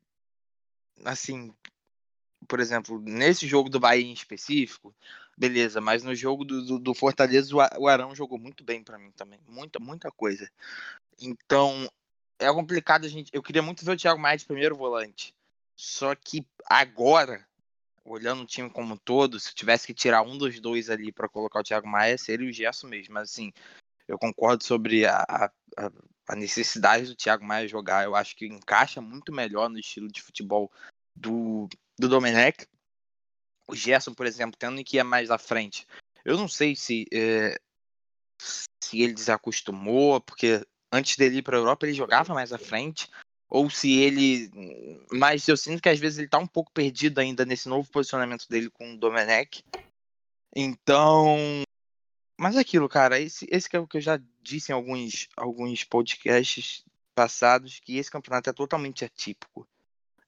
assim, 1.05 1.53
por 2.47 2.59
exemplo, 2.59 2.99
nesse 2.99 3.47
jogo 3.47 3.69
do 3.69 3.79
Bahia 3.79 4.05
em 4.05 4.13
específico, 4.13 4.93
beleza, 5.37 5.79
mas 5.79 6.03
no 6.03 6.13
jogo 6.13 6.43
do, 6.43 6.65
do, 6.65 6.79
do 6.79 6.93
Fortaleza 6.93 7.55
o 7.77 7.87
Arão 7.87 8.13
jogou 8.13 8.37
muito 8.37 8.63
bem 8.63 8.83
para 8.83 8.99
mim 8.99 9.11
também, 9.11 9.39
muita, 9.47 9.79
muita 9.79 10.11
coisa. 10.11 10.49
Então, 11.21 11.89
é 12.39 12.51
complicado 12.51 13.05
a 13.05 13.09
gente. 13.09 13.29
Eu 13.33 13.43
queria 13.43 13.61
muito 13.61 13.85
ver 13.85 13.91
o 13.91 13.97
Thiago 13.97 14.19
Maia 14.19 14.37
de 14.37 14.45
primeiro 14.45 14.75
volante. 14.75 15.33
Só 15.75 16.13
que 16.15 16.45
agora, 16.65 17.45
olhando 18.09 18.43
o 18.43 18.45
time 18.45 18.69
como 18.69 18.93
um 18.93 18.97
todo, 18.97 19.39
se 19.39 19.49
eu 19.49 19.55
tivesse 19.55 19.87
que 19.87 19.93
tirar 19.93 20.21
um 20.23 20.37
dos 20.37 20.59
dois 20.59 20.89
ali 20.89 21.11
para 21.11 21.29
colocar 21.29 21.59
o 21.59 21.63
Thiago 21.63 21.87
Maia, 21.87 22.17
seria 22.17 22.49
o 22.49 22.51
Gerson 22.51 22.87
mesmo. 22.87 23.13
Mas 23.13 23.31
assim, 23.31 23.53
eu 24.07 24.17
concordo 24.17 24.63
sobre 24.63 25.05
a, 25.05 25.23
a, 25.29 25.51
a, 26.27 26.35
necessidade 26.35 27.05
do 27.05 27.15
Thiago 27.15 27.45
Maia 27.45 27.67
jogar. 27.67 28.03
Eu 28.03 28.15
acho 28.15 28.35
que 28.35 28.47
encaixa 28.47 28.99
muito 28.99 29.31
melhor 29.31 29.69
no 29.69 29.79
estilo 29.79 30.07
de 30.07 30.21
futebol 30.21 30.71
do, 31.15 31.69
do 31.97 32.09
Domenech. 32.09 32.67
O 33.67 33.75
Gerson, 33.75 34.13
por 34.13 34.25
exemplo, 34.25 34.57
tendo 34.57 34.83
que 34.83 34.97
ir 34.97 35.03
mais 35.03 35.29
à 35.29 35.37
frente. 35.37 35.85
Eu 36.25 36.37
não 36.37 36.47
sei 36.47 36.75
se, 36.75 37.05
é, 37.13 37.59
se 38.39 39.01
ele 39.01 39.13
desacostumou, 39.13 40.19
porque 40.19 40.65
antes 40.91 41.15
dele 41.15 41.37
ir 41.37 41.41
para 41.43 41.55
a 41.55 41.59
Europa 41.59 41.85
ele 41.85 41.93
jogava 41.93 42.33
mais 42.33 42.51
à 42.51 42.57
frente, 42.57 43.09
ou 43.47 43.69
se 43.69 43.99
ele. 43.99 44.88
Mas 45.11 45.47
eu 45.47 45.57
sinto 45.57 45.81
que 45.81 45.89
às 45.89 45.99
vezes 45.99 46.19
ele 46.19 46.27
está 46.27 46.37
um 46.37 46.47
pouco 46.47 46.71
perdido 46.71 47.19
ainda 47.19 47.45
nesse 47.45 47.67
novo 47.67 47.89
posicionamento 47.89 48.47
dele 48.47 48.69
com 48.69 48.93
o 48.93 48.97
Domenech. 48.97 49.63
Então. 50.55 51.37
Mas 52.37 52.55
é 52.55 52.59
aquilo, 52.59 52.87
cara, 52.87 53.19
esse, 53.19 53.45
esse 53.51 53.67
é 53.73 53.79
o 53.79 53.87
que 53.87 53.97
eu 53.97 54.01
já 54.01 54.19
disse 54.41 54.71
em 54.71 54.75
alguns, 54.75 55.27
alguns 55.35 55.83
podcasts 55.83 56.85
passados, 57.13 57.81
que 57.81 57.97
esse 57.97 58.09
campeonato 58.09 58.49
é 58.49 58.53
totalmente 58.53 59.03
atípico. 59.03 59.67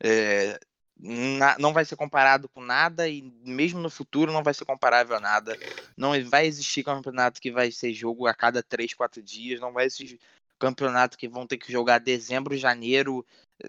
É, 0.03 0.59
na, 1.01 1.57
não 1.57 1.73
vai 1.73 1.85
ser 1.85 1.95
comparado 1.95 2.49
com 2.49 2.61
nada 2.61 3.07
e 3.07 3.21
mesmo 3.43 3.79
no 3.79 3.89
futuro 3.89 4.31
não 4.31 4.43
vai 4.43 4.53
ser 4.53 4.65
comparável 4.65 5.15
a 5.15 5.19
nada. 5.19 5.57
Não 5.97 6.11
vai 6.25 6.45
existir 6.45 6.83
campeonato 6.83 7.41
que 7.41 7.51
vai 7.51 7.71
ser 7.71 7.93
jogo 7.93 8.27
a 8.27 8.33
cada 8.33 8.61
3, 8.61 8.93
4 8.93 9.21
dias, 9.21 9.59
não 9.59 9.71
vai 9.73 9.85
existir 9.85 10.19
campeonato 10.59 11.17
que 11.17 11.27
vão 11.27 11.47
ter 11.47 11.57
que 11.57 11.71
jogar 11.71 11.97
dezembro, 11.97 12.55
janeiro, 12.55 13.25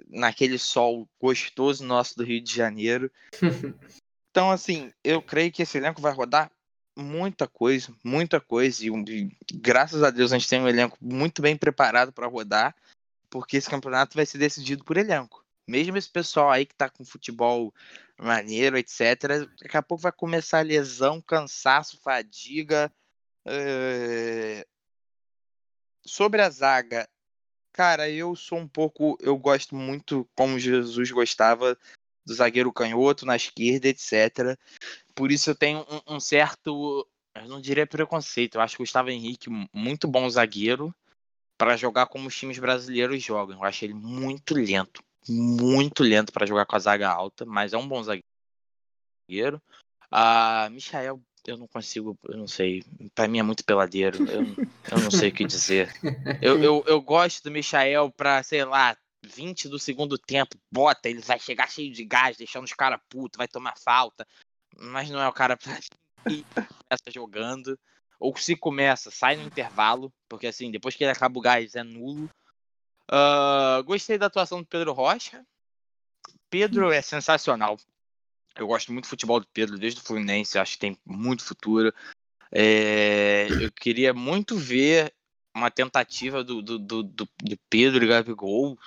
naquele 0.08 0.58
sol 0.58 1.08
gostoso 1.20 1.84
nosso 1.84 2.16
do 2.16 2.24
Rio 2.24 2.40
de 2.40 2.54
Janeiro. 2.54 3.10
então, 4.30 4.50
assim, 4.50 4.92
eu 5.02 5.20
creio 5.22 5.52
que 5.52 5.62
esse 5.62 5.78
elenco 5.78 6.00
vai 6.00 6.12
rodar 6.12 6.50
muita 6.96 7.48
coisa, 7.48 7.92
muita 8.04 8.40
coisa, 8.40 8.84
e, 8.84 8.88
e 8.88 9.36
graças 9.54 10.02
a 10.02 10.10
Deus 10.10 10.32
a 10.32 10.38
gente 10.38 10.48
tem 10.48 10.60
um 10.60 10.68
elenco 10.68 10.98
muito 11.00 11.40
bem 11.40 11.56
preparado 11.56 12.12
para 12.12 12.26
rodar, 12.26 12.74
porque 13.30 13.56
esse 13.56 13.70
campeonato 13.70 14.14
vai 14.14 14.26
ser 14.26 14.38
decidido 14.38 14.84
por 14.84 14.96
elenco 14.96 15.42
mesmo 15.66 15.96
esse 15.96 16.10
pessoal 16.10 16.50
aí 16.50 16.66
que 16.66 16.74
tá 16.74 16.88
com 16.90 17.04
futebol 17.04 17.72
maneiro, 18.18 18.76
etc., 18.76 19.48
daqui 19.60 19.76
a 19.76 19.82
pouco 19.82 20.02
vai 20.02 20.12
começar 20.12 20.64
lesão, 20.64 21.20
cansaço, 21.20 21.98
fadiga. 22.02 22.92
É... 23.46 24.66
Sobre 26.04 26.42
a 26.42 26.50
zaga, 26.50 27.08
cara, 27.72 28.08
eu 28.10 28.36
sou 28.36 28.58
um 28.58 28.68
pouco. 28.68 29.16
Eu 29.20 29.36
gosto 29.36 29.74
muito, 29.74 30.28
como 30.36 30.58
Jesus 30.58 31.10
gostava, 31.10 31.78
do 32.24 32.34
zagueiro 32.34 32.72
canhoto 32.72 33.26
na 33.26 33.36
esquerda, 33.36 33.88
etc. 33.88 34.58
Por 35.14 35.32
isso 35.32 35.50
eu 35.50 35.54
tenho 35.54 35.86
um, 35.90 36.16
um 36.16 36.20
certo. 36.20 37.06
Eu 37.34 37.48
não 37.48 37.60
diria 37.60 37.86
preconceito. 37.86 38.56
Eu 38.56 38.60
acho 38.60 38.76
que 38.76 38.82
o 38.82 38.84
Gustavo 38.84 39.10
Henrique, 39.10 39.48
muito 39.72 40.06
bom 40.06 40.28
zagueiro, 40.28 40.94
para 41.56 41.76
jogar 41.76 42.06
como 42.06 42.28
os 42.28 42.36
times 42.36 42.58
brasileiros 42.58 43.22
jogam. 43.22 43.56
Eu 43.58 43.64
acho 43.64 43.84
ele 43.84 43.94
muito 43.94 44.54
lento, 44.54 45.02
muito 45.28 46.02
lento 46.02 46.32
para 46.32 46.46
jogar 46.46 46.66
com 46.66 46.76
a 46.76 46.80
zaga 46.80 47.08
alta, 47.08 47.44
mas 47.44 47.72
é 47.72 47.78
um 47.78 47.88
bom 47.88 48.02
zagueiro. 48.02 49.62
A 50.10 50.68
Michael, 50.70 51.22
eu 51.46 51.56
não 51.56 51.66
consigo, 51.66 52.16
eu 52.28 52.36
não 52.36 52.46
sei. 52.46 52.84
Para 53.14 53.28
mim 53.28 53.38
é 53.38 53.42
muito 53.42 53.64
peladeiro. 53.64 54.24
Eu, 54.30 54.42
eu 54.90 55.00
não 55.02 55.10
sei 55.10 55.30
o 55.30 55.32
que 55.32 55.44
dizer. 55.44 55.92
Eu, 56.40 56.62
eu, 56.62 56.84
eu 56.86 57.00
gosto 57.00 57.42
do 57.42 57.50
Michael 57.50 58.10
para, 58.12 58.42
sei 58.42 58.64
lá, 58.64 58.96
20 59.24 59.68
do 59.68 59.78
segundo 59.78 60.18
tempo, 60.18 60.56
bota, 60.70 61.08
ele 61.08 61.20
vai 61.20 61.38
chegar 61.38 61.70
cheio 61.70 61.92
de 61.92 62.04
gás, 62.04 62.36
deixando 62.36 62.64
os 62.64 62.72
caras 62.72 63.00
putos, 63.08 63.38
vai 63.38 63.48
tomar 63.48 63.76
falta. 63.78 64.26
Mas 64.76 65.10
não 65.10 65.20
é 65.20 65.28
o 65.28 65.32
cara 65.32 65.56
pra 65.56 65.78
começa 66.26 67.10
jogando. 67.10 67.78
Ou 68.18 68.36
se 68.36 68.54
começa, 68.54 69.10
sai 69.10 69.34
no 69.36 69.42
intervalo, 69.42 70.12
porque 70.28 70.46
assim, 70.46 70.70
depois 70.70 70.94
que 70.94 71.02
ele 71.02 71.10
acaba 71.10 71.36
o 71.36 71.42
gás 71.42 71.74
é 71.74 71.82
nulo. 71.82 72.30
Uh, 73.10 73.82
gostei 73.84 74.16
da 74.16 74.26
atuação 74.26 74.60
do 74.60 74.66
Pedro 74.66 74.92
Rocha. 74.92 75.44
Pedro 76.48 76.92
é 76.92 77.02
sensacional. 77.02 77.76
Eu 78.54 78.66
gosto 78.66 78.92
muito 78.92 79.04
do 79.04 79.08
futebol 79.08 79.40
do 79.40 79.46
Pedro 79.46 79.78
desde 79.78 80.00
o 80.00 80.04
Fluminense, 80.04 80.58
acho 80.58 80.72
que 80.72 80.80
tem 80.80 80.98
muito 81.04 81.44
futuro. 81.44 81.92
É, 82.50 83.48
eu 83.50 83.72
queria 83.72 84.12
muito 84.12 84.56
ver 84.56 85.12
uma 85.54 85.70
tentativa 85.70 86.42
do, 86.42 86.62
do, 86.62 86.78
do, 86.78 87.02
do 87.02 87.28
Pedro 87.68 88.04
e 88.04 88.08
Gabigol 88.08 88.78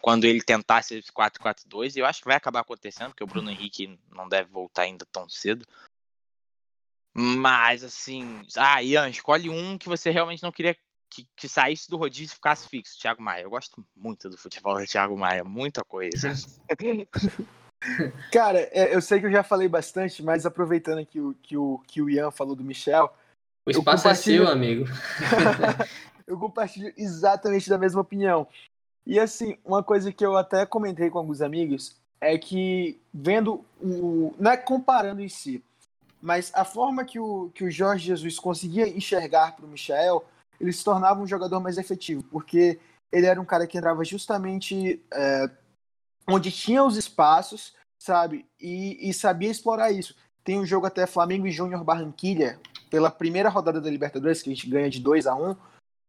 quando 0.00 0.24
ele 0.24 0.42
tentasse 0.42 0.96
esse 0.96 1.12
4-4-2. 1.12 1.96
Eu 1.96 2.06
acho 2.06 2.20
que 2.20 2.26
vai 2.26 2.36
acabar 2.36 2.60
acontecendo, 2.60 3.08
porque 3.08 3.24
o 3.24 3.26
Bruno 3.26 3.50
Henrique 3.50 3.98
não 4.10 4.28
deve 4.28 4.50
voltar 4.50 4.82
ainda 4.82 5.06
tão 5.10 5.28
cedo. 5.28 5.66
Mas 7.14 7.82
assim, 7.82 8.42
ah, 8.56 8.82
Ian, 8.82 9.08
escolhe 9.08 9.50
um 9.50 9.76
que 9.76 9.88
você 9.88 10.10
realmente 10.10 10.42
não 10.42 10.52
queria 10.52 10.76
que, 11.10 11.26
que 11.36 11.48
saísse 11.48 11.88
do 11.90 11.96
rodízio 11.96 12.32
e 12.32 12.36
ficasse 12.36 12.68
fixo. 12.68 12.98
Thiago 12.98 13.22
Maia. 13.22 13.42
Eu 13.42 13.50
gosto 13.50 13.84
muito 13.96 14.28
do 14.28 14.36
futebol 14.36 14.78
do 14.78 14.86
Thiago 14.86 15.16
Maia, 15.16 15.42
muita 15.42 15.82
coisa. 15.84 16.32
Cara, 18.32 18.60
é, 18.72 18.94
eu 18.94 19.00
sei 19.00 19.20
que 19.20 19.26
eu 19.26 19.30
já 19.30 19.42
falei 19.42 19.68
bastante, 19.68 20.22
mas 20.22 20.44
aproveitando 20.44 21.04
que 21.06 21.20
o, 21.20 21.34
que 21.42 21.56
o, 21.56 21.80
que 21.86 22.02
o 22.02 22.10
Ian 22.10 22.30
falou 22.30 22.54
do 22.54 22.64
Michel. 22.64 23.12
O 23.66 23.70
espaço 23.70 24.04
compartilho... 24.04 24.42
é 24.42 24.46
seu, 24.46 24.52
amigo. 24.52 24.84
eu 26.26 26.38
compartilho 26.38 26.92
exatamente 26.96 27.68
da 27.68 27.78
mesma 27.78 28.00
opinião. 28.00 28.46
E 29.06 29.18
assim, 29.18 29.56
uma 29.64 29.82
coisa 29.82 30.12
que 30.12 30.24
eu 30.24 30.36
até 30.36 30.66
comentei 30.66 31.08
com 31.08 31.18
alguns 31.18 31.40
amigos 31.40 31.96
é 32.20 32.36
que 32.36 33.00
vendo 33.12 33.64
o. 33.80 34.34
Não 34.38 34.50
é 34.50 34.56
comparando 34.56 35.22
em 35.22 35.28
si, 35.28 35.62
mas 36.20 36.50
a 36.54 36.64
forma 36.64 37.04
que 37.04 37.18
o, 37.18 37.50
que 37.54 37.64
o 37.64 37.70
Jorge 37.70 38.06
Jesus 38.06 38.38
conseguia 38.38 38.88
enxergar 38.88 39.54
para 39.56 39.64
o 39.64 39.68
Michel 39.68 40.24
ele 40.60 40.72
se 40.72 40.84
tornava 40.84 41.20
um 41.20 41.26
jogador 41.26 41.60
mais 41.60 41.78
efetivo, 41.78 42.22
porque 42.24 42.78
ele 43.12 43.26
era 43.26 43.40
um 43.40 43.44
cara 43.44 43.66
que 43.66 43.78
entrava 43.78 44.04
justamente 44.04 45.00
é, 45.12 45.50
onde 46.28 46.50
tinha 46.50 46.84
os 46.84 46.96
espaços, 46.96 47.74
sabe? 47.98 48.46
E, 48.60 49.08
e, 49.08 49.14
sabia 49.14 49.50
explorar 49.50 49.90
isso. 49.90 50.14
Tem 50.44 50.58
um 50.58 50.66
jogo 50.66 50.86
até 50.86 51.06
Flamengo 51.06 51.46
e 51.46 51.52
Júnior 51.52 51.84
Barranquilha, 51.84 52.60
pela 52.90 53.10
primeira 53.10 53.48
rodada 53.48 53.80
da 53.80 53.90
Libertadores, 53.90 54.42
que 54.42 54.50
a 54.50 54.54
gente 54.54 54.68
ganha 54.68 54.88
de 54.88 55.00
2 55.00 55.26
a 55.26 55.34
1 55.34 55.56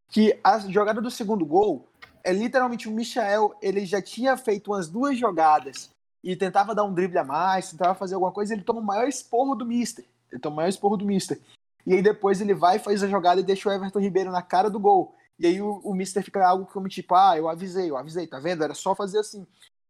que 0.09 0.39
a 0.43 0.59
jogada 0.59 0.99
do 0.99 1.11
segundo 1.11 1.45
gol 1.45 1.87
é 2.23 2.33
literalmente 2.33 2.89
o 2.89 2.91
Michael, 2.91 3.55
ele 3.61 3.85
já 3.85 4.01
tinha 4.01 4.35
feito 4.35 4.71
umas 4.71 4.89
duas 4.89 5.17
jogadas 5.17 5.91
e 6.23 6.35
tentava 6.35 6.75
dar 6.75 6.83
um 6.83 6.93
drible 6.93 7.17
a 7.17 7.23
mais, 7.23 7.71
tentava 7.71 7.95
fazer 7.95 8.15
alguma 8.15 8.31
coisa, 8.31 8.53
ele 8.53 8.63
toma 8.63 8.81
o 8.81 8.83
maior 8.83 9.07
esporro 9.07 9.55
do 9.55 9.65
Mister. 9.65 10.03
Ele 10.31 10.41
toma 10.41 10.53
o 10.53 10.57
maior 10.57 10.69
esporro 10.69 10.97
do 10.97 11.05
Mister. 11.05 11.39
E 11.85 11.93
aí 11.93 12.01
depois 12.01 12.41
ele 12.41 12.53
vai, 12.53 12.77
faz 12.77 13.01
a 13.03 13.07
jogada 13.07 13.39
e 13.39 13.43
deixa 13.43 13.69
o 13.69 13.71
Everton 13.71 13.99
Ribeiro 13.99 14.31
na 14.31 14.41
cara 14.41 14.69
do 14.69 14.79
gol. 14.79 15.15
E 15.39 15.47
aí 15.47 15.61
o, 15.61 15.79
o 15.83 15.93
Mister 15.93 16.21
fica 16.23 16.45
algo 16.45 16.65
como 16.65 16.89
tipo, 16.89 17.15
ah, 17.15 17.37
eu 17.37 17.47
avisei, 17.47 17.89
eu 17.89 17.95
avisei, 17.95 18.27
tá 18.27 18.39
vendo? 18.39 18.63
Era 18.63 18.73
só 18.73 18.93
fazer 18.93 19.19
assim. 19.19 19.47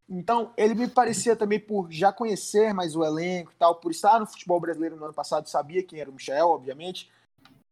Então, 0.09 0.51
ele 0.57 0.73
me 0.73 0.87
parecia 0.87 1.35
também 1.35 1.59
por 1.59 1.91
já 1.91 2.11
conhecer 2.11 2.73
mais 2.73 2.95
o 2.95 3.03
elenco 3.03 3.51
e 3.51 3.55
tal, 3.55 3.75
por 3.75 3.91
estar 3.91 4.19
no 4.19 4.25
futebol 4.25 4.59
brasileiro 4.59 4.95
no 4.95 5.05
ano 5.05 5.13
passado, 5.13 5.47
sabia 5.47 5.83
quem 5.83 5.99
era 5.99 6.09
o 6.09 6.13
Michel, 6.13 6.47
obviamente. 6.47 7.09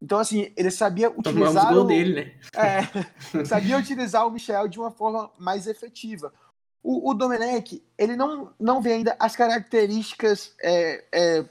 Então, 0.00 0.18
assim, 0.18 0.52
ele 0.56 0.70
sabia 0.70 1.10
utilizar. 1.10 1.76
O... 1.76 1.84
dele, 1.84 2.14
né? 2.14 2.32
É, 2.54 3.42
sabia 3.44 3.76
utilizar 3.76 4.26
o 4.26 4.30
Michel 4.30 4.68
de 4.68 4.78
uma 4.78 4.92
forma 4.92 5.28
mais 5.36 5.66
efetiva. 5.66 6.32
O, 6.80 7.10
o 7.10 7.14
Domenech, 7.14 7.82
ele 7.98 8.14
não, 8.14 8.52
não 8.58 8.80
vê 8.80 8.92
ainda 8.92 9.16
as 9.18 9.34
características 9.34 10.54
é, 10.62 11.04
é, 11.12 11.44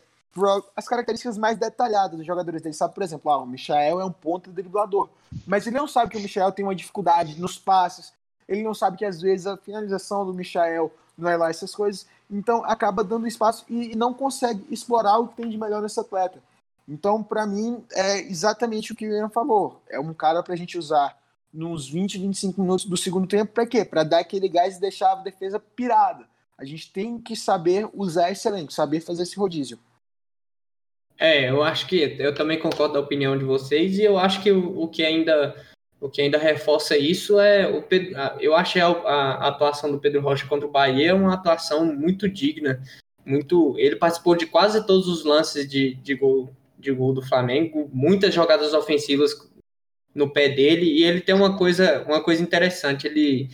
as 0.75 0.87
características 0.87 1.37
mais 1.37 1.57
detalhadas 1.57 2.17
dos 2.17 2.25
jogadores 2.25 2.61
dele. 2.61 2.73
Sabe, 2.73 2.93
por 2.93 3.03
exemplo, 3.03 3.29
ah, 3.31 3.37
o 3.37 3.45
Michael 3.45 3.99
é 3.99 4.05
um 4.05 4.11
ponto 4.11 4.51
driblador. 4.51 5.09
Mas 5.45 5.65
ele 5.65 5.77
não 5.77 5.87
sabe 5.87 6.11
que 6.11 6.17
o 6.17 6.21
Michael 6.21 6.51
tem 6.51 6.63
uma 6.63 6.75
dificuldade 6.75 7.39
nos 7.39 7.57
passes. 7.57 8.13
Ele 8.47 8.63
não 8.63 8.73
sabe 8.73 8.97
que 8.97 9.05
às 9.05 9.21
vezes 9.21 9.45
a 9.47 9.57
finalização 9.57 10.25
do 10.25 10.33
Michael 10.33 10.91
não 11.17 11.29
é 11.29 11.35
lá 11.35 11.49
essas 11.49 11.73
coisas. 11.73 12.05
então 12.29 12.63
acaba 12.63 13.03
dando 13.03 13.27
espaço 13.27 13.65
e 13.67 13.95
não 13.95 14.13
consegue 14.13 14.65
explorar 14.69 15.17
o 15.17 15.27
que 15.27 15.37
tem 15.37 15.49
de 15.49 15.57
melhor 15.57 15.81
nesse 15.81 15.99
atleta. 15.99 16.39
Então, 16.87 17.21
para 17.21 17.45
mim, 17.45 17.83
é 17.91 18.19
exatamente 18.19 18.93
o 18.93 18.95
que 18.95 19.05
o 19.05 19.11
Ian 19.11 19.29
falou. 19.29 19.81
É 19.89 19.99
um 19.99 20.13
cara 20.13 20.41
para 20.41 20.53
a 20.53 20.57
gente 20.57 20.77
usar 20.77 21.17
nos 21.53 21.89
20, 21.89 22.17
25 22.19 22.61
minutos 22.61 22.85
do 22.85 22.95
segundo 22.95 23.27
tempo, 23.27 23.51
para 23.51 23.65
quê? 23.65 23.83
Para 23.83 24.03
dar 24.03 24.19
aquele 24.19 24.47
gás 24.47 24.77
e 24.77 24.81
deixar 24.81 25.11
a 25.11 25.15
defesa 25.15 25.59
pirada. 25.59 26.25
A 26.57 26.63
gente 26.63 26.91
tem 26.91 27.19
que 27.19 27.35
saber 27.35 27.89
usar 27.93 28.31
esse 28.31 28.47
elenco, 28.47 28.71
saber 28.71 29.01
fazer 29.01 29.23
esse 29.23 29.37
rodízio. 29.37 29.79
É, 31.19 31.49
eu 31.49 31.63
acho 31.63 31.87
que 31.87 32.15
eu 32.19 32.33
também 32.33 32.59
concordo 32.59 32.93
da 32.93 32.99
opinião 32.99 33.37
de 33.37 33.43
vocês 33.43 33.97
e 33.97 34.03
eu 34.03 34.17
acho 34.17 34.41
que 34.41 34.51
o, 34.51 34.81
o 34.81 34.87
que 34.87 35.03
ainda 35.03 35.55
o 35.99 36.09
que 36.09 36.21
ainda 36.21 36.37
reforça 36.37 36.97
isso 36.97 37.39
é 37.39 37.67
o 37.67 37.81
Pedro, 37.81 38.15
eu 38.39 38.55
acho 38.55 38.79
a, 38.79 38.85
a, 38.85 39.47
atuação 39.47 39.91
do 39.91 39.99
Pedro 39.99 40.21
Rocha 40.21 40.47
contra 40.47 40.67
o 40.67 40.71
Bahia 40.71 41.15
uma 41.15 41.33
atuação 41.33 41.85
muito 41.85 42.29
digna, 42.29 42.81
muito 43.25 43.75
ele 43.77 43.95
participou 43.95 44.35
de 44.35 44.45
quase 44.45 44.85
todos 44.85 45.07
os 45.07 45.23
lances 45.23 45.67
de, 45.67 45.95
de 45.95 46.15
gol 46.15 46.49
de 46.77 46.91
gol 46.91 47.11
do 47.11 47.23
Flamengo, 47.23 47.89
muitas 47.91 48.33
jogadas 48.33 48.73
ofensivas 48.73 49.33
no 50.13 50.29
pé 50.29 50.49
dele 50.49 50.85
e 50.85 51.03
ele 51.03 51.21
tem 51.21 51.33
uma 51.33 51.57
coisa 51.57 52.03
uma 52.07 52.21
coisa 52.21 52.41
interessante, 52.43 53.07
ele 53.07 53.49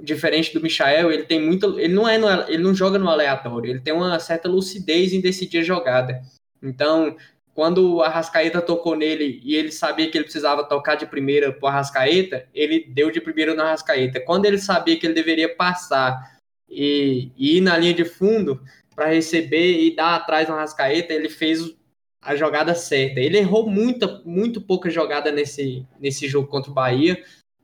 diferente 0.00 0.54
do 0.54 0.62
Michael, 0.62 1.12
ele 1.12 1.24
tem 1.24 1.40
muito 1.40 1.78
ele 1.78 1.92
não 1.92 2.08
é 2.08 2.16
no, 2.16 2.28
ele 2.48 2.62
não 2.62 2.74
joga 2.74 2.98
no 2.98 3.08
aleatório, 3.08 3.70
ele 3.70 3.80
tem 3.80 3.92
uma 3.92 4.18
certa 4.18 4.48
lucidez 4.48 5.12
em 5.12 5.20
decidir 5.20 5.58
a 5.58 5.62
jogada. 5.62 6.22
Então, 6.62 7.16
quando 7.58 7.96
o 7.96 8.02
Arrascaeta 8.02 8.62
tocou 8.62 8.94
nele 8.94 9.40
e 9.42 9.56
ele 9.56 9.72
sabia 9.72 10.08
que 10.08 10.16
ele 10.16 10.22
precisava 10.22 10.62
tocar 10.62 10.94
de 10.94 11.04
primeira 11.04 11.52
para 11.52 11.66
o 11.66 11.68
Arrascaeta, 11.68 12.46
ele 12.54 12.86
deu 12.88 13.10
de 13.10 13.20
primeira 13.20 13.52
no 13.52 13.62
Arrascaeta. 13.62 14.20
Quando 14.20 14.44
ele 14.44 14.58
sabia 14.58 14.96
que 14.96 15.04
ele 15.04 15.12
deveria 15.12 15.52
passar 15.52 16.38
e, 16.70 17.32
e 17.36 17.56
ir 17.56 17.60
na 17.60 17.76
linha 17.76 17.92
de 17.92 18.04
fundo 18.04 18.62
para 18.94 19.08
receber 19.08 19.82
e 19.82 19.92
dar 19.92 20.14
atrás 20.14 20.48
no 20.48 20.54
Arrascaeta, 20.54 21.12
ele 21.12 21.28
fez 21.28 21.74
a 22.22 22.36
jogada 22.36 22.76
certa. 22.76 23.18
Ele 23.18 23.38
errou 23.38 23.68
muita, 23.68 24.22
muito 24.24 24.60
pouca 24.60 24.88
jogada 24.88 25.32
nesse, 25.32 25.84
nesse 25.98 26.28
jogo 26.28 26.46
contra 26.46 26.70
o 26.70 26.74
Bahia. 26.74 27.20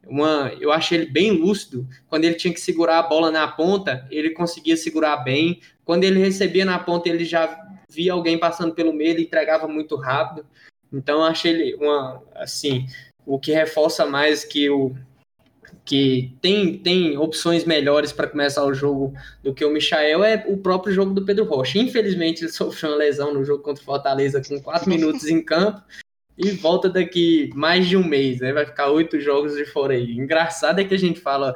Uma, 0.08 0.52
eu 0.60 0.72
achei 0.72 0.98
ele 0.98 1.06
bem 1.06 1.30
lúcido. 1.30 1.86
Quando 2.08 2.24
ele 2.24 2.34
tinha 2.34 2.52
que 2.52 2.60
segurar 2.60 2.98
a 2.98 3.04
bola 3.04 3.30
na 3.30 3.46
ponta, 3.46 4.04
ele 4.10 4.30
conseguia 4.30 4.76
segurar 4.76 5.18
bem. 5.18 5.60
Quando 5.84 6.02
ele 6.02 6.18
recebia 6.18 6.64
na 6.64 6.80
ponta, 6.80 7.08
ele 7.08 7.24
já 7.24 7.64
via 7.94 8.12
alguém 8.12 8.38
passando 8.38 8.74
pelo 8.74 8.92
meio, 8.92 9.10
ele 9.10 9.22
entregava 9.22 9.68
muito 9.68 9.96
rápido. 9.96 10.46
Então 10.92 11.24
achei 11.24 11.52
ele 11.52 11.74
uma 11.74 12.22
assim, 12.34 12.86
o 13.26 13.38
que 13.38 13.52
reforça 13.52 14.04
mais 14.06 14.44
que 14.44 14.68
o 14.70 14.94
que 15.84 16.34
tem, 16.40 16.78
tem 16.78 17.18
opções 17.18 17.64
melhores 17.64 18.10
para 18.10 18.26
começar 18.26 18.64
o 18.64 18.72
jogo 18.72 19.12
do 19.42 19.52
que 19.52 19.64
o 19.64 19.70
Michael 19.70 20.24
é 20.24 20.44
o 20.48 20.56
próprio 20.56 20.94
jogo 20.94 21.12
do 21.12 21.24
Pedro 21.24 21.44
Rocha. 21.44 21.78
Infelizmente, 21.78 22.42
ele 22.42 22.52
sofreu 22.52 22.92
uma 22.92 22.98
lesão 22.98 23.34
no 23.34 23.44
jogo 23.44 23.62
contra 23.62 23.82
o 23.82 23.84
Fortaleza 23.84 24.42
com 24.42 24.60
quatro 24.62 24.88
minutos 24.88 25.26
em 25.26 25.42
campo 25.42 25.82
e 26.38 26.50
volta 26.50 26.88
daqui 26.88 27.50
mais 27.54 27.86
de 27.86 27.96
um 27.96 28.04
mês, 28.04 28.40
né? 28.40 28.52
Vai 28.52 28.66
ficar 28.66 28.90
oito 28.90 29.20
jogos 29.20 29.54
de 29.56 29.64
fora 29.66 29.94
aí. 29.94 30.12
Engraçado 30.12 30.80
é 30.80 30.84
que 30.84 30.94
a 30.94 30.98
gente 30.98 31.20
fala 31.20 31.54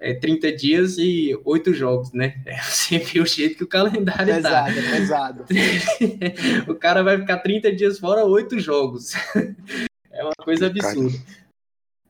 é, 0.00 0.14
30 0.14 0.52
dias 0.52 0.98
e 0.98 1.38
8 1.44 1.72
jogos, 1.74 2.12
né? 2.12 2.40
É, 2.46 2.56
você 2.62 2.98
viu 2.98 3.22
o 3.22 3.26
jeito 3.26 3.56
que 3.56 3.64
o 3.64 3.68
calendário 3.68 4.34
pesado, 4.34 4.74
tá. 4.74 4.90
Pesado, 4.90 5.44
pesado. 5.44 6.70
o 6.70 6.74
cara 6.74 7.02
vai 7.02 7.18
ficar 7.18 7.38
30 7.38 7.72
dias 7.72 7.98
fora, 7.98 8.24
8 8.24 8.58
jogos. 8.58 9.12
é 10.10 10.22
uma 10.22 10.34
coisa 10.38 10.66
absurda. 10.66 11.18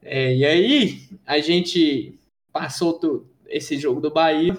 É, 0.03 0.35
e 0.35 0.45
aí, 0.45 1.09
a 1.27 1.39
gente 1.39 2.19
passou 2.53 3.27
esse 3.47 3.79
jogo 3.79 4.01
do 4.01 4.11
Bahia. 4.11 4.57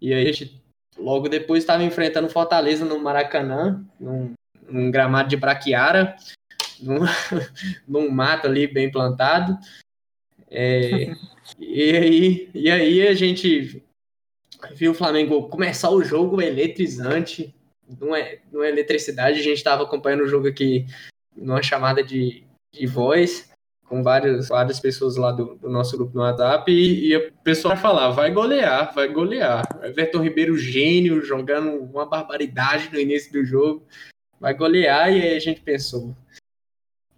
E 0.00 0.12
aí, 0.12 0.28
a 0.28 0.32
gente 0.32 0.60
logo 0.98 1.28
depois 1.28 1.62
estava 1.62 1.82
enfrentando 1.82 2.28
Fortaleza 2.28 2.84
no 2.84 2.98
Maracanã, 2.98 3.84
num, 3.98 4.34
num 4.68 4.90
gramado 4.90 5.28
de 5.28 5.36
braquiara, 5.36 6.16
num, 6.80 7.00
num 7.88 8.10
mato 8.10 8.46
ali 8.46 8.66
bem 8.66 8.90
plantado. 8.90 9.58
É, 10.54 11.14
e, 11.58 11.96
aí, 11.96 12.50
e 12.54 12.70
aí 12.70 13.08
a 13.08 13.14
gente 13.14 13.82
viu 14.74 14.92
o 14.92 14.94
Flamengo 14.94 15.48
começar 15.48 15.90
o 15.90 16.04
jogo 16.04 16.42
eletrizante, 16.42 17.54
não 17.98 18.14
é, 18.14 18.38
não 18.52 18.62
é 18.62 18.68
eletricidade, 18.68 19.40
a 19.40 19.42
gente 19.42 19.56
estava 19.56 19.82
acompanhando 19.82 20.24
o 20.24 20.28
jogo 20.28 20.46
aqui 20.46 20.86
numa 21.34 21.62
chamada 21.62 22.04
de, 22.04 22.44
de 22.70 22.86
voz, 22.86 23.50
com 23.86 24.02
várias, 24.02 24.48
várias 24.48 24.78
pessoas 24.78 25.16
lá 25.16 25.32
do, 25.32 25.54
do 25.54 25.70
nosso 25.70 25.96
grupo 25.96 26.14
no 26.14 26.22
WhatsApp, 26.22 26.70
e, 26.70 27.08
e 27.08 27.16
o 27.16 27.32
pessoal 27.42 27.74
falar, 27.74 28.10
vai 28.10 28.30
golear, 28.30 28.94
vai 28.94 29.08
golear. 29.08 29.66
Everton 29.82 30.22
Ribeiro, 30.22 30.56
gênio, 30.58 31.24
jogando 31.24 31.78
uma 31.82 32.04
barbaridade 32.04 32.90
no 32.92 33.00
início 33.00 33.32
do 33.32 33.42
jogo, 33.42 33.86
vai 34.38 34.52
golear, 34.52 35.10
e 35.10 35.22
aí 35.22 35.36
a 35.36 35.40
gente 35.40 35.62
pensou, 35.62 36.14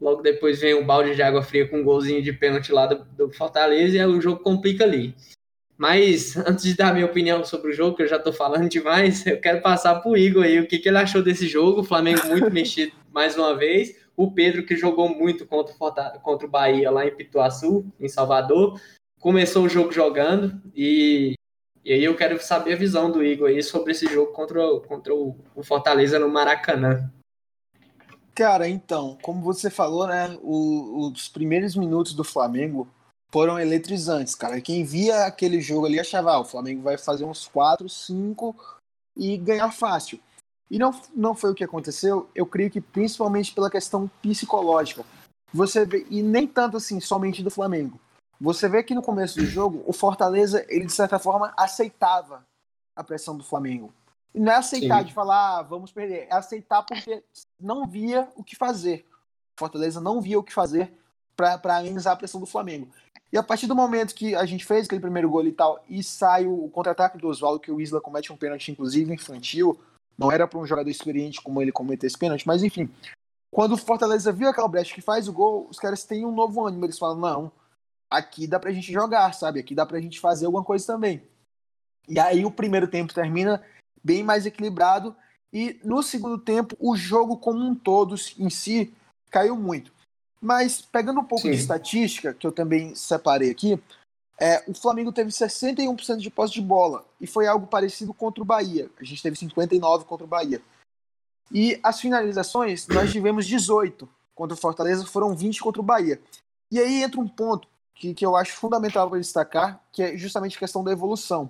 Logo 0.04 0.20
depois 0.20 0.60
vem 0.60 0.74
o 0.74 0.84
balde 0.84 1.14
de 1.14 1.22
água 1.22 1.42
fria 1.42 1.66
com 1.66 1.78
um 1.78 1.82
golzinho 1.82 2.20
de 2.20 2.30
pênalti 2.30 2.70
lá 2.70 2.84
do, 2.84 3.06
do 3.16 3.32
Fortaleza 3.32 3.96
e 3.96 4.04
o 4.04 4.20
jogo 4.20 4.42
complica 4.42 4.84
ali. 4.84 5.14
Mas 5.78 6.36
antes 6.36 6.62
de 6.62 6.76
dar 6.76 6.92
minha 6.92 7.06
opinião 7.06 7.42
sobre 7.42 7.70
o 7.70 7.72
jogo, 7.72 7.96
que 7.96 8.02
eu 8.02 8.06
já 8.06 8.16
estou 8.16 8.30
falando 8.30 8.68
demais, 8.68 9.24
eu 9.26 9.40
quero 9.40 9.62
passar 9.62 9.94
para 9.94 10.10
o 10.10 10.14
Igor 10.14 10.44
aí 10.44 10.60
o 10.60 10.68
que, 10.68 10.78
que 10.78 10.90
ele 10.90 10.98
achou 10.98 11.22
desse 11.22 11.48
jogo. 11.48 11.80
O 11.80 11.84
Flamengo 11.84 12.26
muito 12.26 12.50
mexido 12.52 12.92
mais 13.10 13.34
uma 13.34 13.56
vez. 13.56 13.96
O 14.14 14.30
Pedro, 14.30 14.66
que 14.66 14.76
jogou 14.76 15.08
muito 15.08 15.46
contra 15.46 15.74
o, 15.74 16.20
contra 16.20 16.46
o 16.46 16.50
Bahia 16.50 16.90
lá 16.90 17.06
em 17.06 17.16
Pituaçu, 17.16 17.90
em 17.98 18.06
Salvador, 18.06 18.78
começou 19.18 19.64
o 19.64 19.70
jogo 19.70 19.90
jogando. 19.90 20.60
E, 20.76 21.32
e 21.82 21.94
aí 21.94 22.04
eu 22.04 22.14
quero 22.14 22.38
saber 22.42 22.74
a 22.74 22.76
visão 22.76 23.10
do 23.10 23.24
Igor 23.24 23.48
aí 23.48 23.62
sobre 23.62 23.92
esse 23.92 24.04
jogo 24.04 24.32
contra, 24.32 24.60
contra 24.80 25.14
o, 25.14 25.34
o 25.56 25.64
Fortaleza 25.64 26.18
no 26.18 26.28
Maracanã. 26.28 27.10
Cara, 28.34 28.68
então, 28.68 29.16
como 29.22 29.40
você 29.40 29.70
falou, 29.70 30.06
né, 30.08 30.36
o, 30.42 31.08
os 31.08 31.28
primeiros 31.28 31.76
minutos 31.76 32.14
do 32.14 32.24
Flamengo 32.24 32.88
foram 33.30 33.58
eletrizantes, 33.58 34.34
cara. 34.34 34.60
Quem 34.60 34.84
via 34.84 35.24
aquele 35.24 35.60
jogo 35.60 35.86
ali 35.86 36.00
achava, 36.00 36.32
ah, 36.32 36.40
o 36.40 36.44
Flamengo 36.44 36.82
vai 36.82 36.98
fazer 36.98 37.24
uns 37.24 37.46
4, 37.46 37.88
5 37.88 38.56
e 39.16 39.36
ganhar 39.36 39.70
fácil. 39.70 40.18
E 40.70 40.78
não, 40.78 40.90
não 41.14 41.34
foi 41.34 41.50
o 41.50 41.54
que 41.54 41.62
aconteceu, 41.62 42.28
eu 42.34 42.46
creio 42.46 42.70
que 42.70 42.80
principalmente 42.80 43.52
pela 43.52 43.70
questão 43.70 44.10
psicológica. 44.20 45.04
Você 45.52 45.84
vê, 45.86 46.04
e 46.10 46.20
nem 46.20 46.46
tanto 46.46 46.76
assim, 46.76 46.98
somente 46.98 47.42
do 47.42 47.50
Flamengo. 47.50 48.00
Você 48.40 48.68
vê 48.68 48.82
que 48.82 48.94
no 48.94 49.02
começo 49.02 49.38
do 49.38 49.46
jogo, 49.46 49.84
o 49.86 49.92
Fortaleza, 49.92 50.64
ele 50.68 50.86
de 50.86 50.92
certa 50.92 51.18
forma 51.18 51.54
aceitava 51.56 52.44
a 52.96 53.04
pressão 53.04 53.36
do 53.36 53.44
Flamengo. 53.44 53.92
E 54.34 54.40
não 54.40 54.52
é 54.52 54.56
aceitar 54.56 55.00
Sim. 55.00 55.06
de 55.06 55.14
falar, 55.14 55.58
ah, 55.58 55.62
vamos 55.62 55.92
perder. 55.92 56.26
É 56.28 56.34
aceitar 56.34 56.82
porque 56.82 57.22
não 57.64 57.86
via 57.86 58.28
o 58.36 58.44
que 58.44 58.54
fazer. 58.54 59.06
Fortaleza 59.58 60.00
não 60.00 60.20
via 60.20 60.38
o 60.38 60.42
que 60.42 60.52
fazer 60.52 60.92
para 61.36 61.78
amenizar 61.78 62.12
a 62.12 62.16
pressão 62.16 62.40
do 62.40 62.46
Flamengo. 62.46 62.88
E 63.32 63.38
a 63.38 63.42
partir 63.42 63.66
do 63.66 63.74
momento 63.74 64.14
que 64.14 64.34
a 64.34 64.44
gente 64.44 64.64
fez 64.64 64.86
aquele 64.86 65.00
primeiro 65.00 65.28
gol 65.28 65.44
e 65.44 65.52
tal, 65.52 65.84
e 65.88 66.02
sai 66.04 66.46
o 66.46 66.68
contra-ataque 66.68 67.18
do 67.18 67.28
Oswaldo, 67.28 67.58
que 67.58 67.72
o 67.72 67.80
Isla 67.80 68.00
comete 68.00 68.32
um 68.32 68.36
pênalti, 68.36 68.70
inclusive 68.70 69.12
infantil, 69.12 69.80
não 70.16 70.30
era 70.30 70.46
para 70.46 70.58
um 70.58 70.66
jogador 70.66 70.88
experiente 70.88 71.42
como 71.42 71.60
ele 71.60 71.72
cometer 71.72 72.06
esse 72.06 72.18
pênalti, 72.18 72.46
mas 72.46 72.62
enfim. 72.62 72.88
Quando 73.50 73.72
o 73.72 73.76
Fortaleza 73.76 74.32
viu 74.32 74.48
aquela 74.48 74.68
brecha 74.68 74.94
que 74.94 75.00
faz 75.00 75.28
o 75.28 75.32
gol, 75.32 75.66
os 75.68 75.78
caras 75.78 76.04
têm 76.04 76.24
um 76.24 76.32
novo 76.32 76.64
ânimo. 76.66 76.84
Eles 76.84 76.98
falam: 76.98 77.18
não, 77.18 77.52
aqui 78.10 78.46
dá 78.46 78.58
pra 78.58 78.72
gente 78.72 78.92
jogar, 78.92 79.32
sabe? 79.32 79.60
Aqui 79.60 79.74
dá 79.74 79.86
pra 79.86 80.00
gente 80.00 80.20
fazer 80.20 80.46
alguma 80.46 80.64
coisa 80.64 80.86
também. 80.86 81.22
E 82.08 82.18
aí 82.18 82.44
o 82.44 82.50
primeiro 82.50 82.86
tempo 82.86 83.14
termina 83.14 83.62
bem 84.02 84.22
mais 84.22 84.44
equilibrado. 84.46 85.16
E 85.54 85.78
no 85.84 86.02
segundo 86.02 86.36
tempo, 86.36 86.76
o 86.80 86.96
jogo 86.96 87.36
como 87.36 87.64
um 87.64 87.76
todo 87.76 88.16
em 88.36 88.50
si 88.50 88.92
caiu 89.30 89.56
muito. 89.56 89.92
Mas 90.40 90.82
pegando 90.82 91.20
um 91.20 91.24
pouco 91.24 91.42
Sim. 91.42 91.52
de 91.52 91.56
estatística, 91.56 92.34
que 92.34 92.44
eu 92.44 92.50
também 92.50 92.92
separei 92.96 93.52
aqui, 93.52 93.80
é, 94.36 94.64
o 94.66 94.74
Flamengo 94.74 95.12
teve 95.12 95.30
61% 95.30 96.16
de 96.16 96.28
posse 96.28 96.54
de 96.54 96.60
bola. 96.60 97.06
E 97.20 97.26
foi 97.26 97.46
algo 97.46 97.68
parecido 97.68 98.12
contra 98.12 98.42
o 98.42 98.44
Bahia. 98.44 98.90
A 99.00 99.04
gente 99.04 99.22
teve 99.22 99.36
59% 99.36 100.04
contra 100.04 100.24
o 100.24 100.28
Bahia. 100.28 100.60
E 101.52 101.78
as 101.84 102.00
finalizações, 102.00 102.88
nós 102.88 103.12
tivemos 103.12 103.46
18 103.46 104.08
contra 104.34 104.54
o 104.54 104.60
Fortaleza, 104.60 105.06
foram 105.06 105.36
20 105.36 105.62
contra 105.62 105.80
o 105.80 105.84
Bahia. 105.84 106.20
E 106.68 106.80
aí 106.80 107.04
entra 107.04 107.20
um 107.20 107.28
ponto 107.28 107.68
que, 107.94 108.12
que 108.12 108.26
eu 108.26 108.34
acho 108.34 108.56
fundamental 108.56 109.08
para 109.08 109.20
destacar, 109.20 109.80
que 109.92 110.02
é 110.02 110.16
justamente 110.16 110.56
a 110.56 110.58
questão 110.58 110.82
da 110.82 110.90
evolução. 110.90 111.48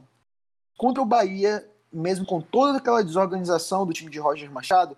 Contra 0.76 1.02
o 1.02 1.06
Bahia, 1.06 1.66
mesmo 1.94 2.26
com 2.26 2.40
toda 2.40 2.78
aquela 2.78 3.02
desorganização 3.02 3.86
do 3.86 3.92
time 3.92 4.10
de 4.10 4.18
Roger 4.18 4.50
Machado, 4.50 4.96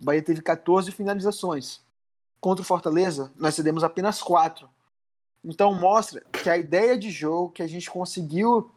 o 0.00 0.04
Bahia 0.04 0.22
teve 0.22 0.42
14 0.42 0.90
finalizações. 0.90 1.80
Contra 2.40 2.62
o 2.62 2.66
Fortaleza, 2.66 3.32
nós 3.36 3.54
cedemos 3.54 3.84
apenas 3.84 4.20
4. 4.20 4.68
Então 5.44 5.72
mostra 5.74 6.20
que 6.32 6.50
a 6.50 6.56
ideia 6.56 6.98
de 6.98 7.10
jogo, 7.10 7.52
que 7.52 7.62
a 7.62 7.66
gente 7.66 7.90
conseguiu 7.90 8.70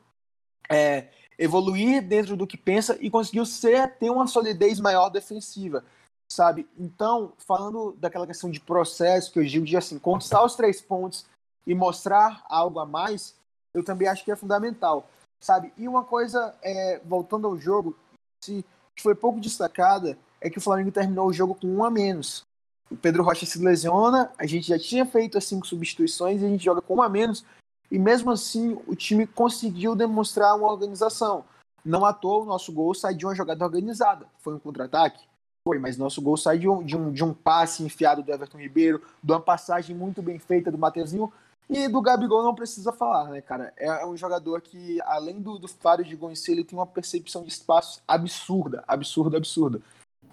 é, 0.70 1.10
evoluir 1.38 2.02
dentro 2.02 2.36
do 2.36 2.48
que 2.48 2.58
pensa 2.58 2.98
e 3.00 3.10
conseguiu 3.10 3.46
ser 3.46 3.98
ter 3.98 4.10
uma 4.10 4.28
solidez 4.28 4.80
maior 4.80 5.10
defensiva, 5.10 5.84
sabe? 6.28 6.68
Então, 6.78 7.34
falando 7.38 7.96
daquela 8.00 8.28
questão 8.28 8.50
de 8.50 8.60
processo, 8.60 9.32
que 9.32 9.40
eu 9.40 9.44
digo 9.44 9.66
de 9.66 9.78
assim, 9.78 10.00
conquistar 10.00 10.44
os 10.44 10.56
três 10.56 10.82
pontos 10.82 11.26
e 11.66 11.74
mostrar 11.74 12.44
algo 12.48 12.80
a 12.80 12.86
mais, 12.86 13.36
eu 13.74 13.84
também 13.84 14.08
acho 14.08 14.24
que 14.24 14.32
é 14.32 14.36
fundamental. 14.36 15.10
Sabe? 15.40 15.74
E 15.78 15.88
uma 15.88 16.04
coisa, 16.04 16.56
é, 16.62 17.02
voltando 17.06 17.48
ao 17.48 17.58
jogo, 17.58 17.96
se 18.44 18.66
foi 19.00 19.16
pouco 19.16 19.40
destacada, 19.40 20.18
é 20.42 20.50
que 20.50 20.58
o 20.58 20.62
Flamengo 20.62 20.92
terminou 20.92 21.28
o 21.28 21.34
jogo 21.34 21.56
com 21.56 21.68
um 21.68 21.84
a 21.84 21.90
menos. 21.90 22.44
O 22.90 22.96
Pedro 22.96 23.24
Rocha 23.24 23.46
se 23.46 23.58
lesiona, 23.58 24.32
a 24.38 24.46
gente 24.46 24.68
já 24.68 24.78
tinha 24.78 25.06
feito 25.06 25.38
as 25.38 25.46
cinco 25.46 25.66
substituições 25.66 26.42
e 26.42 26.46
a 26.46 26.50
gente 26.50 26.64
joga 26.64 26.82
com 26.82 26.96
um 26.96 27.02
a 27.02 27.10
menos. 27.10 27.44
E 27.92 27.98
mesmo 27.98 28.32
assim, 28.32 28.80
o 28.88 28.96
time 28.96 29.26
conseguiu 29.26 29.96
demonstrar 29.96 30.56
uma 30.56 30.72
organização. 30.72 31.46
Não 31.84 32.06
à 32.06 32.14
toa, 32.14 32.44
o 32.44 32.46
nosso 32.46 32.72
gol 32.72 32.94
sai 32.94 33.14
de 33.14 33.26
uma 33.26 33.36
jogada 33.36 33.64
organizada. 33.64 34.28
Foi 34.40 34.56
um 34.56 34.60
contra-ataque? 34.60 35.24
Foi, 35.68 35.80
mas 35.80 35.98
nosso 35.98 36.22
gol 36.22 36.38
sai 36.38 36.60
de 36.60 36.70
um, 36.70 36.84
de, 36.84 36.96
um, 36.96 37.12
de 37.12 37.24
um 37.24 37.34
passe 37.34 37.84
enfiado 37.84 38.22
do 38.22 38.32
Everton 38.32 38.60
Ribeiro, 38.60 39.02
de 39.24 39.32
uma 39.32 39.40
passagem 39.40 39.96
muito 39.96 40.22
bem 40.22 40.38
feita 40.38 40.72
do 40.72 40.78
Mateuzinho. 40.78 41.32
E 41.70 41.88
do 41.88 42.02
Gabigol 42.02 42.44
não 42.44 42.54
precisa 42.54 42.92
falar, 42.92 43.30
né, 43.30 43.42
cara? 43.42 43.74
É 43.78 44.06
um 44.06 44.16
jogador 44.16 44.62
que, 44.62 45.00
além 45.02 45.42
do, 45.42 45.58
do 45.58 45.68
faro 45.68 46.04
de 46.04 46.16
gol 46.16 46.32
ele 46.48 46.64
tem 46.64 46.78
uma 46.78 46.86
percepção 46.86 47.44
de 47.44 47.50
espaço 47.50 48.02
absurda, 48.08 48.84
absurda, 48.88 49.38
absurda 49.38 49.82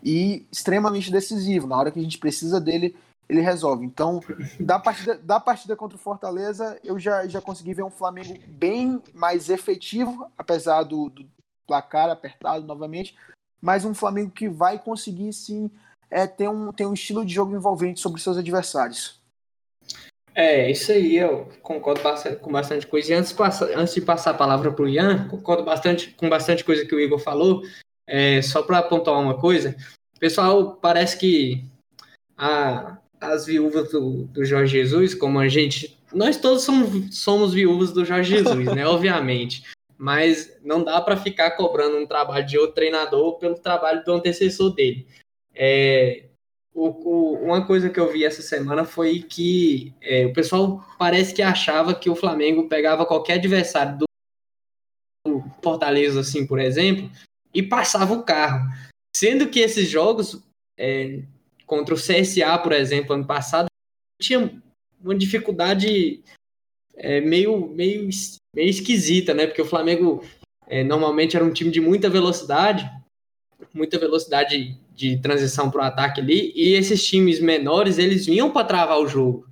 e 0.02 0.44
extremamente 0.50 1.10
decisivo. 1.10 1.66
Na 1.66 1.78
hora 1.78 1.90
que 1.90 1.98
a 1.98 2.02
gente 2.02 2.18
precisa 2.18 2.60
dele, 2.60 2.96
ele 3.28 3.40
resolve. 3.40 3.86
Então, 3.86 4.20
da 4.60 4.78
partida, 4.78 5.16
da 5.16 5.40
partida 5.40 5.76
contra 5.76 5.96
o 5.96 6.00
Fortaleza, 6.00 6.78
eu 6.84 6.98
já, 6.98 7.26
já 7.26 7.40
consegui 7.40 7.72
ver 7.72 7.84
um 7.84 7.90
Flamengo 7.90 8.34
bem 8.46 9.00
mais 9.14 9.48
efetivo, 9.48 10.30
apesar 10.36 10.82
do, 10.82 11.08
do 11.08 11.26
placar 11.66 12.10
apertado 12.10 12.66
novamente, 12.66 13.16
mas 13.60 13.84
um 13.84 13.94
Flamengo 13.94 14.30
que 14.30 14.48
vai 14.48 14.78
conseguir 14.78 15.32
sim 15.32 15.70
é, 16.10 16.26
ter, 16.26 16.48
um, 16.48 16.72
ter 16.72 16.84
um 16.84 16.92
estilo 16.92 17.24
de 17.24 17.32
jogo 17.32 17.54
envolvente 17.54 18.00
sobre 18.00 18.20
seus 18.20 18.36
adversários. 18.36 19.21
É, 20.34 20.70
isso 20.70 20.92
aí, 20.92 21.16
eu 21.16 21.48
concordo 21.62 22.00
com 22.40 22.50
bastante 22.50 22.86
coisa. 22.86 23.12
E 23.12 23.14
antes, 23.14 23.36
antes 23.76 23.94
de 23.94 24.00
passar 24.00 24.30
a 24.30 24.34
palavra 24.34 24.72
para 24.72 24.84
o 24.84 24.88
Ian, 24.88 25.28
concordo 25.28 25.62
bastante 25.62 26.10
com 26.10 26.28
bastante 26.28 26.64
coisa 26.64 26.86
que 26.86 26.94
o 26.94 27.00
Igor 27.00 27.18
falou. 27.18 27.62
É, 28.06 28.42
só 28.42 28.62
para 28.62 28.78
apontar 28.78 29.14
uma 29.14 29.38
coisa, 29.38 29.76
pessoal 30.22 30.76
parece 30.76 31.18
que 31.18 31.64
a, 32.38 32.96
as 33.20 33.44
viúvas 33.44 33.90
do, 33.90 34.22
do 34.26 34.44
Jorge 34.44 34.78
Jesus, 34.78 35.16
como 35.16 35.40
a 35.40 35.48
gente. 35.48 35.98
Nós 36.14 36.36
todos 36.36 36.62
somos, 36.62 37.18
somos 37.18 37.52
viúvas 37.52 37.90
do 37.90 38.04
Jorge 38.04 38.36
Jesus, 38.36 38.66
né? 38.66 38.86
Obviamente. 38.86 39.64
Mas 39.98 40.56
não 40.62 40.84
dá 40.84 41.00
para 41.00 41.16
ficar 41.16 41.52
cobrando 41.52 41.96
um 41.96 42.06
trabalho 42.06 42.46
de 42.46 42.56
outro 42.56 42.76
treinador 42.76 43.36
pelo 43.38 43.56
trabalho 43.56 44.04
do 44.04 44.12
antecessor 44.12 44.72
dele. 44.72 45.08
É, 45.52 46.26
o, 46.74 46.88
o, 46.88 47.34
uma 47.44 47.66
coisa 47.66 47.90
que 47.90 48.00
eu 48.00 48.10
vi 48.10 48.24
essa 48.24 48.42
semana 48.42 48.84
foi 48.84 49.22
que 49.22 49.92
é, 50.00 50.26
o 50.26 50.32
pessoal 50.32 50.84
parece 50.98 51.34
que 51.34 51.42
achava 51.42 51.94
que 51.94 52.08
o 52.08 52.16
Flamengo 52.16 52.68
pegava 52.68 53.06
qualquer 53.06 53.34
adversário 53.34 53.98
do, 53.98 54.06
Fortaleza, 55.62 56.20
assim, 56.20 56.46
por 56.46 56.58
exemplo, 56.58 57.10
e 57.54 57.62
passava 57.62 58.12
o 58.12 58.24
carro. 58.24 58.68
Sendo 59.16 59.48
que 59.48 59.60
esses 59.60 59.88
jogos, 59.88 60.42
é, 60.78 61.22
contra 61.66 61.94
o 61.94 61.98
CSA, 61.98 62.58
por 62.58 62.72
exemplo, 62.72 63.14
ano 63.14 63.26
passado, 63.26 63.66
tinha 64.20 64.60
uma 65.02 65.14
dificuldade 65.14 66.22
é, 66.96 67.20
meio, 67.20 67.68
meio, 67.68 68.08
meio 68.54 68.68
esquisita, 68.68 69.32
né? 69.32 69.46
Porque 69.46 69.62
o 69.62 69.66
Flamengo 69.66 70.24
é, 70.66 70.82
normalmente 70.82 71.36
era 71.36 71.44
um 71.44 71.52
time 71.52 71.70
de 71.70 71.80
muita 71.80 72.10
velocidade, 72.10 72.90
muita 73.74 73.98
velocidade 73.98 74.78
de 74.94 75.18
transição 75.20 75.70
para 75.70 75.82
o 75.82 75.84
ataque 75.84 76.20
ali, 76.20 76.52
e 76.54 76.74
esses 76.74 77.04
times 77.06 77.40
menores, 77.40 77.98
eles 77.98 78.26
vinham 78.26 78.50
para 78.50 78.66
travar 78.66 78.98
o 78.98 79.08
jogo. 79.08 79.46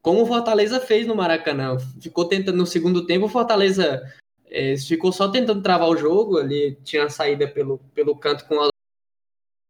Como 0.00 0.22
o 0.22 0.26
Fortaleza 0.26 0.78
fez 0.78 1.06
no 1.06 1.16
Maracanã. 1.16 1.76
Ficou 2.00 2.26
tentando 2.26 2.58
no 2.58 2.66
segundo 2.66 3.04
tempo, 3.06 3.26
o 3.26 3.28
Fortaleza 3.28 4.02
é, 4.48 4.76
ficou 4.76 5.12
só 5.12 5.28
tentando 5.28 5.62
travar 5.62 5.88
o 5.88 5.96
jogo, 5.96 6.38
ali 6.38 6.78
tinha 6.84 7.04
a 7.04 7.10
saída 7.10 7.48
pelo, 7.48 7.78
pelo 7.92 8.16
canto 8.16 8.44
com 8.46 8.54
o 8.54 8.68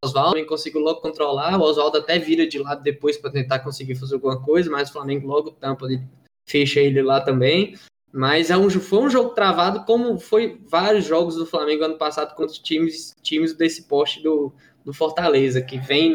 Oswaldo, 0.05 0.45
conseguiu 0.45 0.81
logo 0.81 1.01
controlar, 1.01 1.57
o 1.57 1.63
Oswaldo 1.63 1.97
até 1.97 2.19
vira 2.19 2.47
de 2.47 2.59
lado 2.59 2.83
depois 2.83 3.17
para 3.17 3.31
tentar 3.31 3.59
conseguir 3.59 3.95
fazer 3.95 4.13
alguma 4.13 4.41
coisa, 4.41 4.69
mas 4.69 4.89
o 4.89 4.93
Flamengo 4.93 5.27
logo 5.27 5.51
tampa, 5.51 5.85
ele 5.85 6.01
fecha 6.47 6.79
ele 6.79 7.01
lá 7.01 7.19
também. 7.19 7.75
Mas 8.11 8.49
é 8.49 8.57
um, 8.57 8.69
foi 8.69 8.99
um 8.99 9.09
jogo 9.09 9.31
travado, 9.31 9.85
como 9.85 10.17
foi 10.17 10.59
vários 10.67 11.05
jogos 11.05 11.35
do 11.35 11.45
Flamengo 11.45 11.83
ano 11.83 11.97
passado 11.97 12.35
contra 12.35 12.55
times, 12.55 13.15
times 13.21 13.53
desse 13.53 13.83
poste 13.83 14.23
do, 14.23 14.53
do 14.83 14.93
Fortaleza, 14.93 15.61
que 15.61 15.77
vem 15.77 16.13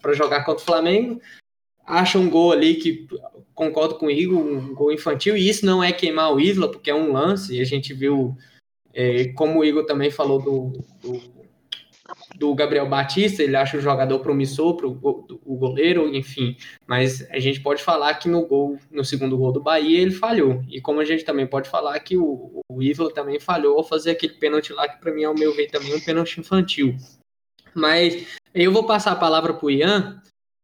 para 0.00 0.12
jogar 0.12 0.44
contra 0.44 0.62
o 0.62 0.66
Flamengo, 0.66 1.20
acha 1.86 2.18
um 2.18 2.28
gol 2.28 2.52
ali 2.52 2.74
que 2.74 3.06
concordo 3.54 3.96
com 3.96 4.06
o 4.06 4.10
Igor, 4.10 4.38
um 4.38 4.74
gol 4.74 4.92
infantil, 4.92 5.36
e 5.36 5.48
isso 5.48 5.66
não 5.66 5.82
é 5.82 5.92
queimar 5.92 6.32
o 6.32 6.40
Isla, 6.40 6.70
porque 6.70 6.90
é 6.90 6.94
um 6.94 7.12
lance, 7.12 7.56
e 7.56 7.60
a 7.60 7.64
gente 7.64 7.92
viu, 7.92 8.36
é, 8.92 9.28
como 9.32 9.60
o 9.60 9.64
Igor 9.64 9.84
também 9.84 10.10
falou 10.10 10.40
do, 10.40 10.72
do, 11.00 11.39
do, 12.40 12.54
Gabriel 12.54 12.88
Batista, 12.88 13.42
ele 13.42 13.54
acha 13.54 13.76
o 13.76 13.80
jogador 13.82 14.18
promissor 14.20 14.74
para 14.74 14.86
o 14.86 15.56
goleiro, 15.58 16.08
enfim, 16.14 16.56
mas 16.86 17.28
a 17.30 17.38
gente 17.38 17.60
pode 17.60 17.82
falar 17.82 18.14
que 18.14 18.28
no 18.28 18.46
gol, 18.46 18.78
no 18.90 19.04
segundo 19.04 19.36
gol 19.36 19.52
do 19.52 19.62
Bahia, 19.62 20.00
ele 20.00 20.10
falhou, 20.10 20.64
e 20.70 20.80
como 20.80 21.00
a 21.00 21.04
gente 21.04 21.22
também 21.22 21.46
pode 21.46 21.68
falar 21.68 22.00
que 22.00 22.16
o, 22.16 22.62
o 22.66 22.82
Isla 22.82 23.12
também 23.12 23.38
falhou 23.38 23.76
ao 23.76 23.84
fazer 23.84 24.12
aquele 24.12 24.32
pênalti 24.32 24.72
lá, 24.72 24.88
que 24.88 24.98
para 24.98 25.12
mim, 25.12 25.24
ao 25.24 25.34
meu 25.34 25.54
ver, 25.54 25.66
também 25.66 25.92
é 25.92 25.96
um 25.96 26.00
pênalti 26.00 26.40
infantil. 26.40 26.96
Mas 27.74 28.38
eu 28.54 28.72
vou 28.72 28.84
passar 28.84 29.12
a 29.12 29.16
palavra 29.16 29.52
para 29.52 29.66
o 29.66 29.70
Ian, 29.70 30.22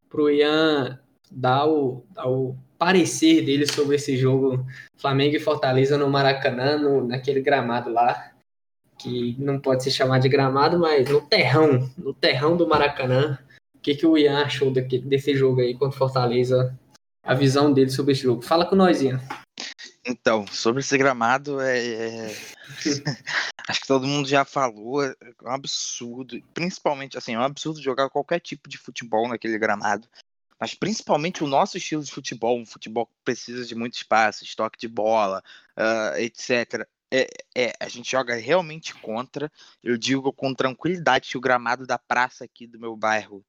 para 0.09 0.23
o 0.23 0.31
Ian 0.31 0.99
dar 1.31 1.67
o, 1.67 2.07
dar 2.11 2.27
o 2.27 2.57
parecer 2.79 3.45
dele 3.45 3.67
sobre 3.67 3.97
esse 3.97 4.17
jogo 4.17 4.65
Flamengo 4.97 5.37
e 5.37 5.41
Fortaleza 5.41 5.99
no 5.99 6.09
Maracanã, 6.09 6.79
no, 6.79 7.07
naquele 7.07 7.41
gramado 7.41 7.93
lá, 7.93 8.33
que 8.99 9.37
não 9.39 9.59
pode 9.59 9.83
se 9.83 9.91
chamar 9.91 10.19
de 10.19 10.29
gramado, 10.29 10.79
mas 10.79 11.09
no 11.09 11.21
terrão, 11.21 11.91
no 11.97 12.15
terrão 12.15 12.57
do 12.57 12.67
Maracanã. 12.67 13.39
O 13.75 13.79
que, 13.79 13.95
que 13.95 14.07
o 14.07 14.19
Ian 14.19 14.43
achou 14.43 14.73
daqui, 14.73 14.99
desse 14.99 15.35
jogo 15.37 15.61
aí 15.61 15.75
contra 15.75 15.99
Fortaleza? 15.99 16.77
A 17.23 17.35
visão 17.35 17.73
dele 17.73 17.91
sobre 17.91 18.13
esse 18.13 18.23
jogo. 18.23 18.43
Fala 18.43 18.67
com 18.67 18.77
nós, 18.77 19.03
Ian. 19.03 19.21
Então, 20.05 20.47
sobre 20.47 20.81
esse 20.81 20.97
gramado, 20.97 21.61
é, 21.61 21.79
é... 21.79 22.37
acho 23.69 23.81
que 23.81 23.87
todo 23.87 24.07
mundo 24.07 24.29
já 24.29 24.45
falou, 24.45 25.05
é 25.05 25.15
um 25.43 25.51
absurdo, 25.51 26.41
principalmente 26.55 27.19
assim, 27.19 27.35
é 27.35 27.39
um 27.39 27.43
absurdo 27.43 27.83
jogar 27.83 28.09
qualquer 28.09 28.41
tipo 28.41 28.69
de 28.69 28.79
futebol 28.79 29.29
naquele 29.29 29.59
gramado 29.59 30.09
mas 30.59 30.75
principalmente 30.75 31.45
o 31.45 31.47
nosso 31.47 31.77
estilo 31.77 32.03
de 32.03 32.11
futebol, 32.11 32.59
um 32.59 32.67
futebol 32.67 33.07
que 33.07 33.13
precisa 33.25 33.65
de 33.65 33.75
muito 33.75 33.95
espaço, 33.95 34.45
estoque 34.45 34.79
de 34.79 34.89
bola, 34.89 35.43
uh, 35.77 36.19
etc. 36.19 36.89
É, 37.13 37.27
é, 37.55 37.73
a 37.79 37.89
gente 37.89 38.11
joga 38.11 38.35
realmente 38.35 38.95
contra. 38.95 39.51
Eu 39.83 39.97
digo 39.97 40.33
com 40.33 40.55
tranquilidade 40.55 41.29
que 41.29 41.39
o 41.39 41.41
gramado 41.41 41.87
da 41.87 41.99
praça 41.99 42.45
aqui 42.45 42.67
do 42.67 42.79
meu 42.79 42.97
bairro, 42.97 43.45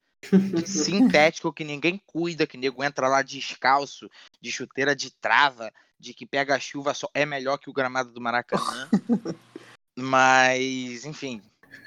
sintético, 0.66 1.54
que 1.54 1.64
ninguém 1.64 2.02
cuida, 2.06 2.48
que 2.48 2.58
nego 2.58 2.84
entra 2.84 3.08
lá 3.08 3.22
descalço, 3.22 4.10
de 4.42 4.52
chuteira 4.52 4.96
de 4.96 5.12
trava, 5.12 5.72
de 6.00 6.14
que 6.14 6.26
pega 6.26 6.56
a 6.56 6.60
chuva 6.60 6.94
só 6.94 7.10
é 7.14 7.26
melhor 7.26 7.58
que 7.58 7.70
o 7.70 7.74
gramado 7.74 8.12
do 8.12 8.22
Maracanã. 8.22 8.90
Mas, 9.98 11.06
enfim, 11.06 11.42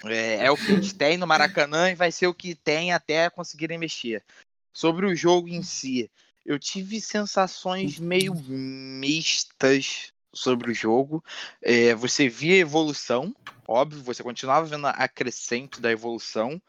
é, 0.04 0.46
é, 0.46 0.50
o 0.50 0.56
que 0.56 0.72
a 0.72 0.74
gente 0.74 0.94
tem 0.94 1.16
no 1.16 1.26
Maracanã 1.26 1.90
e 1.90 1.94
vai 1.94 2.10
ser 2.10 2.26
o 2.26 2.34
que 2.34 2.54
tem 2.54 2.92
até 2.92 3.30
conseguirem 3.30 3.78
mexer. 3.78 4.24
Sobre 4.72 5.06
o 5.06 5.14
jogo 5.14 5.48
em 5.48 5.62
si, 5.62 6.10
eu 6.44 6.58
tive 6.58 7.00
sensações 7.00 7.98
meio 7.98 8.34
mistas 8.34 10.12
sobre 10.33 10.70
o 10.70 10.74
jogo. 10.74 11.24
É, 11.62 11.95
você 11.95 12.28
via 12.28 12.57
evolução, 12.57 13.35
óbvio, 13.66 14.03
você 14.03 14.22
continuava 14.22 14.66
vendo 14.66 14.87
a 14.87 15.09
crescente 15.09 15.81
da 15.81 15.91
evolução. 15.91 16.61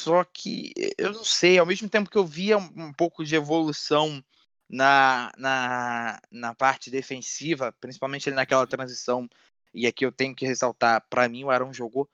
Só 0.00 0.22
que 0.24 0.72
eu 0.96 1.12
não 1.12 1.24
sei, 1.24 1.58
ao 1.58 1.66
mesmo 1.66 1.88
tempo 1.88 2.10
que 2.10 2.16
eu 2.16 2.24
via 2.24 2.56
um, 2.56 2.92
pouco 2.92 3.24
de 3.24 3.34
evolução 3.34 4.22
na, 4.68 5.32
na, 5.36 6.20
na 6.30 6.54
parte 6.54 6.90
defensiva, 6.90 7.74
principalmente 7.80 8.30
naquela 8.30 8.66
transição, 8.66 9.28
e 9.74 9.86
aqui 9.86 10.06
eu 10.06 10.12
tenho 10.12 10.34
que 10.34 10.46
ressaltar, 10.46 11.04
para 11.10 11.28
mim 11.28 11.44
o 11.44 11.50
Arão 11.50 11.72
jogou 11.72 12.08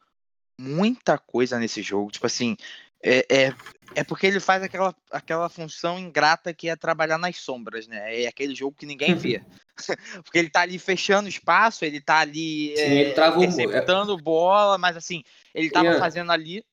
muita 0.59 1.19
coisa 1.19 1.59
nesse 1.59 1.83
jogo. 1.83 2.11
Tipo 2.11 2.27
assim, 2.27 2.57
é, 3.05 3.27
é, 3.29 3.55
é, 3.95 4.03
porque 4.03 4.27
ele 4.27 4.41
faz 4.41 4.63
aquela, 4.63 4.95
aquela 5.11 5.49
função 5.51 5.99
ingrata 5.99 6.55
que 6.55 6.71
é 6.71 6.75
trabalhar 6.75 7.19
nas 7.19 7.37
sombras, 7.37 7.87
né? 7.87 8.23
É 8.23 8.27
aquele 8.27 8.55
jogo 8.55 8.77
que 8.77 8.87
ninguém 8.87 9.15
vê. 9.15 9.43
porque 10.25 10.39
ele 10.39 10.49
tá 10.49 10.63
ali 10.63 10.79
fechando 10.79 11.29
espaço, 11.29 11.85
ele 11.85 12.01
tá 12.01 12.21
ali 12.21 12.75
Sim, 12.77 12.83
é, 12.83 13.01
ele 13.11 13.47
receptando 13.47 14.17
bola, 14.17 14.79
mas 14.79 14.97
assim, 14.97 15.23
ele 15.55 15.69
tava 15.71 15.99
fazendo 15.99 16.33
ali. 16.33 16.65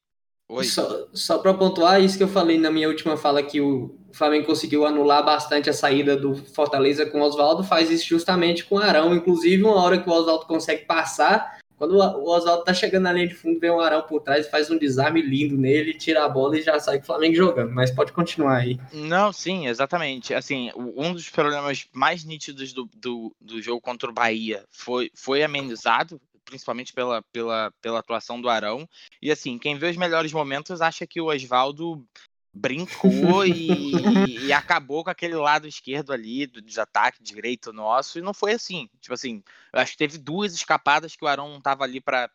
Oi. 0.47 0.65
Só, 0.65 1.07
só 1.13 1.37
para 1.37 1.53
pontuar 1.53 2.01
isso 2.01 2.17
que 2.17 2.23
eu 2.23 2.27
falei 2.27 2.57
na 2.57 2.69
minha 2.69 2.87
última 2.87 3.15
fala, 3.15 3.41
que 3.41 3.61
o 3.61 3.97
Flamengo 4.11 4.45
conseguiu 4.45 4.85
anular 4.85 5.23
bastante 5.23 5.69
a 5.69 5.73
saída 5.73 6.15
do 6.17 6.35
Fortaleza 6.35 7.05
com 7.05 7.21
o 7.21 7.23
Oswaldo, 7.23 7.63
faz 7.63 7.89
isso 7.89 8.07
justamente 8.07 8.65
com 8.65 8.75
o 8.75 8.79
Arão. 8.79 9.15
Inclusive, 9.15 9.63
uma 9.63 9.81
hora 9.81 9.97
que 9.97 10.09
o 10.09 10.11
Oswaldo 10.11 10.45
consegue 10.45 10.85
passar, 10.85 11.60
Quando 11.81 11.95
o 11.95 12.29
Oswaldo 12.29 12.63
tá 12.63 12.75
chegando 12.75 13.05
na 13.05 13.11
linha 13.11 13.27
de 13.27 13.33
fundo, 13.33 13.59
vem 13.59 13.71
um 13.71 13.79
Arão 13.79 14.03
por 14.03 14.21
trás, 14.21 14.47
faz 14.47 14.69
um 14.69 14.77
desarme 14.77 15.19
lindo 15.19 15.57
nele, 15.57 15.95
tira 15.95 16.23
a 16.23 16.29
bola 16.29 16.55
e 16.55 16.61
já 16.61 16.79
sai 16.79 16.97
com 16.97 17.03
o 17.05 17.07
Flamengo 17.07 17.35
jogando. 17.35 17.71
Mas 17.71 17.89
pode 17.89 18.11
continuar 18.11 18.57
aí. 18.57 18.79
Não, 18.93 19.33
sim, 19.33 19.65
exatamente. 19.65 20.31
Assim, 20.31 20.69
um 20.75 21.11
dos 21.11 21.27
problemas 21.27 21.87
mais 21.91 22.23
nítidos 22.23 22.71
do, 22.71 22.87
do, 22.95 23.35
do 23.41 23.59
jogo 23.63 23.81
contra 23.81 24.11
o 24.11 24.13
Bahia 24.13 24.63
foi, 24.69 25.09
foi 25.15 25.41
amenizado, 25.41 26.21
principalmente 26.45 26.93
pela, 26.93 27.23
pela, 27.33 27.73
pela 27.81 27.97
atuação 27.97 28.39
do 28.39 28.47
Arão. 28.47 28.87
E 29.19 29.31
assim, 29.31 29.57
quem 29.57 29.75
vê 29.75 29.89
os 29.89 29.97
melhores 29.97 30.31
momentos 30.31 30.81
acha 30.81 31.07
que 31.07 31.19
o 31.19 31.33
Oswaldo 31.33 32.05
brincou 32.53 33.45
e, 33.47 34.47
e, 34.47 34.53
acabou 34.53 35.03
com 35.03 35.09
aquele 35.09 35.35
lado 35.35 35.67
esquerdo 35.67 36.11
ali 36.11 36.45
do 36.45 36.61
desataque 36.61 37.23
direito 37.23 37.71
nosso 37.71 38.19
e 38.19 38.21
não 38.21 38.33
foi 38.33 38.53
assim. 38.53 38.89
Tipo 38.99 39.13
assim, 39.13 39.43
eu 39.73 39.79
acho 39.79 39.93
que 39.93 39.97
teve 39.97 40.17
duas 40.17 40.53
escapadas 40.53 41.15
que 41.15 41.23
o 41.23 41.27
Arão 41.27 41.49
não 41.49 41.57
estava 41.57 41.83
ali 41.83 42.01
para 42.01 42.29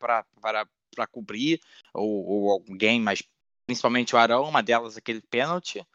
cobrir, 1.11 1.61
ou, 1.93 2.27
ou, 2.27 2.51
alguém, 2.51 3.01
mas 3.01 3.23
principalmente 3.67 4.15
o 4.15 4.19
Arão, 4.19 4.45
uma 4.49 4.63
delas 4.63 4.97
aquele 4.97 5.21
pênalti. 5.21 5.87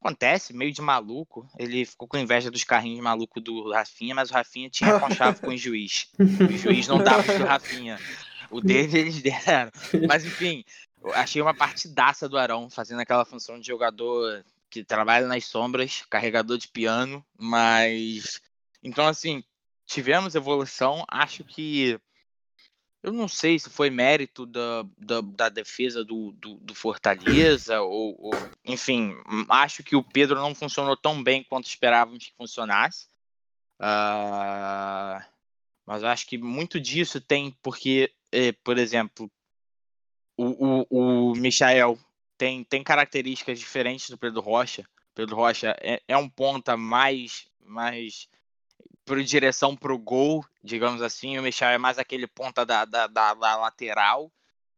Acontece, 0.00 0.52
meio 0.52 0.70
de 0.70 0.82
maluco. 0.82 1.48
Ele 1.58 1.86
ficou 1.86 2.06
com 2.06 2.18
inveja 2.18 2.50
dos 2.50 2.62
carrinhos 2.62 3.00
malucos 3.00 3.42
do 3.42 3.72
Rafinha, 3.72 4.14
mas 4.14 4.30
o 4.30 4.34
Rafinha 4.34 4.68
tinha 4.68 5.00
conchave 5.00 5.40
com 5.40 5.48
o 5.48 5.56
juiz. 5.56 6.10
O 6.18 6.58
juiz 6.58 6.86
não 6.86 7.02
dava 7.02 7.22
pro 7.22 7.46
Rafinha. 7.46 7.98
O 8.50 8.60
dele 8.62 8.98
eles 8.98 9.22
deram. 9.22 9.70
Mas 10.06 10.26
enfim, 10.26 10.62
achei 11.12 11.42
uma 11.42 11.54
partidaça 11.54 12.28
do 12.28 12.38
Arão, 12.38 12.70
fazendo 12.70 13.00
aquela 13.00 13.24
função 13.24 13.58
de 13.58 13.66
jogador 13.66 14.44
que 14.70 14.82
trabalha 14.82 15.26
nas 15.26 15.44
sombras, 15.46 16.04
carregador 16.10 16.58
de 16.58 16.68
piano, 16.68 17.24
mas. 17.38 18.40
Então, 18.82 19.06
assim, 19.06 19.44
tivemos 19.86 20.34
evolução. 20.34 21.04
Acho 21.08 21.44
que. 21.44 22.00
Eu 23.02 23.12
não 23.12 23.28
sei 23.28 23.58
se 23.58 23.68
foi 23.68 23.90
mérito 23.90 24.46
da, 24.46 24.82
da, 24.96 25.20
da 25.20 25.48
defesa 25.50 26.02
do, 26.02 26.32
do, 26.32 26.54
do 26.54 26.74
Fortaleza, 26.74 27.82
ou, 27.82 28.16
ou, 28.18 28.32
Enfim, 28.64 29.14
acho 29.50 29.84
que 29.84 29.94
o 29.94 30.02
Pedro 30.02 30.36
não 30.36 30.54
funcionou 30.54 30.96
tão 30.96 31.22
bem 31.22 31.44
quanto 31.44 31.66
esperávamos 31.66 32.24
que 32.24 32.34
funcionasse. 32.34 33.06
Uh, 33.78 35.22
mas 35.84 36.02
eu 36.02 36.08
acho 36.08 36.26
que 36.26 36.38
muito 36.38 36.80
disso 36.80 37.20
tem 37.20 37.50
porque, 37.62 38.10
eh, 38.32 38.52
por 38.52 38.78
exemplo, 38.78 39.30
o, 40.36 40.86
o, 40.90 41.32
o 41.32 41.36
Michael 41.36 41.98
tem, 42.36 42.64
tem 42.64 42.82
características 42.82 43.58
diferentes 43.58 44.10
do 44.10 44.18
Pedro 44.18 44.40
Rocha. 44.40 44.84
Pedro 45.14 45.36
Rocha 45.36 45.76
é, 45.80 46.02
é 46.08 46.16
um 46.16 46.28
ponta 46.28 46.76
mais, 46.76 47.46
mais 47.64 48.28
por 49.04 49.22
direção 49.22 49.76
para 49.76 49.94
o 49.94 49.98
gol, 49.98 50.44
digamos 50.62 51.02
assim. 51.02 51.38
O 51.38 51.42
Michel 51.42 51.68
é 51.68 51.78
mais 51.78 51.98
aquele 51.98 52.26
ponta 52.26 52.66
da, 52.66 52.84
da, 52.84 53.06
da, 53.06 53.34
da, 53.34 53.56
lateral. 53.56 54.32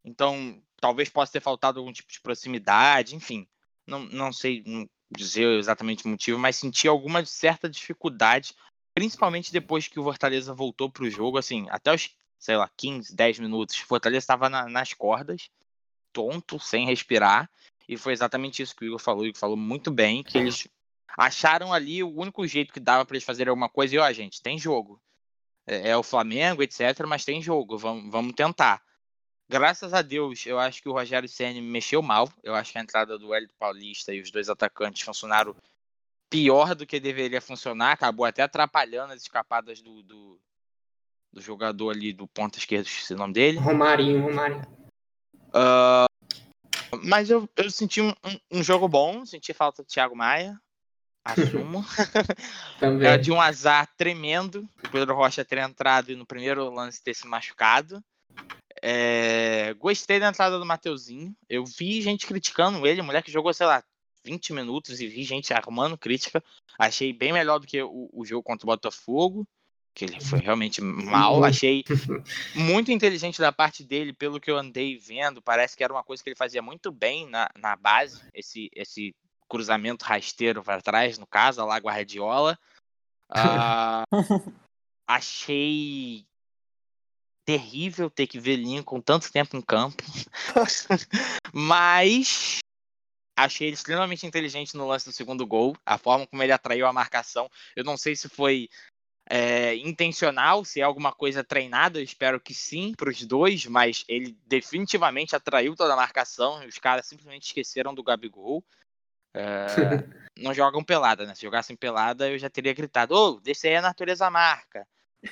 Então, 0.05 0.63
talvez 0.81 1.09
possa 1.09 1.33
ter 1.33 1.41
faltado 1.41 1.79
algum 1.79 1.93
tipo 1.93 2.13
de 2.13 2.21
proximidade, 2.21 3.15
enfim. 3.15 3.47
Não, 3.87 4.01
não 4.05 4.33
sei 4.33 4.63
dizer 5.11 5.47
exatamente 5.59 6.05
o 6.05 6.09
motivo, 6.09 6.39
mas 6.39 6.57
senti 6.57 6.89
alguma 6.89 7.25
certa 7.25 7.69
dificuldade, 7.69 8.55
principalmente 8.93 9.53
depois 9.53 9.87
que 9.87 10.01
o 10.01 10.03
Fortaleza 10.03 10.53
voltou 10.53 10.91
para 10.91 11.05
o 11.05 11.11
jogo. 11.11 11.39
Assim, 11.39 11.67
até 11.71 11.95
os 11.95 12.11
sei 12.39 12.57
lá, 12.57 12.71
15, 12.77 13.15
10 13.15 13.39
minutos, 13.39 13.77
Fortaleza 13.77 14.19
estava 14.19 14.49
na, 14.49 14.69
nas 14.69 14.93
cordas, 14.93 15.51
tonto, 16.13 16.59
sem 16.59 16.87
respirar, 16.87 17.51
e 17.89 17.97
foi 17.97 18.13
exatamente 18.13 18.63
isso 18.63 18.75
que 18.75 18.85
o 18.85 18.89
Igor 18.89 18.99
falou, 18.99 19.23
o 19.23 19.27
Igor 19.27 19.39
falou 19.39 19.57
muito 19.57 19.91
bem, 19.91 20.23
que 20.23 20.39
eles 20.39 20.69
acharam 21.17 21.73
ali 21.73 22.03
o 22.03 22.09
único 22.09 22.47
jeito 22.47 22.73
que 22.73 22.81
dava 22.81 23.05
para 23.05 23.17
eles 23.17 23.25
fazerem 23.25 23.51
alguma 23.51 23.69
coisa, 23.69 23.95
e 23.95 23.99
ó, 23.99 24.13
gente, 24.13 24.43
tem 24.43 24.59
jogo. 24.59 25.01
É, 25.67 25.91
é, 25.91 25.97
o 25.97 26.03
Flamengo, 26.03 26.63
etc, 26.63 27.05
mas 27.07 27.25
tem 27.25 27.43
jogo, 27.43 27.77
vamos, 27.77 28.11
vamos 28.11 28.33
tentar. 28.35 28.81
Graças 29.49 29.95
a 29.95 30.03
Deus, 30.03 30.45
eu 30.45 30.59
acho 30.59 30.83
que 30.83 30.89
o 30.89 30.93
Rogério 30.93 31.29
Senna 31.29 31.61
mexeu 31.63 32.03
mal. 32.03 32.29
Eu 32.43 32.55
acho 32.55 32.73
que 32.73 32.79
a 32.79 32.83
entrada 32.83 33.17
do 33.17 33.33
Hélio 33.33 33.49
Paulista 33.59 34.13
e 34.13 34.21
os 34.21 34.31
dois 34.31 34.49
atacantes 34.49 35.03
funcionaram 35.03 35.55
pior 36.29 36.75
do 36.75 36.85
que 36.85 36.99
deveria 36.99 37.41
funcionar. 37.41 37.93
Acabou 37.93 38.27
até 38.27 38.43
atrapalhando 38.43 39.13
as 39.13 39.23
escapadas 39.23 39.81
do, 39.81 40.03
do, 40.03 40.41
do 41.33 41.41
jogador 41.41 41.91
ali 41.91 42.13
do 42.13 42.27
ponta 42.27 42.59
esquerdo, 42.59 42.87
esqueci 42.87 43.15
o 43.15 43.17
nome 43.19 43.33
dele. 43.33 43.59
Romarinho, 43.59 44.23
Romarinho. 44.23 44.63
Uh, 45.49 46.07
mas 47.03 47.31
eu, 47.31 47.49
eu 47.57 47.71
senti 47.71 48.01
um, 48.01 48.13
um, 48.51 48.63
jogo 48.63 48.89
bom, 48.89 49.25
senti 49.25 49.53
falta 49.53 49.83
do 49.83 49.87
Thiago 49.87 50.17
Maia, 50.17 50.59
assumo. 51.25 51.85
Também. 52.79 53.09
É 53.09 53.19
de 53.19 53.33
um 53.33 53.41
azar 53.41 53.89
tremendo, 53.97 54.69
o 54.85 54.91
Pedro 54.91 55.15
Rocha 55.15 55.45
ter 55.45 55.59
entrado 55.59 56.11
e 56.11 56.17
no 56.17 56.27
primeiro 56.27 56.73
lance 56.73 57.03
ter 57.03 57.15
se 57.15 57.27
machucado. 57.27 58.03
É, 58.83 59.75
gostei 59.75 60.21
da 60.21 60.29
entrada 60.29 60.59
do 60.59 60.67
Mateuzinho. 60.67 61.35
Eu 61.49 61.65
vi 61.65 62.03
gente 62.03 62.27
criticando 62.27 62.87
ele, 62.87 63.01
o 63.01 63.05
moleque 63.05 63.33
jogou, 63.33 63.53
sei 63.53 63.67
lá, 63.67 63.83
20 64.25 64.53
minutos 64.53 65.01
e 65.01 65.07
vi 65.07 65.23
gente 65.23 65.53
arrumando 65.55 65.97
crítica. 65.97 66.43
Achei 66.79 67.13
bem 67.13 67.33
melhor 67.33 67.59
do 67.59 67.67
que 67.67 67.83
o, 67.83 68.11
o 68.13 68.25
jogo 68.25 68.43
contra 68.43 68.67
o 68.67 68.71
Botafogo 68.71 69.47
que 69.97 70.05
ele 70.05 70.21
foi 70.21 70.41
realmente 70.41 70.83
mal. 70.83 71.39
Uhum. 71.39 71.45
Achei 71.45 71.83
muito 72.55 72.93
inteligente 72.93 73.41
da 73.41 73.51
parte 73.51 73.83
dele, 73.83 74.13
pelo 74.13 74.39
que 74.39 74.51
eu 74.51 74.59
andei 74.59 74.99
vendo. 74.99 75.41
Parece 75.41 75.75
que 75.75 75.83
era 75.83 75.93
uma 75.93 76.05
coisa 76.05 76.23
que 76.23 76.29
ele 76.29 76.37
fazia 76.37 76.61
muito 76.61 76.93
bem 76.93 77.27
na, 77.27 77.49
na 77.59 77.75
base, 77.75 78.23
esse, 78.35 78.71
esse 78.75 79.17
cruzamento 79.49 80.05
rasteiro 80.05 80.63
para 80.63 80.83
trás, 80.83 81.17
no 81.17 81.27
caso, 81.27 81.65
lá 81.65 81.79
Guardiola. 81.79 82.59
Uh, 83.31 84.13
achei 85.09 86.27
terrível 87.47 88.11
ter 88.11 88.27
que 88.27 88.39
ver 88.39 88.57
Lincoln 88.57 89.01
tanto 89.01 89.33
tempo 89.33 89.57
em 89.57 89.63
campo. 89.63 90.05
Mas 91.55 92.59
achei 93.35 93.69
ele 93.69 93.75
extremamente 93.75 94.27
inteligente 94.27 94.77
no 94.77 94.87
lance 94.87 95.07
do 95.07 95.13
segundo 95.13 95.47
gol. 95.47 95.75
A 95.87 95.97
forma 95.97 96.27
como 96.27 96.43
ele 96.43 96.53
atraiu 96.53 96.87
a 96.87 96.93
marcação. 96.93 97.49
Eu 97.75 97.83
não 97.83 97.97
sei 97.97 98.15
se 98.15 98.29
foi 98.29 98.69
é, 99.29 99.75
intencional, 99.77 100.65
se 100.65 100.81
é 100.81 100.85
alguma 100.85 101.13
coisa 101.13 101.43
treinada, 101.43 101.99
eu 101.99 102.05
espero 102.05 102.41
que 102.41 102.55
sim 102.55 102.95
para 102.97 103.11
os 103.11 103.25
dois, 103.25 103.67
mas 103.67 104.05
ele 104.09 104.37
definitivamente 104.47 105.35
atraiu 105.35 105.75
toda 105.75 105.95
a 105.95 105.97
marcação 105.97 106.65
os 106.67 106.79
caras 106.79 107.07
simplesmente 107.07 107.47
esqueceram 107.47 107.95
do 107.95 108.05
Gabigol. 108.05 108.65
É, 109.35 109.67
não 110.39 110.55
jogam 110.55 110.85
pelada, 110.85 111.27
né? 111.27 111.35
Se 111.35 111.43
jogassem 111.43 111.77
pelada, 111.77 112.31
eu 112.31 112.39
já 112.39 112.49
teria 112.49 112.73
gritado: 112.73 113.15
Ô, 113.15 113.31
oh, 113.31 113.41
desse 113.41 113.67
aí 113.67 113.75
é 113.75 113.79
a 113.79 113.83
natureza 113.83 114.31
marca. 114.31 114.87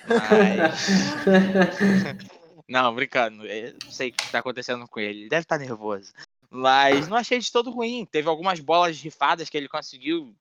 Mas... 0.08 1.14
não, 2.68 2.94
brincando, 2.94 3.46
eu 3.46 3.74
não 3.84 3.90
sei 3.90 4.08
o 4.08 4.12
que 4.12 4.18
está 4.24 4.40
acontecendo 4.40 4.88
com 4.88 4.98
ele, 4.98 5.20
ele 5.20 5.28
deve 5.28 5.42
estar 5.42 5.56
tá 5.56 5.64
nervoso. 5.64 6.12
Mas 6.50 7.08
não 7.08 7.16
achei 7.16 7.38
de 7.38 7.50
todo 7.50 7.70
ruim. 7.70 8.06
Teve 8.06 8.28
algumas 8.28 8.60
bolas 8.60 9.00
rifadas 9.00 9.48
que 9.50 9.56
ele 9.56 9.68
conseguiu 9.68 10.36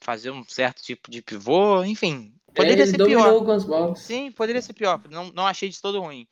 fazer 0.00 0.30
um 0.30 0.44
certo 0.44 0.82
tipo 0.82 1.10
de 1.10 1.20
pivô, 1.20 1.84
enfim. 1.84 2.34
Poderia 2.54 2.84
é, 2.84 2.86
ser 2.86 2.96
pior. 2.96 3.96
Sim, 3.96 4.30
poderia 4.30 4.62
ser 4.62 4.72
pior. 4.74 5.00
Não, 5.10 5.32
não 5.32 5.46
achei 5.46 5.68
de 5.68 5.80
todo 5.80 6.00
ruim. 6.00 6.26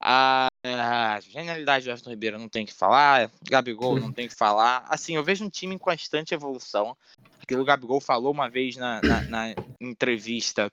A, 0.00 0.48
a, 0.64 1.20
genialidade 1.20 1.84
do 1.84 1.90
Everton 1.90 2.10
Ribeiro 2.10 2.38
não 2.38 2.48
tem 2.48 2.66
que 2.66 2.74
falar. 2.74 3.30
Gabigol 3.48 4.00
não 4.00 4.12
tem 4.12 4.26
que 4.26 4.34
falar. 4.34 4.84
Assim, 4.88 5.14
eu 5.14 5.22
vejo 5.22 5.44
um 5.44 5.48
time 5.48 5.76
em 5.76 5.78
constante 5.78 6.34
evolução. 6.34 6.96
Aquilo 7.40 7.62
o 7.62 7.64
Gabigol 7.64 8.00
falou 8.00 8.32
uma 8.32 8.50
vez 8.50 8.76
na, 8.76 9.00
na, 9.00 9.22
na 9.22 9.54
entrevista 9.80 10.70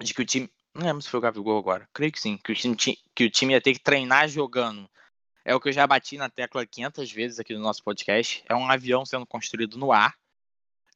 de 0.00 0.12
que 0.12 0.22
o 0.22 0.26
time. 0.26 0.50
Não 0.74 0.84
lembro 0.84 1.02
se 1.02 1.08
foi 1.08 1.18
o 1.18 1.22
Gabigol 1.22 1.58
agora. 1.58 1.88
Creio 1.94 2.10
que 2.10 2.20
sim. 2.20 2.36
Que 2.42 2.52
o, 2.52 2.54
time, 2.54 2.76
que 3.14 3.24
o 3.24 3.30
time 3.30 3.52
ia 3.52 3.60
ter 3.60 3.72
que 3.72 3.80
treinar 3.80 4.28
jogando. 4.28 4.88
É 5.44 5.54
o 5.54 5.60
que 5.60 5.68
eu 5.68 5.72
já 5.72 5.86
bati 5.86 6.18
na 6.18 6.28
tecla 6.28 6.66
500 6.66 7.10
vezes 7.12 7.38
aqui 7.38 7.54
no 7.54 7.60
nosso 7.60 7.84
podcast. 7.84 8.42
É 8.48 8.54
um 8.54 8.68
avião 8.68 9.06
sendo 9.06 9.24
construído 9.24 9.78
no 9.78 9.92
ar 9.92 10.12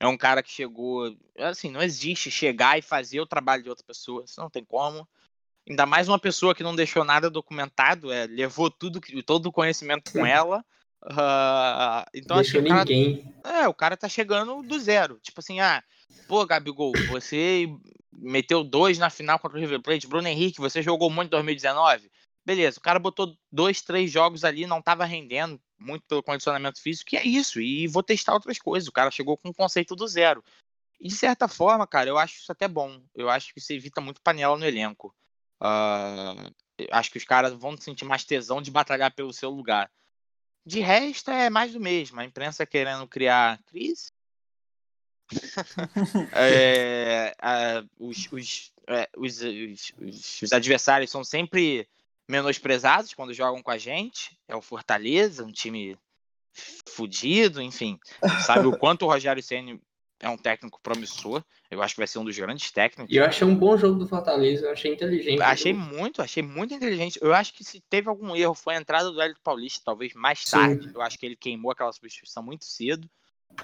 é 0.03 0.09
um 0.09 0.17
cara 0.17 0.43
que 0.43 0.51
chegou. 0.51 1.17
Assim, 1.39 1.71
não 1.71 1.81
existe 1.81 2.29
chegar 2.29 2.77
e 2.77 2.83
fazer 2.83 3.21
o 3.21 3.27
trabalho 3.27 3.63
de 3.63 3.69
outra 3.69 3.85
pessoa. 3.87 4.25
Isso 4.25 4.41
não 4.41 4.51
tem 4.51 4.65
como. 4.65 5.09
Ainda 5.69 5.87
mais 5.87 6.09
uma 6.09 6.19
pessoa 6.19 6.57
que 6.57 6.63
não 6.65 6.75
deixou 6.75 7.05
nada 7.05 7.31
documentado, 7.31 8.11
é, 8.11 8.27
levou 8.27 8.69
tudo, 8.69 9.01
todo 9.25 9.47
o 9.47 9.53
conhecimento 9.53 10.11
com 10.11 10.27
ela. 10.27 10.65
Uh, 11.05 12.03
então 12.13 12.39
Deixou 12.39 12.61
acho 12.61 12.69
que 12.69 12.75
ninguém. 12.75 13.33
Cara, 13.45 13.63
é, 13.63 13.69
o 13.69 13.75
cara 13.75 13.97
tá 13.97 14.09
chegando 14.09 14.61
do 14.63 14.81
zero. 14.81 15.21
Tipo 15.23 15.39
assim, 15.39 15.61
ah, 15.61 15.81
pô, 16.27 16.45
Gabigol, 16.45 16.93
você 17.09 17.69
meteu 18.13 18.65
dois 18.65 18.99
na 18.99 19.09
final 19.09 19.39
contra 19.39 19.57
o 19.57 19.61
River 19.61 19.81
Plate. 19.81 20.09
Bruno 20.09 20.27
Henrique, 20.27 20.61
você 20.61 20.83
jogou 20.83 21.11
muito 21.11 21.29
em 21.29 21.31
2019. 21.31 22.11
Beleza, 22.45 22.81
o 22.81 22.83
cara 22.83 22.99
botou 22.99 23.37
dois, 23.53 23.83
três 23.83 24.11
jogos 24.11 24.43
ali, 24.43 24.67
não 24.67 24.83
tava 24.83 25.05
rendendo 25.05 25.61
muito 25.83 26.05
pelo 26.07 26.23
condicionamento 26.23 26.81
físico, 26.81 27.11
que 27.11 27.17
é 27.17 27.25
isso, 27.25 27.61
e 27.61 27.87
vou 27.87 28.03
testar 28.03 28.35
outras 28.35 28.59
coisas. 28.59 28.89
O 28.89 28.93
cara 28.93 29.11
chegou 29.11 29.37
com 29.37 29.49
um 29.49 29.53
conceito 29.53 29.95
do 29.97 30.07
zero. 30.07 30.43
E 31.01 31.09
de 31.09 31.15
certa 31.15 31.49
forma, 31.49 31.87
cara, 31.87 32.09
eu 32.09 32.17
acho 32.17 32.37
isso 32.37 32.53
até 32.53 32.69
bom. 32.69 33.03
Eu 33.15 33.29
acho 33.29 33.53
que 33.53 33.59
isso 33.59 33.73
evita 33.73 34.01
muito 34.01 34.23
panela 34.23 34.57
no 34.57 34.65
elenco. 34.65 35.15
Uh, 35.61 36.53
acho 36.91 37.11
que 37.11 37.19
os 37.19 37.25
caras 37.25 37.53
vão 37.53 37.77
sentir 37.77 38.05
mais 38.05 38.25
tesão 38.25 38.63
de 38.63 38.71
batalhar 38.71 39.13
pelo 39.13 39.33
seu 39.33 39.51
lugar. 39.51 39.91
De 40.65 40.81
resto, 40.81 41.31
é 41.31 41.51
mais 41.51 41.73
do 41.73 41.81
mesmo. 41.81 42.21
A 42.21 42.25
imprensa 42.25 42.65
querendo 42.65 43.07
criar 43.09 43.61
crise. 43.65 44.13
é, 46.35 47.35
os, 47.99 48.31
os, 48.31 48.73
é, 48.87 49.09
os, 49.17 49.41
os, 49.41 50.43
os, 50.43 50.53
adversários 50.53 51.11
são 51.11 51.25
sempre 51.25 51.89
menosprezados 52.29 53.15
quando 53.15 53.35
jogam 53.35 53.63
com 53.63 53.71
a 53.71 53.79
gente. 53.79 54.39
É 54.49 54.57
o 54.57 54.63
Fortaleza, 54.63 55.45
um 55.45 55.53
time 55.53 55.97
fudido, 56.87 57.61
enfim. 57.61 57.99
Sabe 58.45 58.67
o 58.67 58.77
quanto 58.79 59.05
o 59.05 59.09
Rogério 59.09 59.43
Ceni 59.43 59.81
é 60.23 60.29
um 60.29 60.37
técnico 60.37 60.81
promissor. 60.81 61.43
Eu 61.71 61.83
acho 61.83 61.95
que 61.95 62.01
vai 62.01 62.07
ser 62.07 62.19
um 62.19 62.25
dos 62.25 62.39
grandes 62.39 62.71
técnicos. 62.71 63.13
E 63.13 63.19
eu 63.19 63.25
achei 63.25 63.47
um 63.47 63.57
bom 63.57 63.77
jogo 63.77 63.99
do 63.99 64.07
Fortaleza, 64.07 64.67
eu 64.67 64.73
achei 64.73 64.93
inteligente. 64.93 65.43
Achei 65.43 65.73
muito, 65.73 66.23
achei 66.23 66.43
muito 66.43 66.73
inteligente. 66.73 67.19
Eu 67.21 67.35
acho 67.35 67.53
que 67.53 67.65
se 67.65 67.81
teve 67.91 68.09
algum 68.09 68.35
erro 68.37 68.55
foi 68.55 68.77
a 68.77 68.81
entrada 68.81 69.11
do 69.11 69.21
Hélio 69.21 69.37
Paulista, 69.43 69.83
talvez 69.85 70.15
mais 70.15 70.45
tarde. 70.45 70.89
Sim. 70.89 70.93
Eu 70.95 71.03
acho 71.03 71.19
que 71.19 71.27
ele 71.27 71.37
queimou 71.37 71.73
aquela 71.73 71.93
substituição 71.93 72.43
muito 72.43 72.65
cedo. 72.65 73.11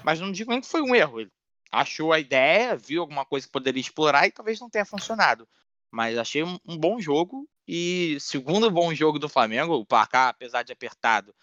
Mas 0.03 0.19
não 0.19 0.31
digo 0.31 0.51
nem 0.51 0.59
que 0.59 0.67
foi 0.67 0.81
um 0.81 0.93
erro. 0.93 1.21
Ele 1.21 1.31
achou 1.71 2.11
a 2.11 2.19
ideia, 2.19 2.75
viu 2.75 3.01
alguma 3.01 3.25
coisa 3.25 3.47
que 3.47 3.51
poderia 3.51 3.81
explorar 3.81 4.27
e 4.27 4.31
talvez 4.31 4.59
não 4.59 4.69
tenha 4.69 4.85
funcionado. 4.85 5.47
Mas 5.89 6.17
achei 6.17 6.43
um, 6.43 6.59
um 6.67 6.77
bom 6.77 6.99
jogo. 6.99 7.47
E 7.71 8.19
segundo 8.19 8.71
bom 8.71 8.95
jogo 8.95 9.19
do 9.19 9.29
Flamengo, 9.29 9.75
o 9.75 9.85
placar, 9.85 10.29
apesar 10.29 10.63
de 10.63 10.73
apertado, 10.73 11.35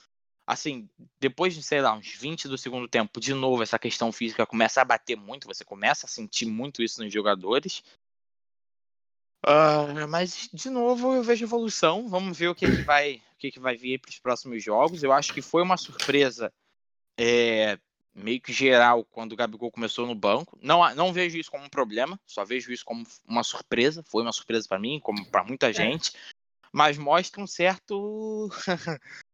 assim, 0.44 0.90
depois 1.20 1.54
de, 1.54 1.62
sei 1.62 1.80
lá, 1.80 1.94
uns 1.94 2.08
20 2.08 2.48
do 2.48 2.58
segundo 2.58 2.88
tempo, 2.88 3.20
de 3.20 3.32
novo, 3.32 3.62
essa 3.62 3.78
questão 3.78 4.10
física 4.10 4.44
começa 4.44 4.80
a 4.80 4.84
bater 4.84 5.16
muito, 5.16 5.46
você 5.46 5.64
começa 5.64 6.04
a 6.04 6.08
sentir 6.08 6.46
muito 6.46 6.82
isso 6.82 7.00
nos 7.00 7.12
jogadores. 7.12 7.84
Uh, 9.46 10.08
mas, 10.08 10.50
de 10.52 10.68
novo, 10.68 11.14
eu 11.14 11.22
vejo 11.22 11.44
evolução. 11.44 12.08
Vamos 12.08 12.36
ver 12.36 12.48
o 12.48 12.56
que, 12.56 12.66
que 12.66 12.82
vai 12.82 13.22
o 13.34 13.38
que, 13.38 13.52
que 13.52 13.60
vai 13.60 13.76
vir 13.76 14.00
para 14.00 14.10
os 14.10 14.18
próximos 14.18 14.64
jogos. 14.64 15.04
Eu 15.04 15.12
acho 15.12 15.32
que 15.32 15.40
foi 15.40 15.62
uma 15.62 15.76
surpresa 15.76 16.52
é, 17.16 17.78
meio 18.16 18.40
que 18.40 18.52
geral 18.52 19.04
quando 19.04 19.32
o 19.32 19.36
Gabigol 19.36 19.70
começou 19.70 20.06
no 20.06 20.14
banco. 20.14 20.58
Não, 20.62 20.94
não 20.94 21.12
vejo 21.12 21.36
isso 21.36 21.50
como 21.50 21.64
um 21.64 21.68
problema, 21.68 22.18
só 22.26 22.44
vejo 22.44 22.72
isso 22.72 22.84
como 22.84 23.06
uma 23.28 23.44
surpresa. 23.44 24.02
Foi 24.08 24.22
uma 24.22 24.32
surpresa 24.32 24.66
para 24.66 24.78
mim, 24.78 24.98
como 25.00 25.24
para 25.26 25.44
muita 25.44 25.68
é. 25.68 25.72
gente. 25.72 26.12
Mas 26.72 26.98
mostra 26.98 27.42
um 27.42 27.46
certo 27.46 28.48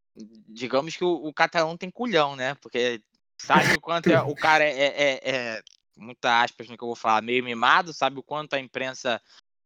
digamos 0.49 0.97
que 0.97 1.05
o, 1.05 1.14
o 1.26 1.33
catalão 1.33 1.76
tem 1.76 1.91
culhão, 1.91 2.37
né? 2.37 2.55
Porque 2.57 3.03
sabe 3.39 3.74
o 3.74 3.80
quanto 3.80 4.09
é, 4.09 4.20
o 4.20 4.35
cara 4.35 4.64
é, 4.64 4.87
é, 4.87 5.20
é, 5.22 5.62
muita 5.97 6.43
aspas 6.43 6.68
no 6.68 6.76
que 6.76 6.83
eu 6.83 6.89
vou 6.89 6.97
falar, 6.97 7.22
meio 7.22 7.43
mimado, 7.43 7.93
sabe 7.93 8.18
o 8.18 8.22
quanto 8.22 8.55
a 8.55 8.61
imprensa 8.61 9.20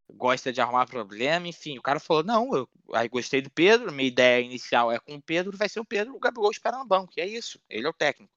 gosta 0.09 0.53
de 0.53 0.61
arrumar 0.61 0.87
problema, 0.87 1.49
enfim, 1.49 1.79
o 1.79 1.83
cara 1.83 1.99
falou, 1.99 2.23
não, 2.23 2.55
eu 2.55 2.69
aí 2.93 3.09
gostei 3.09 3.43
do 3.43 3.51
Pedro, 3.51 3.93
minha 3.93 4.07
ideia 4.07 4.41
inicial 4.41 4.93
é 4.93 5.01
com 5.01 5.17
o 5.17 5.23
Pedro, 5.23 5.57
vai 5.57 5.69
ser 5.69 5.81
o 5.81 5.85
Pedro, 5.85 6.15
o 6.15 6.21
Gabigol 6.21 6.51
espera 6.51 6.79
no 6.79 6.87
banco, 6.87 7.13
e 7.17 7.21
é 7.21 7.27
isso, 7.27 7.59
ele 7.69 7.87
é 7.87 7.91
o 7.91 7.93
técnico. 7.93 8.33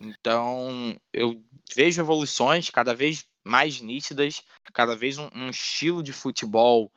Então, 0.00 0.96
eu 1.12 1.42
vejo 1.74 2.00
evoluções 2.00 2.70
cada 2.70 2.94
vez 2.94 3.26
mais 3.44 3.80
nítidas, 3.80 4.42
cada 4.72 4.96
vez 4.96 5.18
um, 5.18 5.28
um 5.34 5.50
estilo 5.50 6.02
de 6.02 6.12
futebol 6.12 6.90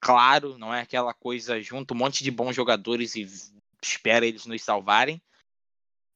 claro, 0.00 0.58
não 0.58 0.72
é 0.72 0.80
aquela 0.80 1.12
coisa 1.12 1.60
junto 1.60 1.94
um 1.94 1.96
monte 1.96 2.22
de 2.22 2.30
bons 2.30 2.54
jogadores 2.54 3.14
e 3.14 3.26
espera 3.82 4.26
eles 4.26 4.46
nos 4.46 4.62
salvarem. 4.62 5.20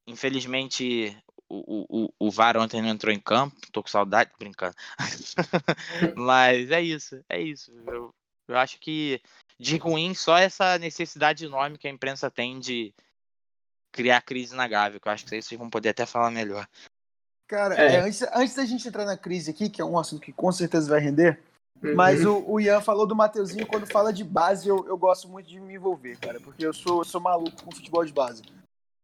Infelizmente, 0.07 1.17
o, 1.49 1.87
o, 1.89 2.15
o 2.19 2.31
VAR 2.31 2.57
ontem 2.57 2.81
não 2.81 2.89
entrou 2.89 3.13
em 3.13 3.21
campo, 3.21 3.57
tô 3.71 3.83
com 3.83 3.89
saudade, 3.89 4.31
brincando. 4.39 4.75
Mas 6.17 6.71
é 6.71 6.81
isso, 6.81 7.23
é 7.29 7.41
isso. 7.41 7.73
Eu, 7.87 8.11
eu 8.49 8.57
acho 8.57 8.79
que 8.81 9.21
de 9.59 9.77
ruim 9.77 10.15
só 10.15 10.37
essa 10.37 10.79
necessidade 10.79 11.45
enorme 11.45 11.79
que 11.79 11.87
a 11.87 11.91
imprensa 11.91 12.31
tem 12.31 12.59
de 12.59 12.95
criar 13.93 14.23
crise 14.23 14.55
na 14.55 14.67
Gávea, 14.67 14.99
que 14.99 15.07
eu 15.07 15.13
acho 15.13 15.25
que 15.25 15.31
vocês 15.31 15.59
vão 15.59 15.71
poder 15.71 15.91
até 15.91 16.07
falar 16.07 16.31
melhor. 16.31 16.67
Cara, 17.47 17.75
é. 17.75 17.97
É, 17.97 18.01
antes, 18.01 18.23
antes 18.35 18.55
da 18.55 18.65
gente 18.65 18.89
entrar 18.89 19.05
na 19.05 19.17
crise 19.17 19.51
aqui, 19.51 19.69
que 19.69 19.83
é 19.83 19.85
um 19.85 19.99
assunto 19.99 20.23
que 20.23 20.33
com 20.33 20.51
certeza 20.51 20.89
vai 20.89 21.01
render, 21.01 21.39
mas 21.95 22.25
uhum. 22.25 22.39
o, 22.39 22.53
o, 22.53 22.61
Ian 22.61 22.81
falou 22.81 23.07
do 23.07 23.15
Mateuzinho, 23.15 23.67
quando 23.67 23.91
fala 23.91 24.13
de 24.13 24.23
base, 24.23 24.69
eu, 24.69 24.87
eu 24.87 24.97
gosto 24.97 25.29
muito 25.29 25.49
de 25.49 25.61
me 25.61 25.75
envolver, 25.75 26.17
cara, 26.17 26.41
porque 26.41 26.65
eu 26.65 26.73
sou, 26.73 27.01
eu 27.01 27.05
sou 27.05 27.21
maluco 27.21 27.63
com 27.65 27.75
futebol 27.75 28.05
de 28.05 28.13
base. 28.13 28.43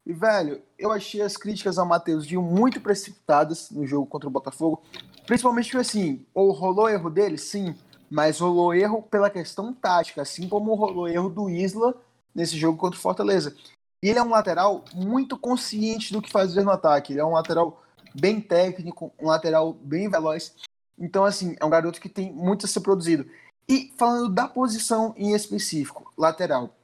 E, 0.06 0.12
velho, 0.12 0.62
eu 0.78 0.90
achei 0.90 1.20
as 1.20 1.36
críticas 1.36 1.76
ao 1.76 1.84
Mateuzinho 1.84 2.40
muito 2.40 2.80
precipitadas 2.80 3.70
no 3.70 3.86
jogo 3.86 4.06
contra 4.06 4.28
o 4.28 4.32
Botafogo. 4.32 4.82
Principalmente 5.26 5.76
assim, 5.76 6.24
ou 6.32 6.50
rolou 6.52 6.88
erro 6.88 7.10
dele? 7.10 7.36
Sim, 7.36 7.74
mas 8.08 8.38
rolou 8.40 8.72
erro 8.72 9.02
pela 9.02 9.28
questão 9.28 9.74
tática, 9.74 10.22
assim 10.22 10.48
como 10.48 10.74
rolou 10.74 11.08
erro 11.08 11.28
do 11.28 11.50
Isla 11.50 11.94
nesse 12.34 12.56
jogo 12.56 12.78
contra 12.78 12.98
o 12.98 13.02
Fortaleza. 13.02 13.54
Ele 14.02 14.18
é 14.18 14.22
um 14.22 14.30
lateral 14.30 14.84
muito 14.94 15.36
consciente 15.36 16.12
do 16.12 16.22
que 16.22 16.30
fazer 16.30 16.62
no 16.62 16.70
ataque. 16.70 17.12
Ele 17.12 17.20
é 17.20 17.24
um 17.24 17.32
lateral 17.32 17.82
bem 18.14 18.40
técnico, 18.40 19.12
um 19.18 19.26
lateral 19.26 19.72
bem 19.72 20.08
veloz. 20.08 20.54
Então, 20.98 21.24
assim, 21.24 21.56
é 21.60 21.64
um 21.64 21.70
garoto 21.70 22.00
que 22.00 22.08
tem 22.08 22.32
muito 22.32 22.66
a 22.66 22.68
ser 22.68 22.80
produzido. 22.80 23.28
E 23.68 23.92
falando 23.96 24.28
da 24.28 24.48
posição 24.48 25.14
em 25.16 25.34
específico, 25.34 26.12
lateral. 26.16 26.74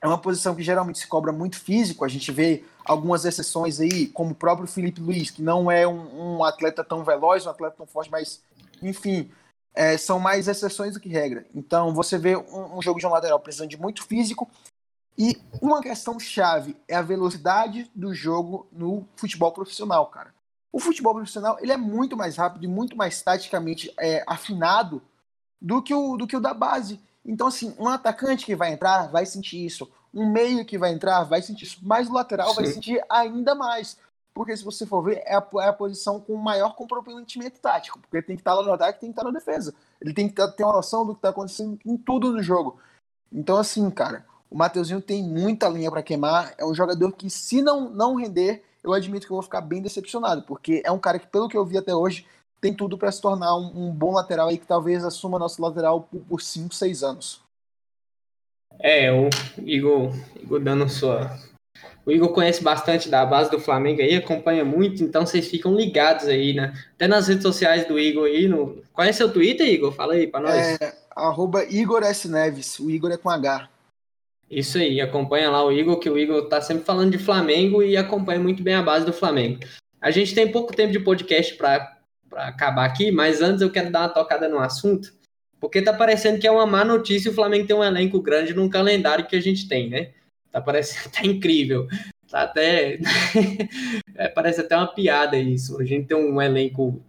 É 0.00 0.06
uma 0.06 0.18
posição 0.18 0.54
que 0.54 0.62
geralmente 0.62 0.98
se 0.98 1.06
cobra 1.06 1.32
muito 1.32 1.58
físico. 1.58 2.04
A 2.04 2.08
gente 2.08 2.30
vê 2.30 2.64
algumas 2.84 3.24
exceções 3.24 3.80
aí, 3.80 4.06
como 4.06 4.30
o 4.30 4.34
próprio 4.34 4.68
Felipe 4.68 5.00
Luiz, 5.00 5.30
que 5.30 5.42
não 5.42 5.70
é 5.70 5.86
um, 5.86 6.36
um 6.38 6.44
atleta 6.44 6.84
tão 6.84 7.04
veloz, 7.04 7.46
um 7.46 7.50
atleta 7.50 7.76
tão 7.76 7.86
forte, 7.86 8.10
mas, 8.10 8.42
enfim, 8.82 9.30
é, 9.74 9.96
são 9.96 10.18
mais 10.18 10.48
exceções 10.48 10.94
do 10.94 11.00
que 11.00 11.08
regra. 11.08 11.46
Então, 11.54 11.92
você 11.94 12.16
vê 12.16 12.36
um, 12.36 12.78
um 12.78 12.82
jogo 12.82 13.00
de 13.00 13.06
um 13.06 13.10
lateral 13.10 13.40
precisando 13.40 13.70
de 13.70 13.80
muito 13.80 14.04
físico. 14.04 14.48
E 15.18 15.36
uma 15.60 15.82
questão 15.82 16.20
chave 16.20 16.76
é 16.86 16.94
a 16.94 17.02
velocidade 17.02 17.90
do 17.92 18.14
jogo 18.14 18.68
no 18.70 19.04
futebol 19.16 19.50
profissional, 19.50 20.06
cara. 20.06 20.32
O 20.70 20.78
futebol 20.78 21.12
profissional 21.12 21.58
ele 21.60 21.72
é 21.72 21.76
muito 21.76 22.16
mais 22.16 22.36
rápido 22.36 22.64
e 22.64 22.68
muito 22.68 22.96
mais 22.96 23.20
taticamente 23.20 23.92
é, 23.98 24.22
afinado 24.28 25.02
do 25.60 25.82
que, 25.82 25.92
o, 25.92 26.16
do 26.16 26.24
que 26.24 26.36
o 26.36 26.40
da 26.40 26.54
base. 26.54 27.00
Então, 27.24 27.48
assim, 27.48 27.74
um 27.78 27.88
atacante 27.88 28.46
que 28.46 28.54
vai 28.54 28.72
entrar 28.72 29.08
vai 29.08 29.26
sentir 29.26 29.66
isso. 29.66 29.90
Um 30.14 30.30
meio 30.30 30.64
que 30.64 30.78
vai 30.78 30.92
entrar 30.92 31.24
vai 31.24 31.42
sentir 31.42 31.64
isso. 31.64 31.80
Mas 31.82 32.08
o 32.08 32.12
lateral 32.12 32.50
Sim. 32.50 32.54
vai 32.54 32.66
sentir 32.66 33.04
ainda 33.10 33.56
mais. 33.56 33.98
Porque 34.32 34.56
se 34.56 34.62
você 34.62 34.86
for 34.86 35.02
ver, 35.02 35.20
é 35.26 35.34
a, 35.34 35.44
é 35.62 35.68
a 35.68 35.72
posição 35.72 36.20
com 36.20 36.36
maior 36.36 36.76
comprometimento 36.76 37.58
tático. 37.60 37.98
Porque 37.98 38.22
tem 38.22 38.36
que 38.36 38.40
estar 38.40 38.54
lá 38.54 38.62
no 38.62 38.72
ataque 38.72 39.00
tem 39.00 39.10
que 39.10 39.18
estar 39.18 39.24
na 39.24 39.36
defesa. 39.36 39.74
Ele 40.00 40.14
tem 40.14 40.28
que 40.28 40.48
ter 40.52 40.62
uma 40.62 40.74
noção 40.74 41.04
do 41.04 41.12
que 41.12 41.18
está 41.18 41.30
acontecendo 41.30 41.76
em 41.84 41.96
tudo 41.96 42.30
no 42.30 42.40
jogo. 42.40 42.78
Então, 43.32 43.58
assim, 43.58 43.90
cara, 43.90 44.24
o 44.50 44.56
Mateuzinho 44.56 45.00
tem 45.00 45.22
muita 45.22 45.68
linha 45.68 45.90
para 45.90 46.02
queimar. 46.02 46.54
É 46.58 46.64
um 46.64 46.74
jogador 46.74 47.12
que, 47.12 47.28
se 47.28 47.60
não, 47.60 47.90
não 47.90 48.16
render, 48.16 48.62
eu 48.82 48.92
admito 48.92 49.26
que 49.26 49.32
eu 49.32 49.36
vou 49.36 49.42
ficar 49.42 49.60
bem 49.60 49.82
decepcionado, 49.82 50.42
porque 50.42 50.82
é 50.84 50.90
um 50.90 50.98
cara 50.98 51.18
que, 51.18 51.26
pelo 51.26 51.48
que 51.48 51.56
eu 51.56 51.64
vi 51.64 51.76
até 51.76 51.94
hoje, 51.94 52.26
tem 52.60 52.74
tudo 52.74 52.96
para 52.96 53.12
se 53.12 53.20
tornar 53.20 53.56
um, 53.56 53.88
um, 53.88 53.90
bom 53.90 54.12
lateral 54.12 54.48
aí 54.48 54.58
que 54.58 54.66
talvez 54.66 55.04
assuma 55.04 55.38
nosso 55.38 55.60
lateral 55.62 56.08
por 56.28 56.40
5, 56.40 56.74
6 56.74 57.02
anos. 57.02 57.40
É, 58.80 59.12
o 59.12 59.28
Igor, 59.58 60.12
Igor 60.40 60.60
dando 60.60 60.88
sua. 60.88 61.36
O 62.06 62.10
Igor 62.10 62.32
conhece 62.32 62.62
bastante 62.62 63.08
da 63.08 63.24
base 63.26 63.50
do 63.50 63.60
Flamengo 63.60 64.00
aí, 64.00 64.14
acompanha 64.14 64.64
muito, 64.64 65.02
então 65.02 65.26
vocês 65.26 65.48
ficam 65.48 65.74
ligados 65.74 66.26
aí, 66.26 66.54
né? 66.54 66.72
Até 66.94 67.06
nas 67.06 67.28
redes 67.28 67.42
sociais 67.42 67.86
do 67.86 67.98
Igor 67.98 68.24
aí. 68.24 68.48
No... 68.48 68.82
Qual 68.92 69.06
é 69.06 69.12
seu 69.12 69.32
Twitter, 69.32 69.68
Igor? 69.68 69.92
Fala 69.92 70.14
aí 70.14 70.26
pra 70.26 70.40
nós. 70.40 70.54
É, 70.54 70.96
arroba 71.14 71.64
Igor 71.64 72.02
S. 72.02 72.28
Neves. 72.28 72.78
O 72.78 72.90
Igor 72.90 73.10
é 73.10 73.16
com 73.16 73.28
H. 73.28 73.68
Isso 74.50 74.78
aí, 74.78 75.00
acompanha 75.00 75.50
lá 75.50 75.64
o 75.64 75.70
Igor, 75.70 75.98
que 75.98 76.08
o 76.08 76.18
Igor 76.18 76.48
tá 76.48 76.60
sempre 76.60 76.84
falando 76.84 77.12
de 77.12 77.18
Flamengo 77.18 77.82
e 77.82 77.96
acompanha 77.96 78.40
muito 78.40 78.62
bem 78.62 78.74
a 78.74 78.82
base 78.82 79.04
do 79.04 79.12
Flamengo. 79.12 79.60
A 80.00 80.10
gente 80.10 80.34
tem 80.34 80.50
pouco 80.50 80.74
tempo 80.74 80.92
de 80.92 81.00
podcast 81.00 81.54
para 81.54 81.98
acabar 82.32 82.86
aqui, 82.86 83.10
mas 83.10 83.42
antes 83.42 83.60
eu 83.60 83.70
quero 83.70 83.90
dar 83.90 84.00
uma 84.00 84.08
tocada 84.08 84.48
no 84.48 84.58
assunto, 84.58 85.12
porque 85.60 85.82
tá 85.82 85.92
parecendo 85.92 86.38
que 86.38 86.46
é 86.46 86.50
uma 86.50 86.66
má 86.66 86.84
notícia 86.84 87.30
o 87.30 87.34
Flamengo 87.34 87.66
ter 87.66 87.74
um 87.74 87.84
elenco 87.84 88.22
grande 88.22 88.54
num 88.54 88.70
calendário 88.70 89.26
que 89.26 89.36
a 89.36 89.40
gente 89.40 89.68
tem, 89.68 89.90
né? 89.90 90.12
Tá 90.50 90.60
parecendo 90.60 91.12
tá 91.12 91.26
incrível. 91.26 91.86
Tá 92.30 92.42
até. 92.42 92.98
é, 94.14 94.28
parece 94.28 94.60
até 94.60 94.76
uma 94.76 94.86
piada 94.86 95.36
isso. 95.36 95.80
A 95.80 95.84
gente 95.84 96.06
tem 96.06 96.16
um 96.16 96.40
elenco 96.40 97.02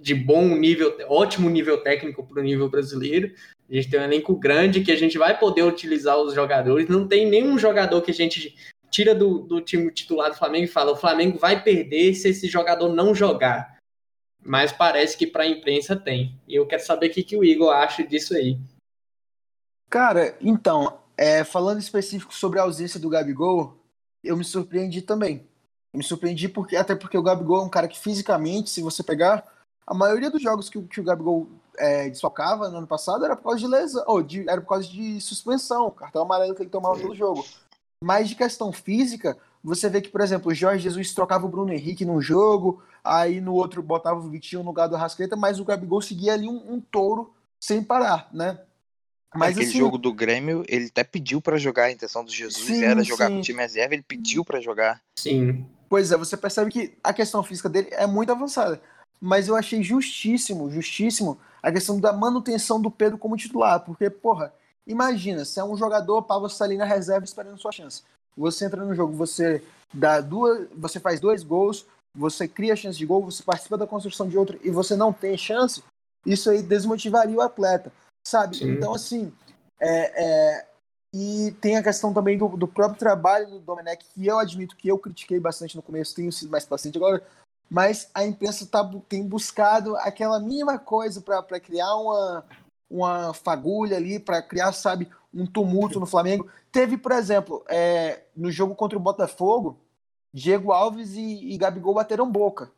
de 0.00 0.14
bom 0.14 0.56
nível, 0.56 0.96
ótimo 1.06 1.48
nível 1.48 1.78
técnico 1.78 2.26
para 2.26 2.40
o 2.40 2.42
nível 2.42 2.68
brasileiro. 2.68 3.32
A 3.72 3.74
gente 3.74 3.88
tem 3.88 3.98
um 3.98 4.04
elenco 4.04 4.36
grande 4.36 4.82
que 4.82 4.92
a 4.92 4.96
gente 4.96 5.16
vai 5.16 5.38
poder 5.38 5.62
utilizar 5.62 6.18
os 6.18 6.34
jogadores. 6.34 6.90
Não 6.90 7.08
tem 7.08 7.26
nenhum 7.26 7.58
jogador 7.58 8.02
que 8.02 8.10
a 8.10 8.14
gente 8.14 8.54
tira 8.90 9.14
do, 9.14 9.38
do 9.38 9.62
time 9.62 9.90
titular 9.90 10.30
do 10.30 10.36
Flamengo 10.36 10.66
e 10.66 10.68
fala: 10.68 10.92
o 10.92 10.96
Flamengo 10.96 11.38
vai 11.38 11.64
perder 11.64 12.14
se 12.14 12.28
esse 12.28 12.48
jogador 12.48 12.90
não 12.90 13.14
jogar. 13.14 13.78
Mas 14.44 14.72
parece 14.72 15.16
que 15.16 15.26
para 15.26 15.44
a 15.44 15.48
imprensa 15.48 15.96
tem. 15.96 16.38
E 16.46 16.54
eu 16.54 16.66
quero 16.66 16.84
saber 16.84 17.06
o 17.06 17.10
que, 17.10 17.22
que 17.22 17.36
o 17.36 17.42
Igor 17.42 17.72
acha 17.72 18.06
disso 18.06 18.34
aí. 18.34 18.58
Cara, 19.88 20.36
então, 20.42 20.98
é, 21.16 21.42
falando 21.42 21.78
específico 21.78 22.34
sobre 22.34 22.58
a 22.58 22.64
ausência 22.64 23.00
do 23.00 23.08
Gabigol, 23.08 23.78
eu 24.22 24.36
me 24.36 24.44
surpreendi 24.44 25.00
também. 25.00 25.46
Eu 25.94 25.98
me 25.98 26.04
surpreendi 26.04 26.46
porque 26.46 26.76
até 26.76 26.94
porque 26.94 27.16
o 27.16 27.22
Gabigol 27.22 27.62
é 27.62 27.64
um 27.64 27.70
cara 27.70 27.88
que 27.88 27.98
fisicamente, 27.98 28.68
se 28.68 28.82
você 28.82 29.02
pegar 29.02 29.46
a 29.86 29.94
maioria 29.94 30.30
dos 30.30 30.42
jogos 30.42 30.68
que, 30.68 30.82
que 30.82 31.00
o 31.00 31.04
Gabigol 31.04 31.48
é, 31.78 32.08
desfocava 32.08 32.68
no 32.68 32.78
ano 32.78 32.86
passado 32.86 33.24
era 33.24 33.36
por 33.36 33.44
causa 33.44 33.58
de 33.58 33.66
lesão, 33.66 34.04
ou 34.06 34.22
de, 34.22 34.48
era 34.48 34.60
por 34.60 34.68
causa 34.68 34.88
de 34.88 35.20
suspensão, 35.20 35.90
cartão 35.90 36.22
amarelo 36.22 36.54
que 36.54 36.62
ele 36.62 36.70
tomava 36.70 36.98
todo 36.98 37.14
jogo. 37.14 37.44
Mas 38.02 38.28
de 38.28 38.34
questão 38.34 38.72
física, 38.72 39.36
você 39.62 39.88
vê 39.88 40.00
que, 40.00 40.08
por 40.08 40.20
exemplo, 40.20 40.50
o 40.50 40.54
Jorge 40.54 40.82
Jesus 40.82 41.14
trocava 41.14 41.46
o 41.46 41.48
Bruno 41.48 41.72
Henrique 41.72 42.04
num 42.04 42.20
jogo, 42.20 42.82
aí 43.02 43.40
no 43.40 43.54
outro 43.54 43.82
botava 43.82 44.18
o 44.18 44.28
Vitinho 44.28 44.62
no 44.62 44.68
lugar 44.68 44.88
do 44.88 44.96
Rascaeta, 44.96 45.36
mas 45.36 45.60
o 45.60 45.64
Gabigol 45.64 46.02
seguia 46.02 46.34
ali 46.34 46.48
um, 46.48 46.74
um 46.74 46.80
touro 46.80 47.32
sem 47.60 47.82
parar, 47.82 48.28
né? 48.32 48.58
Mas 49.34 49.52
aquele 49.52 49.70
assim, 49.70 49.78
jogo 49.78 49.96
do 49.96 50.12
Grêmio, 50.12 50.62
ele 50.68 50.86
até 50.86 51.02
pediu 51.02 51.40
para 51.40 51.56
jogar, 51.56 51.84
a 51.84 51.92
intenção 51.92 52.24
do 52.24 52.30
Jesus 52.30 52.66
sim, 52.66 52.84
era 52.84 53.02
jogar 53.02 53.28
sim. 53.28 53.34
com 53.34 53.38
o 53.38 53.42
time 53.42 53.60
reserva, 53.60 53.94
ele 53.94 54.04
pediu 54.06 54.44
para 54.44 54.60
jogar. 54.60 55.00
Sim. 55.18 55.64
Pois 55.88 56.12
é, 56.12 56.16
você 56.16 56.36
percebe 56.36 56.70
que 56.70 56.98
a 57.02 57.12
questão 57.12 57.42
física 57.42 57.68
dele 57.68 57.88
é 57.92 58.06
muito 58.06 58.30
avançada. 58.30 58.80
Mas 59.20 59.48
eu 59.48 59.56
achei 59.56 59.82
justíssimo, 59.82 60.70
justíssimo 60.70 61.38
a 61.62 61.70
questão 61.70 62.00
da 62.00 62.12
manutenção 62.12 62.80
do 62.80 62.90
Pedro 62.90 63.16
como 63.16 63.36
titular, 63.36 63.80
porque, 63.80 64.10
porra, 64.10 64.52
imagina, 64.86 65.44
se 65.44 65.60
é 65.60 65.64
um 65.64 65.76
jogador 65.76 66.22
para 66.22 66.38
você 66.38 66.64
ali 66.64 66.76
na 66.76 66.84
reserva 66.84 67.24
esperando 67.24 67.60
sua 67.60 67.70
chance. 67.70 68.02
Você 68.36 68.64
entra 68.64 68.84
no 68.84 68.94
jogo, 68.94 69.12
você 69.12 69.62
dá 69.92 70.20
duas, 70.20 70.66
você 70.74 70.98
faz 70.98 71.20
dois 71.20 71.42
gols, 71.44 71.86
você 72.14 72.48
cria 72.48 72.74
chance 72.74 72.98
de 72.98 73.06
gol, 73.06 73.24
você 73.24 73.42
participa 73.42 73.78
da 73.78 73.86
construção 73.86 74.28
de 74.28 74.36
outro 74.36 74.58
e 74.62 74.70
você 74.70 74.96
não 74.96 75.12
tem 75.12 75.36
chance, 75.36 75.82
isso 76.26 76.50
aí 76.50 76.62
desmotivaria 76.62 77.36
o 77.36 77.40
atleta, 77.40 77.92
sabe? 78.26 78.56
Sim. 78.56 78.72
Então, 78.72 78.94
assim, 78.94 79.32
é, 79.80 80.24
é, 80.24 80.66
e 81.14 81.52
tem 81.60 81.76
a 81.76 81.82
questão 81.82 82.12
também 82.12 82.38
do, 82.38 82.48
do, 82.48 82.66
próprio 82.66 82.98
trabalho 82.98 83.46
do 83.48 83.60
Domenech, 83.60 84.04
que 84.14 84.26
eu 84.26 84.38
admito 84.38 84.76
que 84.76 84.88
eu 84.88 84.98
critiquei 84.98 85.38
bastante 85.38 85.76
no 85.76 85.82
começo, 85.82 86.14
tenho 86.14 86.32
sido 86.32 86.50
mais 86.50 86.64
paciente 86.64 86.96
agora, 86.96 87.22
mas 87.72 88.10
a 88.12 88.22
imprensa 88.22 88.66
tá, 88.66 88.86
tem 89.08 89.26
buscado 89.26 89.96
aquela 89.96 90.38
mínima 90.38 90.78
coisa 90.78 91.22
para 91.22 91.58
criar 91.58 91.96
uma, 91.96 92.44
uma 92.90 93.32
fagulha 93.32 93.96
ali, 93.96 94.20
para 94.20 94.42
criar, 94.42 94.74
sabe, 94.74 95.08
um 95.32 95.46
tumulto 95.46 95.98
no 95.98 96.04
Flamengo. 96.04 96.46
Teve, 96.70 96.98
por 96.98 97.12
exemplo, 97.12 97.64
é, 97.66 98.24
no 98.36 98.50
jogo 98.50 98.74
contra 98.74 98.98
o 98.98 99.00
Botafogo, 99.00 99.80
Diego 100.34 100.70
Alves 100.70 101.14
e, 101.14 101.50
e 101.50 101.56
Gabigol 101.56 101.94
bateram 101.94 102.30
boca. 102.30 102.70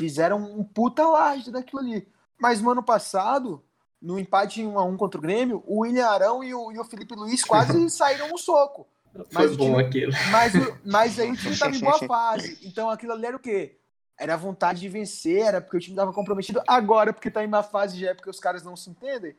Fizeram 0.00 0.38
um 0.38 0.64
puta 0.64 1.06
laje 1.06 1.50
daquilo 1.50 1.82
ali. 1.82 2.08
Mas 2.40 2.62
no 2.62 2.70
ano 2.70 2.82
passado, 2.82 3.62
no 4.00 4.18
empate 4.18 4.62
em 4.62 4.66
1 4.66 4.78
a 4.78 4.84
1 4.84 4.96
contra 4.96 5.18
o 5.18 5.22
Grêmio, 5.22 5.62
o 5.66 5.80
William 5.80 6.06
Arão 6.06 6.42
e 6.42 6.54
o, 6.54 6.72
e 6.72 6.78
o 6.78 6.84
Felipe 6.84 7.14
Luiz 7.14 7.44
quase 7.44 7.90
saíram 7.90 8.28
no 8.28 8.38
soco. 8.38 8.88
Mas 9.30 9.48
Foi 9.48 9.56
bom 9.58 9.64
time, 9.72 9.82
aquilo. 9.82 10.12
Mas, 10.30 10.52
mas 10.86 11.18
aí 11.18 11.32
o 11.32 11.36
time 11.36 11.52
estava 11.52 11.76
em 11.76 11.80
boa 11.80 11.98
fase. 12.08 12.58
Então 12.62 12.88
aquilo 12.88 13.12
ali 13.12 13.26
era 13.26 13.36
o 13.36 13.40
quê? 13.40 13.77
Era 14.18 14.34
a 14.34 14.36
vontade 14.36 14.80
de 14.80 14.88
vencer, 14.88 15.42
era 15.42 15.60
porque 15.60 15.76
o 15.76 15.80
time 15.80 15.94
estava 15.94 16.12
comprometido. 16.12 16.60
Agora, 16.66 17.12
porque 17.12 17.28
está 17.28 17.44
em 17.44 17.46
má 17.46 17.62
fase, 17.62 18.00
já 18.00 18.10
é 18.10 18.14
porque 18.14 18.30
os 18.30 18.40
caras 18.40 18.62
não 18.62 18.76
se 18.76 18.90
entendem. 18.90 19.36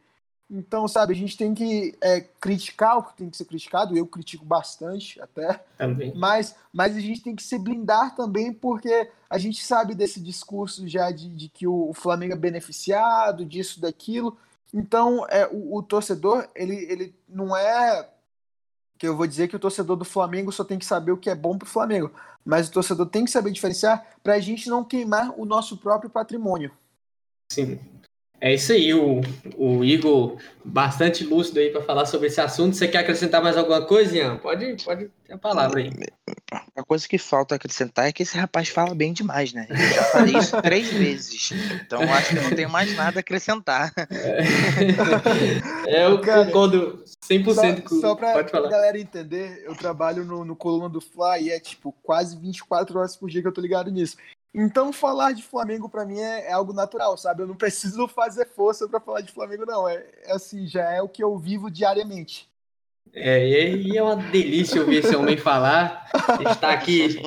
Então, 0.51 0.87
sabe, 0.87 1.13
a 1.13 1.15
gente 1.15 1.37
tem 1.37 1.53
que 1.53 1.95
é, 2.01 2.21
criticar 2.21 2.97
o 2.97 3.03
que 3.03 3.15
tem 3.15 3.29
que 3.29 3.37
ser 3.37 3.45
criticado, 3.45 3.95
eu 3.95 4.07
critico 4.07 4.43
bastante 4.43 5.21
até. 5.21 5.63
Também. 5.77 6.11
Mas, 6.15 6.55
mas 6.73 6.97
a 6.97 6.99
gente 6.99 7.21
tem 7.21 7.35
que 7.35 7.43
se 7.43 7.59
blindar 7.59 8.15
também, 8.15 8.51
porque 8.51 9.11
a 9.29 9.37
gente 9.37 9.63
sabe 9.63 9.93
desse 9.93 10.19
discurso 10.19 10.87
já 10.87 11.11
de, 11.11 11.29
de 11.29 11.49
que 11.49 11.67
o, 11.67 11.93
Flamengo 11.93 12.33
é 12.33 12.37
beneficiado, 12.37 13.45
disso, 13.45 13.79
daquilo. 13.79 14.35
Então, 14.73 15.23
é, 15.29 15.47
o, 15.51 15.77
o, 15.77 15.83
torcedor, 15.83 16.47
ele, 16.55 16.75
ele 16.75 17.15
não 17.27 17.55
é. 17.55 18.09
Que 18.99 19.07
eu 19.07 19.17
vou 19.17 19.25
dizer 19.25 19.47
que 19.47 19.55
o 19.55 19.59
torcedor 19.59 19.95
do 19.95 20.05
Flamengo 20.05 20.51
só 20.51 20.63
tem 20.63 20.77
que 20.77 20.85
saber 20.85 21.11
o 21.11 21.17
que 21.17 21.31
é 21.31 21.35
bom 21.35 21.57
pro 21.57 21.67
Flamengo. 21.67 22.11
Mas 22.45 22.67
o 22.67 22.71
torcedor 22.71 23.07
tem 23.07 23.25
que 23.25 23.31
saber 23.31 23.49
diferenciar 23.49 24.05
para 24.21 24.35
a 24.35 24.39
gente 24.39 24.69
não 24.69 24.83
queimar 24.83 25.33
o 25.39 25.45
nosso 25.45 25.77
próprio 25.77 26.09
patrimônio. 26.09 26.71
Sim, 27.51 27.79
é 28.41 28.53
isso 28.53 28.71
aí, 28.71 28.93
o, 28.93 29.21
o 29.57 29.83
Igor 29.83 30.37
bastante 30.63 31.23
lúcido 31.23 31.59
aí 31.59 31.69
para 31.69 31.81
falar 31.81 32.05
sobre 32.05 32.27
esse 32.27 32.39
assunto. 32.39 32.75
Você 32.75 32.87
quer 32.87 32.99
acrescentar 32.99 33.41
mais 33.41 33.57
alguma 33.57 33.85
coisa, 33.85 34.15
Ian? 34.15 34.37
Pode, 34.37 34.83
pode 34.83 35.09
ter 35.25 35.33
a 35.33 35.37
palavra 35.37 35.81
aí. 35.81 35.91
A 36.75 36.83
coisa 36.83 37.07
que 37.07 37.17
falta 37.17 37.55
acrescentar 37.55 38.07
é 38.07 38.11
que 38.13 38.23
esse 38.23 38.37
rapaz 38.37 38.69
fala 38.69 38.95
bem 38.95 39.11
demais, 39.11 39.51
né? 39.51 39.67
Eu 39.69 39.77
já 39.77 40.03
falei 40.05 40.37
isso 40.37 40.59
três 40.61 40.89
vezes. 40.91 41.51
Então 41.81 42.01
acho 42.13 42.29
que 42.29 42.35
não 42.35 42.55
tenho 42.55 42.69
mais 42.69 42.95
nada 42.95 43.19
a 43.19 43.21
acrescentar. 43.21 43.93
É, 45.85 46.05
eu 46.05 46.21
Cara, 46.21 46.45
concordo 46.45 47.03
100% 47.29 47.53
só, 47.53 47.81
com 47.81 48.01
Só 48.01 48.15
pra, 48.15 48.43
pra 48.43 48.69
galera 48.69 48.97
entender, 48.99 49.63
eu 49.65 49.75
trabalho 49.75 50.23
no, 50.23 50.45
no 50.45 50.55
Coluna 50.55 50.87
do 50.87 51.01
Fly 51.01 51.43
e 51.43 51.51
é 51.51 51.59
tipo 51.59 51.93
quase 52.03 52.37
24 52.37 52.97
horas 52.97 53.15
por 53.15 53.29
dia 53.29 53.41
que 53.41 53.47
eu 53.47 53.53
tô 53.53 53.61
ligado 53.61 53.91
nisso. 53.91 54.17
Então, 54.53 54.91
falar 54.91 55.31
de 55.33 55.43
Flamengo 55.43 55.87
para 55.87 56.05
mim 56.05 56.19
é, 56.19 56.47
é, 56.47 56.51
algo 56.51 56.73
natural, 56.73 57.17
sabe? 57.17 57.43
Eu 57.43 57.47
não 57.47 57.55
preciso 57.55 58.07
fazer 58.09 58.47
força 58.47 58.87
para 58.87 58.99
falar 58.99 59.21
de 59.21 59.31
Flamengo, 59.31 59.65
não. 59.65 59.87
É, 59.87 59.95
é, 60.23 60.31
assim, 60.33 60.65
já 60.67 60.89
é 60.91 61.01
o 61.01 61.09
que 61.09 61.23
eu 61.23 61.37
vivo 61.37 61.69
diariamente. 61.69 62.48
É, 63.13 63.71
e 63.71 63.97
é 63.97 64.03
uma 64.03 64.15
delícia 64.15 64.81
ouvir 64.81 64.97
esse 64.97 65.15
homem 65.15 65.37
falar. 65.37 66.07
Está 66.49 66.71
aqui. 66.71 67.21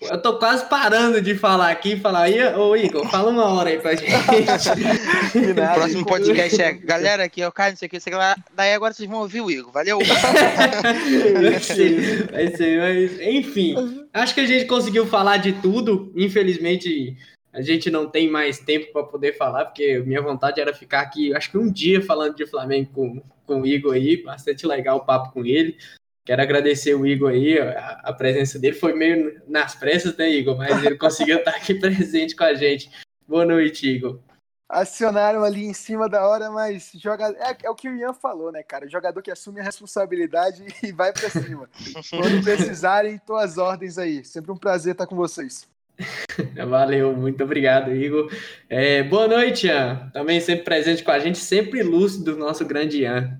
Eu 0.00 0.22
tô 0.22 0.38
quase 0.38 0.64
parando 0.68 1.20
de 1.20 1.34
falar 1.34 1.70
aqui 1.70 1.92
e 1.92 2.00
falar, 2.00 2.28
ô 2.56 2.76
Igor, 2.76 3.08
fala 3.10 3.30
uma 3.30 3.44
hora 3.44 3.70
aí 3.70 3.78
pra 3.78 3.94
gente. 3.94 4.12
o 4.12 5.74
próximo 5.74 6.06
podcast 6.06 6.62
é, 6.62 6.72
galera, 6.72 7.24
aqui 7.24 7.42
é 7.42 7.48
o 7.48 7.52
Caio, 7.52 7.72
não 7.72 7.76
sei 7.76 7.86
o 7.86 7.90
que, 7.90 7.98
sei 7.98 8.14
lá. 8.14 8.36
Daí 8.54 8.72
agora 8.72 8.94
vocês 8.94 9.08
vão 9.08 9.20
ouvir 9.20 9.40
o 9.40 9.50
Igor, 9.50 9.72
valeu? 9.72 9.98
vai 9.98 11.60
ser, 11.60 12.30
vai 12.30 12.56
ser, 12.56 12.78
mas, 12.80 13.20
enfim, 13.20 13.74
acho 14.12 14.34
que 14.34 14.40
a 14.40 14.46
gente 14.46 14.66
conseguiu 14.66 15.04
falar 15.06 15.38
de 15.38 15.52
tudo. 15.54 16.12
Infelizmente, 16.16 17.16
a 17.58 17.62
gente 17.62 17.90
não 17.90 18.08
tem 18.08 18.30
mais 18.30 18.60
tempo 18.60 18.92
para 18.92 19.02
poder 19.02 19.36
falar, 19.36 19.64
porque 19.64 19.98
minha 19.98 20.22
vontade 20.22 20.60
era 20.60 20.72
ficar 20.72 21.00
aqui, 21.00 21.34
acho 21.34 21.50
que 21.50 21.58
um 21.58 21.68
dia 21.70 22.00
falando 22.00 22.36
de 22.36 22.46
Flamengo 22.46 22.90
com, 22.92 23.22
com 23.44 23.62
o 23.62 23.66
Igor 23.66 23.94
aí, 23.94 24.22
bastante 24.22 24.64
legal 24.64 24.98
o 24.98 25.04
papo 25.04 25.32
com 25.32 25.44
ele. 25.44 25.76
Quero 26.24 26.40
agradecer 26.40 26.94
o 26.94 27.04
Igor 27.04 27.30
aí, 27.30 27.58
a, 27.58 28.00
a 28.04 28.12
presença 28.12 28.60
dele 28.60 28.76
foi 28.76 28.92
meio 28.92 29.42
nas 29.48 29.74
pressas, 29.74 30.16
né, 30.16 30.30
Igor? 30.30 30.56
Mas 30.56 30.84
ele 30.84 30.96
conseguiu 30.96 31.38
estar 31.38 31.50
aqui 31.50 31.74
presente 31.80 32.36
com 32.36 32.44
a 32.44 32.54
gente. 32.54 32.92
Boa 33.26 33.44
noite, 33.44 33.88
Igor. 33.88 34.20
Acionaram 34.68 35.42
ali 35.42 35.64
em 35.64 35.74
cima 35.74 36.08
da 36.08 36.28
hora, 36.28 36.52
mas 36.52 36.92
joga... 36.94 37.34
é, 37.40 37.56
é 37.64 37.70
o 37.70 37.74
que 37.74 37.88
o 37.88 37.96
Ian 37.96 38.12
falou, 38.12 38.52
né, 38.52 38.62
cara? 38.62 38.88
Jogador 38.88 39.20
que 39.20 39.32
assume 39.32 39.58
a 39.58 39.64
responsabilidade 39.64 40.64
e 40.80 40.92
vai 40.92 41.12
para 41.12 41.28
cima. 41.28 41.68
Quando 42.10 42.44
precisarem, 42.44 43.18
tô 43.18 43.34
às 43.34 43.58
ordens 43.58 43.98
aí. 43.98 44.24
Sempre 44.24 44.52
um 44.52 44.56
prazer 44.56 44.92
estar 44.92 45.08
com 45.08 45.16
vocês. 45.16 45.66
Valeu, 46.68 47.16
muito 47.16 47.42
obrigado, 47.42 47.94
Igor. 47.94 48.30
É, 48.68 49.02
boa 49.02 49.26
noite, 49.26 49.66
Ian. 49.66 50.10
Também 50.12 50.40
sempre 50.40 50.64
presente 50.64 51.02
com 51.02 51.10
a 51.10 51.18
gente, 51.18 51.38
sempre 51.38 51.82
lúcido, 51.82 52.36
nosso 52.36 52.64
grande 52.64 53.02
Ian. 53.02 53.38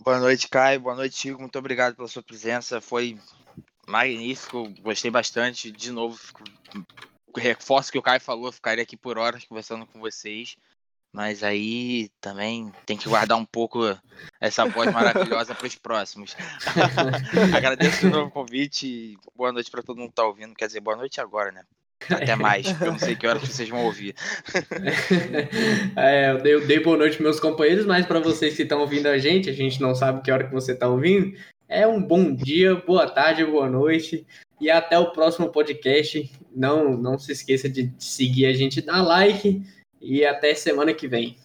Boa 0.00 0.18
noite, 0.18 0.48
Caio. 0.48 0.80
Boa 0.80 0.94
noite, 0.94 1.28
Igor. 1.28 1.40
Muito 1.40 1.58
obrigado 1.58 1.94
pela 1.94 2.08
sua 2.08 2.22
presença. 2.22 2.80
Foi 2.80 3.16
magnífico, 3.86 4.68
gostei 4.80 5.10
bastante. 5.10 5.70
De 5.70 5.90
novo, 5.90 6.18
reforço 7.36 7.92
que 7.92 7.98
o 7.98 8.02
Caio 8.02 8.20
falou, 8.20 8.52
ficaria 8.52 8.82
aqui 8.82 8.96
por 8.96 9.18
horas 9.18 9.44
conversando 9.44 9.86
com 9.86 10.00
vocês. 10.00 10.56
Mas 11.12 11.44
aí 11.44 12.10
também 12.20 12.72
tem 12.84 12.96
que 12.96 13.08
guardar 13.08 13.38
um 13.38 13.44
pouco 13.44 13.78
essa 14.40 14.64
voz 14.66 14.92
maravilhosa 14.92 15.54
para 15.54 15.66
os 15.68 15.76
próximos. 15.76 16.36
Agradeço 17.56 18.00
de 18.00 18.08
novo 18.08 18.26
o 18.26 18.32
convite 18.32 18.86
e 18.88 19.18
boa 19.32 19.52
noite 19.52 19.70
para 19.70 19.82
todo 19.82 19.96
mundo 19.96 20.08
que 20.08 20.12
está 20.12 20.24
ouvindo. 20.24 20.56
Quer 20.56 20.66
dizer, 20.66 20.80
boa 20.80 20.96
noite 20.96 21.20
agora, 21.20 21.52
né? 21.52 21.62
Até 22.10 22.34
mais, 22.36 22.66
eu 22.80 22.92
não 22.92 22.98
sei 22.98 23.14
que 23.14 23.26
horas 23.26 23.42
vocês 23.42 23.68
vão 23.68 23.84
ouvir. 23.84 24.14
É, 25.96 26.32
eu, 26.32 26.38
dei, 26.38 26.54
eu 26.54 26.66
dei 26.66 26.80
boa 26.80 26.96
noite 26.96 27.22
meus 27.22 27.38
companheiros, 27.38 27.86
mas 27.86 28.06
para 28.06 28.20
vocês 28.20 28.54
que 28.56 28.62
estão 28.62 28.80
ouvindo 28.80 29.06
a 29.06 29.18
gente, 29.18 29.48
a 29.48 29.52
gente 29.52 29.80
não 29.80 29.94
sabe 29.94 30.22
que 30.22 30.30
hora 30.30 30.44
que 30.44 30.52
você 30.52 30.72
está 30.72 30.88
ouvindo. 30.88 31.36
É 31.68 31.86
um 31.86 32.02
bom 32.02 32.34
dia, 32.34 32.74
boa 32.74 33.08
tarde, 33.08 33.44
boa 33.44 33.68
noite 33.68 34.26
e 34.60 34.70
até 34.70 34.98
o 34.98 35.12
próximo 35.12 35.48
podcast. 35.48 36.30
Não, 36.54 36.96
não 36.96 37.18
se 37.18 37.32
esqueça 37.32 37.68
de 37.68 37.92
seguir 37.98 38.46
a 38.46 38.52
gente, 38.52 38.80
dar 38.80 39.02
like 39.02 39.62
e 40.00 40.24
até 40.24 40.54
semana 40.54 40.92
que 40.92 41.08
vem. 41.08 41.36